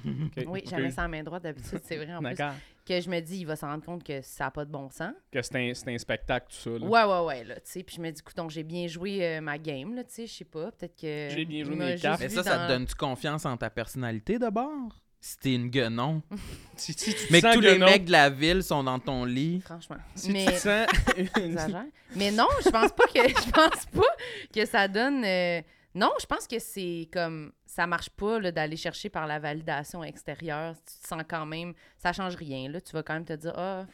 [0.45, 0.69] Oui, ok.
[0.69, 2.35] jamais ça à main droite d'habitude, c'est vrai en plus.
[2.35, 2.53] D'accord.
[2.85, 4.87] Que je me dis, il va s'en rendre compte que ça a pas de bon
[4.91, 5.13] sens.
[5.31, 6.69] Que c'est un, c'est un spectacle, tout ça.
[6.69, 6.85] là.
[6.85, 7.81] Ouais, ouais, ouais, là, tu sais.
[7.81, 10.27] Puis je me dis, écoute, donc j'ai bien joué euh, ma game, là, tu sais,
[10.27, 11.29] je sais pas, peut-être que.
[11.35, 12.21] J'ai bien joué mes cartes.
[12.21, 15.01] Mais ça, ça te donne-tu confiance en ta personnalité d'abord?
[15.19, 16.21] Si t'es une guenon.
[16.77, 19.61] Si, si tu Mais que tous les mecs de la ville sont dans ton lit.
[19.61, 19.95] Franchement.
[20.13, 20.45] Si mais...
[20.45, 20.87] tu sens...
[22.15, 24.15] Mais non, je pense pas que je pense pas
[24.53, 25.61] que ça donne euh,
[25.95, 30.01] non, je pense que c'est comme ça marche pas là, d'aller chercher par la validation
[30.01, 33.33] extérieure, tu te sens quand même ça change rien là, tu vas quand même te
[33.33, 33.85] dire ah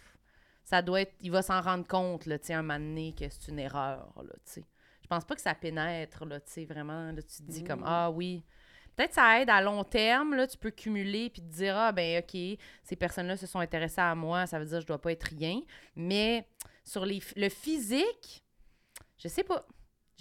[0.64, 3.58] ça doit être il va s'en rendre compte là, un moment donné que c'est une
[3.58, 4.66] erreur là, tu sais.
[5.02, 7.84] Je pense pas que ça pénètre là, tu sais vraiment là, tu te dis comme
[7.84, 8.44] ah oui
[8.96, 12.22] Peut-être ça aide à long terme, là, tu peux cumuler puis te dire Ah, ben,
[12.22, 12.38] OK,
[12.84, 15.24] ces personnes-là se sont intéressées à moi, ça veut dire que je dois pas être
[15.24, 15.62] rien.
[15.96, 16.46] Mais
[16.84, 18.44] sur les, le physique,
[19.18, 19.66] je sais pas.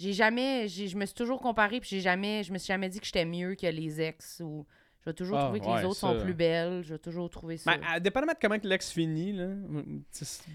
[0.01, 2.89] J'ai jamais, j'ai- je me suis toujours comparée puis j'ai jamais, je me suis jamais
[2.89, 4.65] dit que j'étais mieux que les ex ou
[5.01, 6.13] je vais toujours Ah, trouver que ouais, les autres ça.
[6.13, 7.75] sont plus belles, je vais toujours trouver ça.
[7.75, 9.47] Ben, à- dépendamment de comment que l'ex finit, là.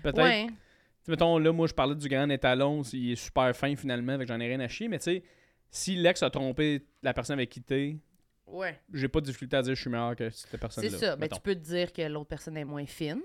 [0.03, 0.23] Peut-être.
[0.23, 0.47] ouais,
[1.09, 4.29] mettons, là, moi, je parlais du grand étalon, il est super fin finalement, fait que
[4.29, 5.23] j'en ai rien à chier, mais tu sais,
[5.71, 7.97] si l'ex a trompé la personne avec qui t'es,
[8.47, 8.81] ouais.
[8.93, 10.91] j'ai pas de difficulté à dire que je suis meilleur que cette personne-là.
[10.91, 11.17] C'est ça.
[11.17, 11.37] Ben, mettons.
[11.37, 13.21] tu peux te dire que l'autre personne est moins fine.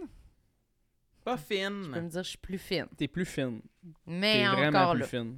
[1.24, 1.88] Pas Tu peux fine.
[1.88, 2.88] me dire que je suis plus fine.
[2.98, 3.62] T'es plus fine.
[4.08, 5.08] Mais T'es vraiment encore plus là.
[5.08, 5.38] fine.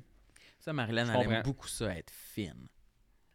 [0.63, 2.69] Ça, Marilyn, elle aime beaucoup ça, être fine.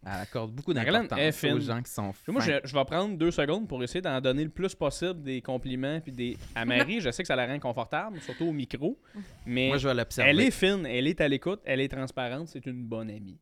[0.02, 2.32] Elle accorde beaucoup d'importance aux gens qui sont fins.
[2.32, 5.42] Moi, je, je vais prendre deux secondes pour essayer d'en donner le plus possible des
[5.42, 7.02] compliments puis des à Marie.
[7.02, 8.98] je sais que ça la rend confortable, surtout au micro,
[9.44, 10.30] mais Moi, je vais l'observer.
[10.30, 13.38] elle est fine, elle est à l'écoute, elle est transparente, c'est une bonne amie.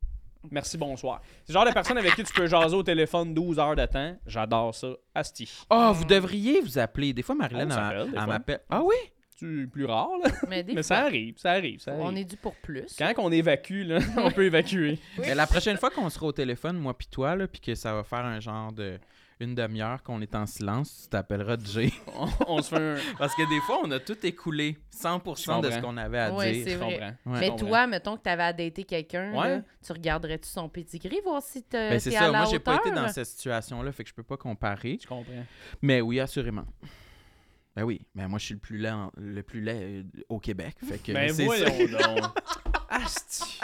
[0.51, 1.22] Merci, bonsoir.
[1.45, 3.87] C'est le genre de personne avec qui tu peux jaser au téléphone 12 heures de
[3.87, 4.16] temps.
[4.26, 4.89] J'adore ça.
[5.14, 5.49] Asti.
[5.70, 7.12] Oh, vous devriez vous appeler.
[7.12, 8.61] Des fois, Marilyn, elle, m'appelle.
[8.68, 8.95] Ah oui?
[9.39, 10.30] C'est plus rare, là.
[10.49, 12.03] Mais, des Mais fois, ça arrive, ça arrive, ça arrive.
[12.05, 12.95] on est dû pour plus.
[12.99, 14.99] Quand on évacue, là, on peut évacuer.
[15.18, 17.93] Mais la prochaine fois qu'on sera au téléphone, moi puis toi, là, puis que ça
[17.95, 18.99] va faire un genre de
[19.39, 21.93] une demi-heure qu'on est en silence, tu t'appelleras Jay.
[22.16, 22.97] On, on se fait un.
[23.18, 26.53] Parce que des fois, on a tout écoulé 100% de ce qu'on avait à Ouais,
[26.53, 26.66] dire.
[26.70, 26.99] Je vrai.
[27.26, 27.41] Ouais.
[27.41, 29.61] Mais Je toi, mettons que tu avais à dater quelqu'un, Ouais.
[29.84, 32.20] tu regarderais-tu son pedigree, voir si t'es Ben, c'est ça.
[32.28, 34.99] à la Moi, j'ai pas été dans cette situation-là, fait que je peux pas comparer.
[35.03, 35.45] Je comprends.
[35.82, 36.64] Mais oui, assurément.
[37.76, 40.38] Ben oui, ben moi je suis le plus laid, en- le plus laid euh, au
[40.40, 41.66] Québec, fait que Ben voyons
[41.98, 42.08] ça.
[42.08, 42.24] donc.
[42.88, 43.60] Asti.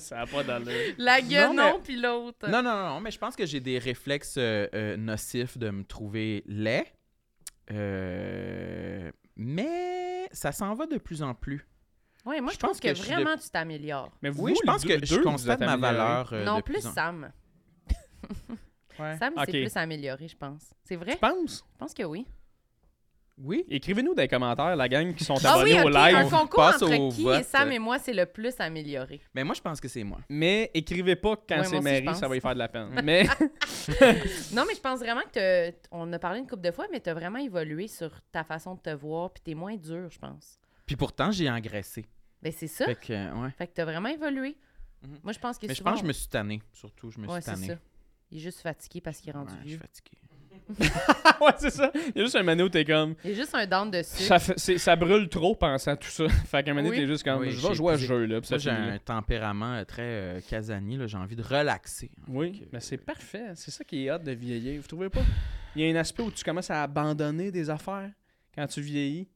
[0.00, 0.94] Ça a pas d'allure.
[0.98, 2.46] La gueule, Non, non, mais- puis l'autre.
[2.48, 5.82] Non, non, non, mais je pense que j'ai des réflexes euh, euh, nocifs de me
[5.82, 6.84] trouver laid.
[7.72, 11.66] Euh, mais ça s'en va de plus en plus.
[12.26, 14.12] Ouais, moi, je je, pense pense que, que je suis vraiment, tu t'améliores.
[14.22, 16.32] Mais vous, oui, je pense deux- que je constate ma valeur.
[16.32, 17.32] euh, non, de plus en- Sam.
[18.98, 19.16] Ouais.
[19.16, 19.44] Sam, Ok.
[19.46, 20.74] c'est plus amélioré, je pense.
[20.84, 21.12] C'est vrai?
[21.14, 21.64] Tu penses?
[21.72, 22.26] Je pense que oui.
[23.42, 23.64] Oui.
[23.68, 26.14] Écrivez-nous dans les commentaires, la gang qui sont Ah oui, abonnés ok, au live.
[26.16, 27.40] un on concours passe entre au qui vote.
[27.40, 29.20] et Sam et moi, c'est le plus amélioré.
[29.34, 30.18] Mais moi, je pense que c'est moi.
[30.28, 32.88] Mais écrivez pas quand Ouais, c'est Mary, ça va y faire de la peine.
[33.04, 33.24] Mais
[34.52, 37.00] Non, mais je pense vraiment que t'as- on a parlé une couple de fois, mais
[37.00, 40.18] tu as vraiment évolué sur ta façon de te voir, puis t'es moins dur, je
[40.18, 40.58] pense.
[40.86, 42.06] Puis pourtant, j'ai engraissé.
[42.42, 42.84] Ben, c'est ça.
[42.86, 43.50] Fait que, euh, ouais.
[43.56, 44.56] Fait que t'as vraiment évolué.
[45.06, 45.18] Mhm.
[45.22, 46.60] Moi, je pense que Mais je pense que je me suis tanné.
[46.72, 47.66] Surtout, je me Ouais, suis c'est tanné.
[47.68, 47.74] ça.
[48.30, 49.78] Il est juste fatigué parce qu'il est rendu Ouais, je suis vieux.
[49.78, 50.18] fatigué.
[51.40, 51.90] ouais, c'est ça.
[51.94, 53.14] Il y a juste un moment où t'es comme.
[53.24, 54.22] Il est juste un down de sucre.
[54.22, 56.28] Ça, fait- c'est- ça brûle trop pensant à tout ça.
[56.46, 57.04] fait qu'à un moment donné, Oui.
[57.04, 57.40] t'es juste comme.
[57.40, 58.40] Oui, je vais j'ai jouer à ce jeu-là.
[58.40, 58.92] puis ça Moi, j'ai finit là.
[58.94, 60.96] un tempérament euh, très euh, casanier.
[60.96, 61.06] là.
[61.06, 62.10] J'ai envie de relaxer.
[62.28, 63.46] Oui, mais c'est parfait.
[63.54, 64.80] C'est ça qui est hâte de vieillir.
[64.80, 65.22] Vous trouvez pas?
[65.76, 68.10] Il y a un aspect où tu commences à abandonner des affaires
[68.54, 69.28] quand tu vieillis.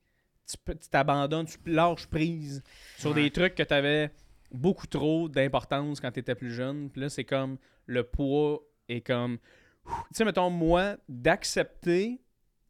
[0.46, 2.62] Tu peux- tu t'abandonnes, tu lâches prise
[2.98, 3.22] sur Ouais.
[3.24, 4.10] des trucs que tu avais
[4.52, 6.90] beaucoup trop d'importance quand tu étais plus jeune.
[6.90, 7.56] Puis là, c'est comme
[7.86, 9.38] le poids est comme.
[9.87, 12.20] Tu sais, mettons, moi, d'accepter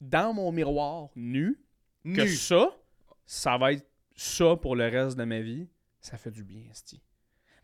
[0.01, 1.59] dans mon miroir nu
[2.05, 2.71] que ça,
[3.25, 5.69] ça va être ça pour le reste de ma vie,
[6.01, 7.01] ça fait du bien, Sti.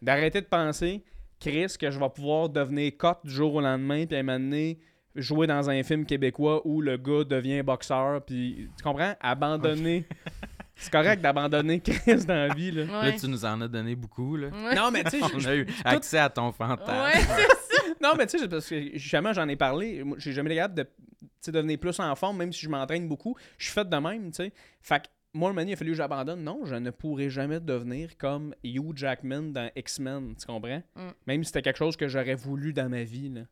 [0.01, 1.05] D'arrêter de penser,
[1.38, 4.38] Chris, que je vais pouvoir devenir cote du jour au lendemain, puis à un moment
[4.38, 4.80] donné,
[5.14, 9.14] jouer dans un film québécois où le gars devient boxeur, puis tu comprends?
[9.20, 10.07] Abandonner.
[10.76, 12.84] C'est correct d'abandonner Chris dans la vie, là.
[13.05, 14.36] Là, tu nous en as donné beaucoup.
[14.36, 14.48] Là.
[14.48, 14.74] Ouais.
[14.74, 16.90] Non, mais tu sais, a eu accès à ton fantasme.
[16.90, 17.79] Ouais, c'est ça.
[18.03, 20.03] Non, mais tu sais, parce que jamais j'en ai parlé.
[20.18, 23.36] J'ai jamais capable de devenir plus en forme, même si je m'entraîne beaucoup.
[23.59, 24.53] Je suis fait de même, tu sais.
[24.80, 26.42] Fait que moi, le il a fallu que j'abandonne.
[26.42, 30.82] Non, je ne pourrai jamais devenir comme Hugh Jackman dans X-Men, tu comprends?
[30.96, 31.09] Mm.
[31.26, 33.42] Même si c'était quelque chose que j'aurais voulu dans ma vie, là.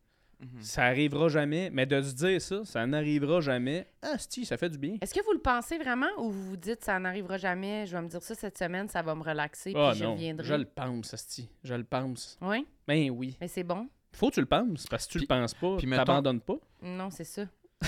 [0.40, 0.62] Mhm.
[0.62, 3.88] Ça arrivera jamais, mais de se dire ça, ça n'arrivera jamais.
[4.02, 4.96] Ah, si, ça fait du bien.
[5.00, 8.02] Est-ce que vous le pensez vraiment ou vous vous dites ça n'arrivera jamais, je vais
[8.02, 10.46] me dire ça cette semaine, ça va me relaxer, Ah puis je non, reviendrai?
[10.46, 11.50] je le pense, asti.
[11.64, 12.38] Je le pense.
[12.40, 13.36] Oui, Ben oui.
[13.40, 13.88] mais c'est bon?
[14.18, 16.40] Faut que tu le penses, parce que si tu le penses pas, puis tu t'abandonnes
[16.40, 16.56] pas.
[16.82, 17.42] Non, c'est ça.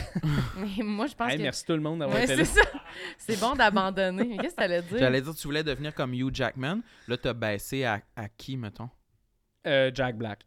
[0.56, 1.42] mais moi, je pense Hey, que...
[1.42, 2.64] Merci tout le monde d'avoir Ouais, été c'est là.
[2.72, 2.80] ça.
[3.18, 4.36] C'est bon d'abandonner.
[4.36, 4.98] Qu'est-ce que t'allais dire?
[4.98, 6.80] J'allais dire, tu voulais devenir comme Hugh Jackman.
[7.08, 8.88] Là, t'as baissé à, à qui, mettons?
[9.66, 10.46] Euh, Jack Black.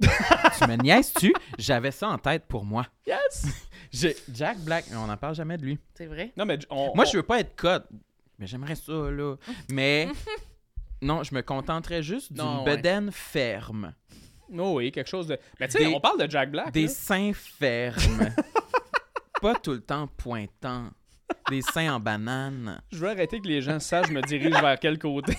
[0.00, 1.32] tu me niaises-tu?
[1.58, 2.86] J'avais ça en tête pour moi.
[3.06, 3.46] Yes!
[3.90, 5.78] J'ai Jack Black, mais on n'en parle jamais de lui.
[5.94, 6.32] C'est vrai?
[6.36, 7.84] Non, mais on, Moi, on- je veux pas être code.
[8.38, 9.34] Mais j'aimerais ça, là.
[9.70, 10.08] Mais
[11.02, 12.64] non, je me contenterais juste d'une ouais.
[12.76, 13.94] bedaine ferme.
[14.52, 15.38] Oh oui, quelque chose de.
[15.60, 16.72] Mais tu sais, on parle de Jack Black.
[16.72, 16.88] Des là.
[16.88, 18.28] seins fermes.
[19.42, 20.90] pas tout le temps pointants.
[21.50, 22.80] Des seins en banane.
[22.92, 25.36] Je veux arrêter que les gens sachent je me dirige vers quel côté.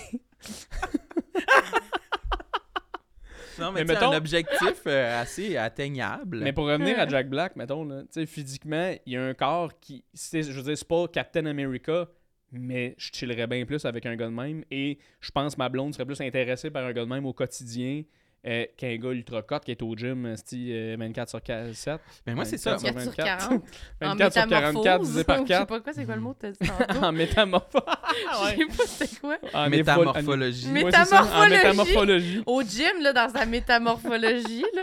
[3.58, 6.38] Non, Mais mais, mettons- un objectif euh, assez atteignable.
[6.44, 9.34] Mais pour revenir à Jack Black, mettons, là, tu sais, physiquement, il y a un
[9.34, 10.04] corps qui.
[10.14, 12.06] Je veux dire, c'est pas Captain America,
[12.52, 14.64] mais je chillerais bien plus avec un gars de même.
[14.70, 17.32] Et je pense que ma blonde serait plus intéressée par un gars de même au
[17.32, 18.04] quotidien
[18.46, 21.40] euh, qu'un gars ultra cut qui est au gym, euh, style, euh, 24 sur
[21.74, 22.00] 7.
[22.26, 22.76] Mais moi, c'est ça.
[22.76, 23.48] 24 4 sur 24.
[23.48, 23.64] 40.
[24.02, 25.06] En 24 sur 44 métamorphose.
[25.08, 25.66] divisé par Je sais 4.
[25.66, 26.58] pas quoi, c'est quoi le mot que t'as dit
[26.88, 27.04] tantôt?
[27.04, 27.82] en métamorphose.
[28.32, 29.38] Je sais pas c'est quoi.
[29.54, 30.72] En Métamorphologie.
[30.72, 31.50] Ouais, ça, en Métamorphologie.
[31.56, 32.42] métamorphologie.
[32.46, 34.82] Au gym, là, dans sa métamorphologie, là.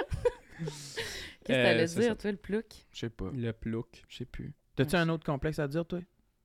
[0.59, 2.15] Qu'est-ce que Euh, t'allais dire, ça.
[2.15, 2.65] toi, le plouc?
[2.91, 3.25] Je sais pas.
[3.33, 4.03] Le plouc.
[4.09, 4.53] Je sais plus.
[4.75, 5.99] T'as-tu un autre complexe à dire, toi?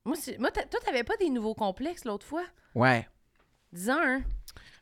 [0.04, 0.16] Moi,
[0.52, 2.44] toi, t'avais pas des nouveaux complexes l'autre fois?
[2.74, 3.06] Ouais.
[3.72, 4.22] Dis-en un.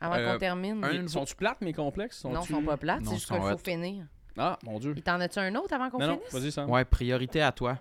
[0.01, 0.83] Avant Euh, qu'on termine.
[0.83, 2.23] un- Ils- Sont-tu plates, mes complexes?
[2.23, 4.05] non, ils sont pas plates, c'est juste qu'il faut finir.
[4.37, 4.93] Ah, mon Dieu.
[4.97, 6.33] Et t'en as-tu un autre avant qu'on Non, non, finisse?
[6.33, 6.69] vas-y, Sam.
[6.69, 7.77] Ouais, priorité à toi.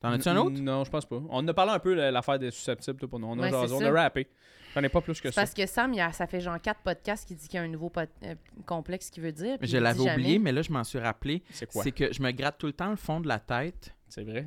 [0.00, 0.60] T'en as-tu un autre?
[0.60, 1.16] Non, je pense pas.
[1.16, 3.26] On en a parlé un peu, la- l'affaire des susceptibles, tout pour nous.
[3.28, 3.88] On a Ouais, on ça.
[3.88, 4.28] a rappé.
[4.74, 5.40] J'en ai pas plus que ça.
[5.40, 7.64] parce que Sam, il a- ça fait genre quatre podcasts qui dit qu'il y a
[7.64, 8.34] un nouveau pod- euh,
[8.66, 9.58] complexe qu'il veut dire.
[9.58, 10.12] puis Je l'avais jamais.
[10.12, 11.42] oublié, mais là, je m'en suis rappelé.
[11.50, 11.82] C'est quoi?
[11.82, 13.94] C'est que je me gratte tout le temps le fond de la tête.
[14.08, 14.40] C'est vrai?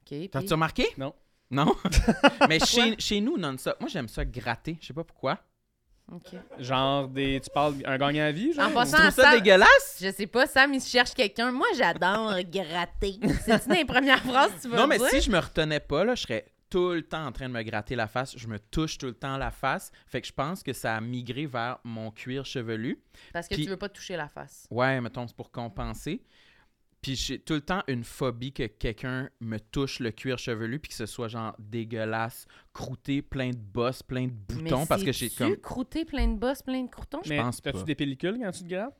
[0.00, 0.86] OK, puis- T'as-tu remarqué?
[0.96, 1.14] Non.
[1.50, 1.74] Non?
[2.48, 3.76] mais chez, chez nous, non ça.
[3.80, 4.78] Moi, j'aime ça gratter.
[4.80, 5.38] Je sais pas pourquoi.
[6.10, 6.38] OK.
[6.58, 8.64] Genre, des, tu parles un gagnant à vie, genre?
[8.64, 9.98] En Tu passant, trouves ça Sam- dégueulasse?
[10.00, 11.52] Je sais pas, Sam, il cherche quelqu'un.
[11.52, 13.18] Moi, j'adore gratter.
[13.44, 15.08] C'est-tu dans les premières phrases que tu vas Non, mais dire?
[15.08, 17.62] si je me retenais pas, là, je serais tout le temps en train de me
[17.62, 18.36] gratter la face.
[18.36, 19.90] Je me touche tout le temps la face.
[20.06, 22.98] Fait que je pense que ça a migré vers mon cuir chevelu.
[23.32, 24.66] Parce que Puis- tu veux pas toucher la face.
[24.70, 26.22] Ouais, mettons, c'est pour compenser.
[27.00, 30.88] Puis j'ai tout le temps une phobie que quelqu'un me touche le cuir chevelu puis
[30.88, 35.30] que ce soit genre dégueulasse, croûté, plein de bosses, plein de boutons parce que j'ai
[35.30, 37.20] comme croûté plein de bosses, plein de croutons?
[37.24, 37.84] je Mais pense t'as-tu pas.
[37.84, 38.96] des pellicules quand tu te grattes?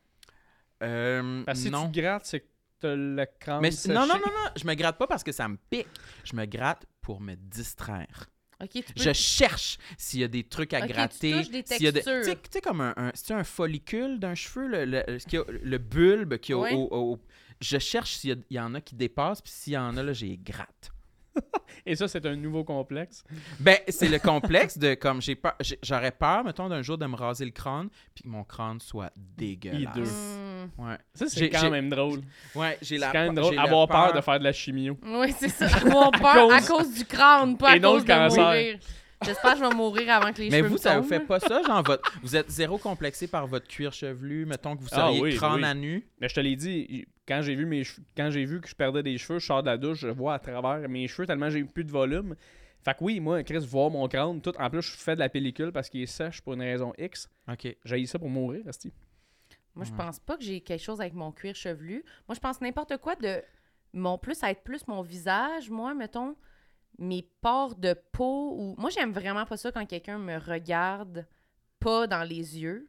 [0.82, 1.86] Euh, Parce que si non.
[1.86, 2.46] tu te grattes, c'est que
[2.78, 3.92] t'as le crâne Mais séché.
[3.94, 5.88] non non non non, je me gratte pas parce que ça me pique.
[6.24, 8.26] Je me gratte pour me distraire.
[8.62, 8.92] OK, tu peux...
[9.02, 11.32] Je cherche s'il y a des trucs à Ok, tu gratter.
[11.32, 11.62] de-.
[11.62, 15.38] Tu sais- sais, comme un, un, c'est un follicule d'un cheveu, le, le, ce qu'il
[15.38, 16.74] y a- le bulbe qui Ouais.
[16.74, 17.18] au, au- au-
[17.60, 19.96] Je cherche s'il y, a- il y en a qui dépassent, puis s'il y en
[19.96, 20.92] a, là, j'ai gratte.
[21.86, 23.22] Et ça, c'est un nouveau complexe?
[23.60, 27.14] Ben, c'est le complexe de comme j'ai peur, j'aurais peur, mettons, d'un jour de me
[27.16, 29.94] raser le crâne, puis que mon crâne soit dégueulasse.
[29.96, 30.82] Hmm.
[30.84, 32.20] Ouais, Ça, c'est quand même drôle.
[32.54, 33.58] ouais j'ai C'est la quand même drôle.
[33.58, 34.98] Avoir peur de faire de la chimio.
[35.02, 35.66] Oui, c'est ça.
[35.76, 38.44] Avoir peur à cause- cause du crâne, pas à Et non cause de cancer.
[38.44, 38.78] mourir.
[39.24, 41.20] J'espère que je vais mourir avant que les Mais cheveux vous, me ça vous fait
[41.20, 44.88] pas ça, genre votre, vous êtes zéro complexé par votre cuir chevelu, mettons que vous
[44.92, 45.64] Ah seriez oui, crâne oui.
[45.64, 46.06] à nu?
[46.20, 48.74] Mais je te l'ai dit, quand j'ai vu mes cheveux- quand j'ai vu que je
[48.74, 51.50] perdais des cheveux, je sors de la douche, je vois à travers mes cheveux tellement
[51.50, 52.34] j'ai plus de volume.
[52.84, 54.54] Fait que oui, moi, Chris, voir mon crâne, tout.
[54.58, 57.28] En plus, je fais de la pellicule parce qu'il est sèche pour une raison X.
[57.50, 57.76] Ok.
[57.84, 58.92] J'ai ça pour mourir, Asti.
[59.74, 62.04] Moi, je pense pas que j'ai quelque chose avec mon cuir chevelu.
[62.26, 63.42] Moi, je pense n'importe quoi de
[63.92, 65.70] mon plus à être plus mon visage.
[65.70, 66.34] Moi, mettons,
[66.98, 68.74] mes pores de peau ou.
[68.78, 71.26] Moi, j'aime vraiment pas ça quand quelqu'un me regarde
[71.80, 72.88] pas dans les yeux.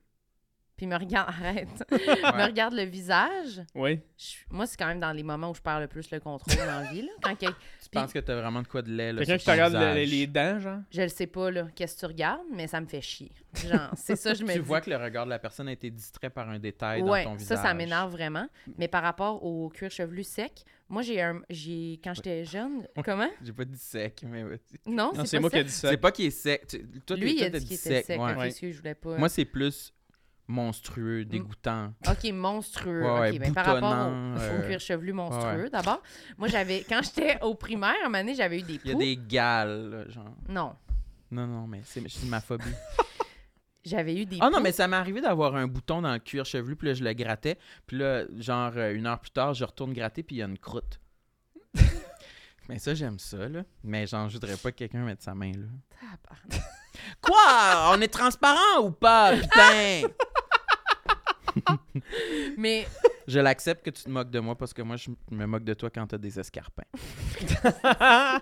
[0.80, 3.61] Puis me regarde, arrête, me regarde le visage.
[3.75, 3.99] Oui.
[4.17, 6.55] Je- moi, c'est quand même dans les moments où je perds le plus le contrôle
[6.55, 7.01] dans la vie.
[7.01, 7.09] Là.
[7.21, 7.51] Quand quel-
[7.84, 10.03] Tu penses que t'as vraiment de quoi de lait, là, Quelqu'un qui te regarde le-
[10.05, 10.80] les dents, genre?
[10.89, 13.34] Je le sais pas, là, qu'est-ce que tu regardes, mais ça me fait chier.
[13.56, 14.60] Genre, c'est ça, je me Tu dis.
[14.60, 17.31] vois que le regard de la personne a été distrait par un détail ouais, dans
[17.31, 17.57] ton ça, visage.
[17.61, 18.47] ça m'énerve vraiment.
[18.77, 21.41] Mais par rapport au cuir chevelu sec, moi, j'ai un.
[21.49, 22.88] j'ai Quand j'étais jeune.
[23.03, 23.30] Comment?
[23.43, 24.57] J'ai pas dit sec, mais vas-y.
[24.85, 25.68] Non, Non, c'est c'est pas moi qui ai sec.
[25.68, 25.89] dit ça.
[25.89, 26.68] C'est pas qu'il est sec.
[26.68, 28.18] Tu- Toi, Lui, il a dit qu'il était sec.
[28.18, 28.31] ouais.
[28.31, 28.47] ok, Ouais.
[28.47, 29.18] excuse, je voulais pas.
[29.18, 29.93] Moi, c'est plus
[30.49, 31.93] monstrueux, dégoûtant.
[32.07, 33.03] Ok, monstrueux.
[33.03, 35.69] Ouais, ben, par rapport au, euh, cuir chevelu monstrueux, ouais.
[35.69, 36.01] d'abord.
[36.38, 36.84] Moi, j'avais.
[36.89, 38.99] Quand j'étais au primaire, un moment donné, j'avais eu des Il y a poux.
[38.99, 40.35] des gales, là, genre.
[40.49, 40.76] Non.
[41.31, 42.63] Non, non, mais c'est ma phobie.
[43.85, 44.63] J'avais eu des Ah non, poux.
[44.63, 47.13] mais ça m'est arrivé d'avoir un bouton dans le cuir chevelu, puis là, je le
[47.13, 47.57] grattais.
[47.88, 50.45] Puis là, genre, euh, une heure plus tard, je retourne gratter, puis il y a
[50.47, 50.99] une croûte.
[52.67, 53.63] Mais ça, j'aime ça, là.
[53.84, 56.57] Mais j'en voudrais pas que quelqu'un mette sa main là.
[57.21, 57.91] Quoi?
[57.95, 59.35] On est transparent ou pas?
[59.38, 60.01] Putain!
[62.57, 62.86] Mais
[63.27, 65.73] je l'accepte que tu te moques de moi parce que moi, je me moque de
[65.73, 66.84] toi quand t'as des escarpins.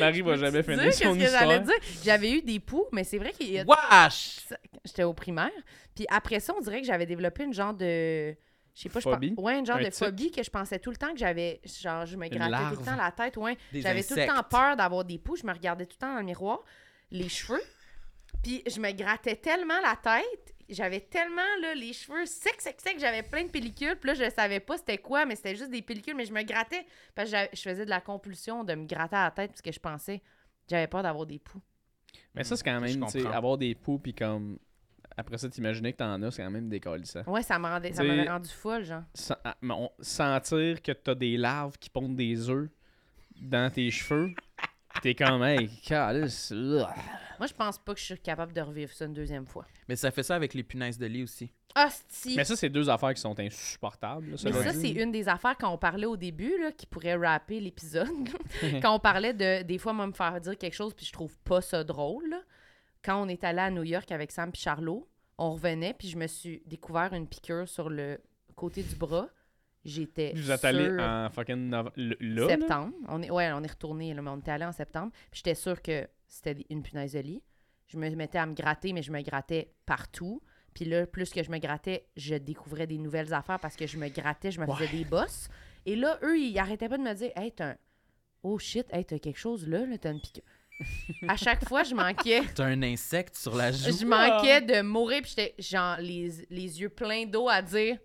[0.00, 1.60] Marie va jamais finir son que j'allais histoire.
[1.62, 1.74] dire?
[2.02, 4.40] J'avais eu des poux, mais c'est vrai qu'il y a Wesh!
[4.84, 5.50] j'étais au primaire.
[5.94, 8.34] Puis après ça, on dirait que j'avais développé une genre de.
[8.74, 9.34] Je sais pas, je pense- Phobie?
[9.38, 9.94] Ouais, une genre Un de tic?
[9.94, 11.60] phobie que je pensais tout le temps que j'avais.
[11.64, 13.36] Genre, je me grattais tout le temps la tête.
[13.36, 13.56] Ouais.
[13.72, 15.36] Des J'avais tout le temps peur d'avoir des poux.
[15.36, 16.58] Je me regardais tout le temps dans le miroir,
[17.12, 17.62] les cheveux.
[18.42, 20.53] Puis je me grattais tellement la tête.
[20.68, 22.98] J'avais tellement là, les cheveux secs, secs, secs.
[22.98, 23.96] J'avais plein de pellicules.
[23.96, 26.14] Puis là, je savais pas c'était quoi, mais c'était juste des pellicules.
[26.16, 26.86] Mais je me grattais.
[27.14, 29.62] Parce que j'avais- je faisais de la compulsion de me gratter à la tête parce
[29.62, 30.22] que je pensais.
[30.68, 31.60] J'avais peur d'avoir des poux.
[32.34, 34.58] Mais ça, c'est quand même, tu sais, avoir des poux, puis comme.
[35.16, 37.22] Après ça, t'imaginer que t'en as, c'est quand même décalissant.
[37.26, 39.02] Ouais, ça m'avait rendu folle, genre.
[39.44, 42.68] Ah, mais on- sentir que t'as des larves qui pondent des œufs
[43.40, 44.34] dans tes cheveux,
[45.02, 46.52] t'es comme, hey, calice.
[46.52, 49.66] Moi, je pense pas que je suis capable de revivre ça une deuxième fois.
[49.88, 51.50] Mais ça fait ça avec les punaises de lit aussi.
[51.76, 52.36] Hostie!
[52.36, 54.30] Mais ça, c'est deux affaires qui sont insupportables.
[54.30, 57.16] là, Mais ça, c'est une des affaires quand on parlait au début, là, qui pourrait
[57.16, 58.08] rapper l'épisode.
[58.82, 61.36] quand on parlait de, des fois, moi, me faire dire quelque chose, puis je trouve
[61.38, 62.28] pas ça drôle.
[62.30, 62.40] là.
[63.02, 66.16] Quand on est allé à New York avec Sam puis Charlot, on revenait, puis je
[66.16, 68.20] me suis découvert une piqûre sur le
[68.54, 69.28] côté du bras.
[69.84, 72.48] J'étais Vous êtes allé sûre- en fucking là, là?
[72.48, 72.94] septembre.
[73.08, 75.12] On est, ouais, on est retourné, mais on était allé en septembre.
[75.30, 77.42] Puis j'étais sûre que c'était une punaise de lit.
[77.86, 80.40] Je me mettais à me gratter, mais je me grattais partout.
[80.72, 83.98] Puis là, plus que je me grattais, je découvrais des nouvelles affaires parce que je
[83.98, 85.48] me grattais, je me faisais des bosses.
[85.86, 87.76] Et là, eux, ils arrêtaient pas de me dire Hey, t'as un.
[88.42, 90.42] Oh shit, hey, t'as quelque chose là, là t'as une piqûre.
[91.28, 92.42] à chaque fois, je manquais.
[92.56, 93.96] T'as un insecte sur la joue.
[93.96, 97.96] Je manquais de mourir, puis j'étais genre les, les yeux pleins d'eau à dire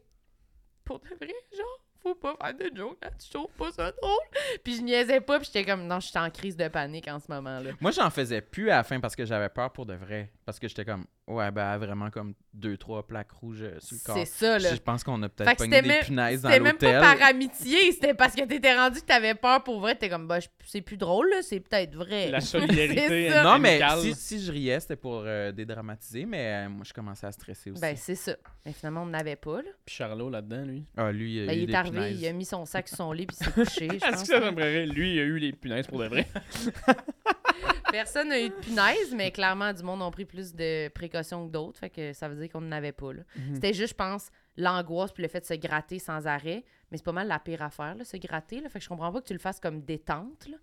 [0.90, 4.18] Pour de vrai, genre, faut pas faire de joke là, tu trouves pas ça drôle?
[4.64, 7.20] Puis je niaisais pas, puis j'étais comme Non, je suis en crise de panique en
[7.20, 7.72] ce moment-là.
[7.80, 10.32] Moi, j'en faisais plus à la fin parce que j'avais peur pour de vrai.
[10.50, 14.04] Parce que j'étais comme, ouais, ben, vraiment comme deux, trois plaques rouges euh, sur le
[14.04, 14.18] corps.
[14.18, 14.74] C'est ça, là.
[14.74, 17.02] Je pense qu'on a peut-être pogné des même- punaises dans C'était même pas l'hôtel.
[17.20, 19.94] par amitié, c'était parce que t'étais rendu que t'avais peur pour vrai.
[19.94, 22.32] T'es comme, bah, c'est plus drôle, là, c'est peut-être vrai.
[22.32, 23.30] La solidarité.
[23.44, 27.28] Non, mais si, si je riais, c'était pour euh, dédramatiser, mais euh, moi, je commençais
[27.28, 27.80] à stresser aussi.
[27.82, 28.36] Ben, c'est ça.
[28.66, 29.70] Mais finalement, on n'avait pas, là.
[29.86, 30.84] Puis Charlot là-dedans, lui.
[30.98, 32.22] ah, lui, il, a Ben, eu il est des arrivé, punaises.
[32.22, 34.22] il a mis son sac sur son lit, puis il s'est couché, je Est-ce pense.
[34.22, 36.26] que ça j'aimerais Lui, il a eu les punaises pour de vrai.
[37.92, 41.52] Personne n'a eu de punaise, mais clairement, du monde ont pris plus de précautions que
[41.52, 41.80] d'autres.
[41.80, 43.12] Fait que ça veut dire qu'on n'en avait pas.
[43.14, 43.56] Mhm.
[43.56, 46.64] C'était juste, je pense, l'angoisse puis le fait de se gratter sans arrêt.
[46.92, 48.62] Mais c'est pas mal la pire affaire, là, se gratter.
[48.62, 48.70] Là.
[48.70, 50.48] Fait que je comprends pas que tu le fasses comme détente.
[50.50, 50.58] là.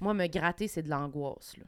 [0.00, 1.56] Moi, me gratter, c'est de l'angoisse.
[1.56, 1.64] là.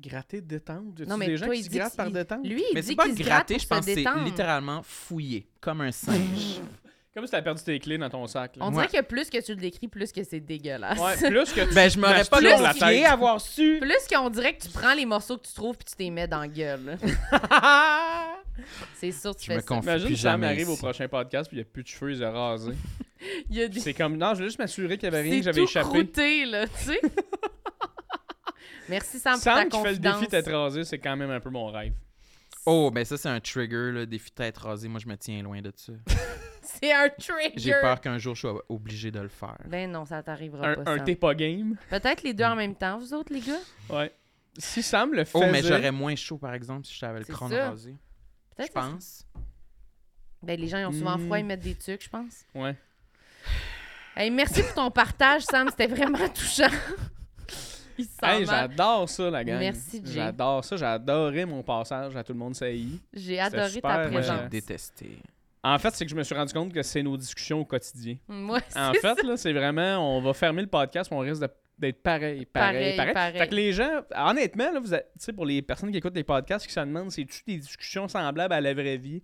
[0.00, 0.92] Gratter, détendre?
[1.02, 2.44] Non, Non, mais des gens toi, qui il se dit grattent par détente?
[2.44, 4.24] Lui, il Mais dit c'est pas qu'il se gratte gratter, je se pense que c'est
[4.24, 6.60] littéralement fouiller, comme un singe.
[7.14, 8.56] Comme si t'avais perdu tes clés dans ton sac.
[8.56, 8.64] là.
[8.64, 8.86] On Ouais.
[8.88, 10.98] dirait que plus que tu le décris, plus que c'est dégueulasse.
[10.98, 13.06] Ouais, plus que tu ben, je m'aurais pas la confié tête.
[13.06, 13.78] avoir su.
[13.80, 16.26] Plus qu'on dirait que tu prends les morceaux que tu trouves puis tu t'es mets
[16.26, 16.84] dans la gueule.
[16.84, 16.96] là.
[18.96, 19.66] c'est sûr que tu Je me fais ça.
[19.68, 20.82] confie Imagine plus si Sam jamais arrive au ici.
[20.82, 22.72] prochain podcast puis il n'y a plus de cheveux, il est rasé.
[23.48, 23.80] Il y a des...
[23.80, 25.68] C'est comme, non, je voulais juste m'assurer qu'il n'y avait rien C'est que j'avais tout
[25.70, 25.88] échappé.
[25.88, 27.00] croûté, là, tu sais.
[28.90, 30.18] Merci, Sam, pour Sam ta qui fait le confidence.
[30.20, 31.94] défi d'être rasé, c'est quand même un peu mon rêve.
[32.66, 34.88] Oh, ben ça, c'est un trigger, là, défi de tête rasée.
[34.88, 35.92] Moi, je me tiens loin de ça.
[36.80, 37.52] C'est un trigger.
[37.56, 39.56] J'ai peur qu'un jour, je sois obligé de le faire.
[39.66, 41.76] Ben non, ça t'arrivera Un, pas, un t'es pas game.
[41.90, 43.60] Peut-être les deux en même temps, vous autres, les gars?
[43.90, 44.12] Ouais.
[44.56, 45.50] Si Sam le Oh, faisait...
[45.50, 47.70] mais j'aurais moins chaud, par exemple, si j'avais le crâne ça.
[47.70, 47.94] rasé.
[48.58, 49.26] Je pense.
[50.42, 51.24] Ben, les gens, ils ont souvent Hmm.
[51.26, 52.44] froid, ils mettent des trucs, je pense.
[52.54, 52.76] Ouais.
[54.16, 55.68] Hey, merci pour ton partage, Sam.
[55.70, 56.68] C'était vraiment touchant.
[57.98, 59.58] Il se sent Hey, j'adore ça, la gang.
[59.58, 60.12] Merci, Jay.
[60.14, 60.76] J'adore ça.
[60.76, 63.00] J'ai adoré mon passage à Tout le monde saillit.
[63.12, 64.40] J'ai adoré super, ta Moi, présence.
[64.42, 65.18] j'ai détesté.
[65.64, 68.16] En fait, c'est que je me suis rendu compte que c'est nos discussions au quotidien.
[68.28, 71.48] Moi, En c'est fait, là, c'est vraiment, on va fermer le podcast, on risque de-
[71.78, 73.38] d'être pareil, pareil, Pareil, pareil, pareil.
[73.38, 76.14] Fait que les gens, honnêtement, là, vous êtes- tu sais, pour les personnes qui écoutent
[76.14, 79.22] les podcasts, qui se demandent, c'est-tu des discussions semblables à la vraie vie?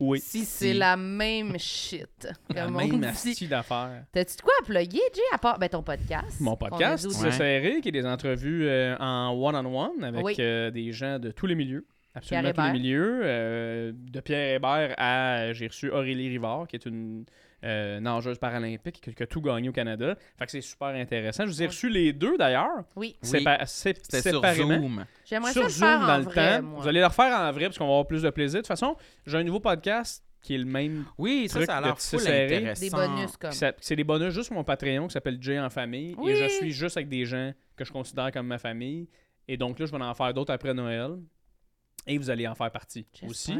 [0.00, 0.18] Oui.
[0.20, 2.28] Si, C'est la même shit.
[2.52, 4.04] La même asti d'affaires.
[4.12, 6.40] T'as-tu de quoi à plugger, Jay, à part ben, ton podcast?
[6.40, 7.30] Mon podcast, c'est Ouais.
[7.32, 10.34] serré, qui est des entrevues euh, en one-on-one avec Oui.
[10.40, 11.86] euh, des gens de tous les milieux.
[12.14, 12.72] Absolument Pierre tous les Hébert.
[12.72, 13.20] milieux.
[13.24, 15.52] euh, de Pierre Hébert à.
[15.52, 17.24] J'ai reçu Aurélie Rivard, qui est une
[17.64, 20.14] euh, nageuse paralympique qui, a tout gagné au Canada.
[20.38, 21.44] Fait que c'est super intéressant.
[21.44, 22.84] Je vous ai reçu les deux d'ailleurs.
[22.94, 23.16] Oui.
[23.22, 24.74] Sépa- sé- C'était sur séparément.
[24.80, 25.04] Zoom.
[25.24, 26.62] J'aimerais ça Sur le Zoom faire dans en le vrai, temps.
[26.66, 26.80] moi.
[26.82, 28.58] Vous allez le refaire en vrai parce qu'on va avoir plus de plaisir.
[28.58, 28.96] De toute façon,
[29.26, 31.06] j'ai un nouveau podcast qui est le même.
[31.16, 32.80] Oui, ça, Truc ça a de full intéressant.
[32.84, 33.50] Des bonus, comme.
[33.80, 36.14] C'est des bonus juste sur mon Patreon qui s'appelle Jay en famille.
[36.18, 36.32] Oui.
[36.32, 39.08] Et je suis juste avec des gens que je considère comme ma famille.
[39.48, 41.12] Et donc là, je vais en faire d'autres après Noël.
[42.06, 43.54] Et vous allez en faire partie aussi.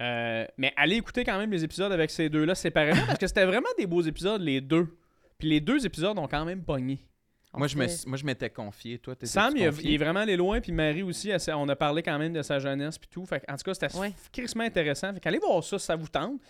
[0.00, 3.44] Euh, mais allez écouter quand même les épisodes avec ces deux-là séparément parce que c'était
[3.44, 4.88] vraiment des beaux épisodes, les deux.
[5.38, 6.98] Puis les deux épisodes ont quand même pogné.
[7.56, 8.98] Moi, je me moi, je m'étais confié.
[8.98, 9.90] Toi, t'étais Sam, il, a- confié?
[9.90, 12.42] il est vraiment allé loin, puis Marie aussi, elle on a parlé quand même de
[12.42, 13.24] sa jeunesse puis tout.
[13.24, 14.12] Fait, que, en tout cas, c'était Ouais.
[14.32, 15.12] crissement intéressant.
[15.14, 16.40] Fait qu'allez voir ça si ça vous tente.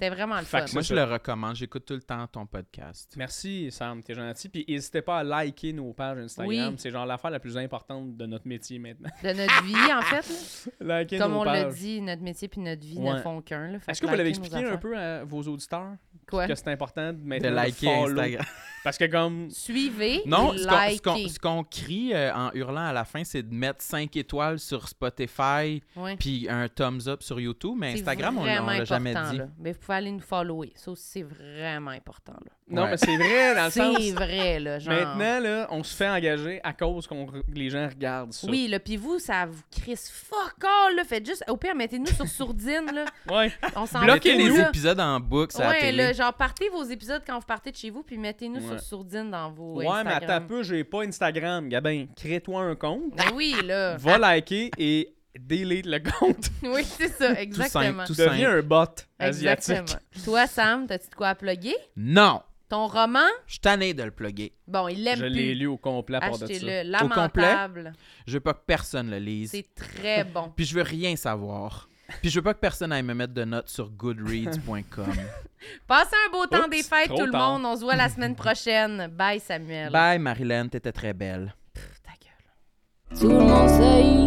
[0.00, 0.66] C'était vraiment le Fait fun.
[0.72, 1.56] Moi, je le recommande.
[1.56, 3.12] J'écoute tout le temps ton podcast.
[3.18, 4.48] Merci Sam, t'es gentil.
[4.48, 6.68] Puis n'hésitez pas à liker nos pages Instagram.
[6.70, 6.74] Oui.
[6.78, 9.10] C'est genre l'affaire la plus importante de notre métier maintenant.
[9.22, 10.70] De notre vie, en fait.
[10.80, 13.12] liker Comme nos on l'a dit, notre métier puis notre vie Ouais.
[13.14, 13.78] ne font qu'un.
[13.86, 15.92] Est-ce que vous l'avez expliqué un peu à vos auditeurs?
[16.30, 16.46] Quoi?
[16.46, 18.20] que c'est important de De mettre liker follow?
[18.20, 18.44] Instagram.
[18.84, 21.28] Parce que comme Suivez Non, ce qu'on- ce qu'on likez.
[21.28, 24.88] ce qu'on crie euh, en hurlant à la fin, c'est de mettre 5 étoiles sur
[24.88, 25.82] Spotify
[26.18, 27.74] puis un thumbs up sur YouTube.
[27.76, 29.38] Mais Instagram, on, on vraiment l'a jamais dit.
[29.38, 29.48] là.
[29.58, 30.72] Mais vous pouvez aller nous follower.
[30.76, 32.32] Ça aussi, c'est vraiment important.
[32.32, 32.50] Là.
[32.68, 32.90] non Ouais.
[32.90, 34.78] mais c'est vrai dans le sens C'est vrai, là.
[34.78, 34.94] Genre...
[34.94, 38.46] maintenant là, on se fait engager à cause qu'on re- les gens regardent ça.
[38.48, 41.04] Oui, là, puis vous, ça vous crisse fuck all, là.
[41.04, 41.44] Faites juste...
[41.48, 43.04] Au pire, mettez-nous sur sourdine, là.
[43.30, 43.52] Ouais.
[43.76, 44.68] On s'en Bloquez les là.
[44.68, 45.96] épisodes en boucle à la Ouais, télé.
[45.98, 48.78] là, genre, partez vos épisodes quand vous partez de chez vous, puis mettez-nous Ouais.
[48.78, 51.68] sur sourdine dans vos Ouais, mais attends un peu, j'ai pas Instagram.
[51.68, 53.96] Gabin, crée-toi un compte, Ben oui, là.
[53.96, 56.50] va liker et delete le compte.
[56.62, 58.04] Oui, c'est ça, exactement.
[58.04, 58.84] tout Deviens un bot
[59.18, 59.70] asiatique.
[59.70, 60.00] Exactement.
[60.24, 61.76] Toi, Sam, t'as-tu de quoi à plugger?
[61.96, 62.42] Non!
[62.68, 63.26] Ton roman?
[63.46, 64.52] Je suis tanné de le plugger.
[64.68, 65.30] Bon, il l'aime Je plus.
[65.30, 66.44] l'ai lu au complet part de ça.
[66.44, 66.94] Achetez-le.
[67.04, 67.42] Au complet?
[67.42, 67.92] Lamentable.
[68.26, 69.50] Je veux pas que personne le lise.
[69.50, 70.52] C'est très bon.
[70.54, 71.88] Puis je veux rien savoir.
[72.20, 75.06] Puis je veux pas que personne aille me mettre de notes sur goodreads.com.
[75.88, 77.58] Passez un beau temps Oups, des fêtes, trop tout le tard.
[77.58, 77.64] monde.
[77.66, 79.08] On se voit la semaine prochaine.
[79.08, 79.90] Bye, Samuel.
[79.90, 81.54] Bye, Marilyn, t'étais très belle.
[81.74, 83.18] Pff, ta gueule.
[83.20, 84.19] Tout le monde sait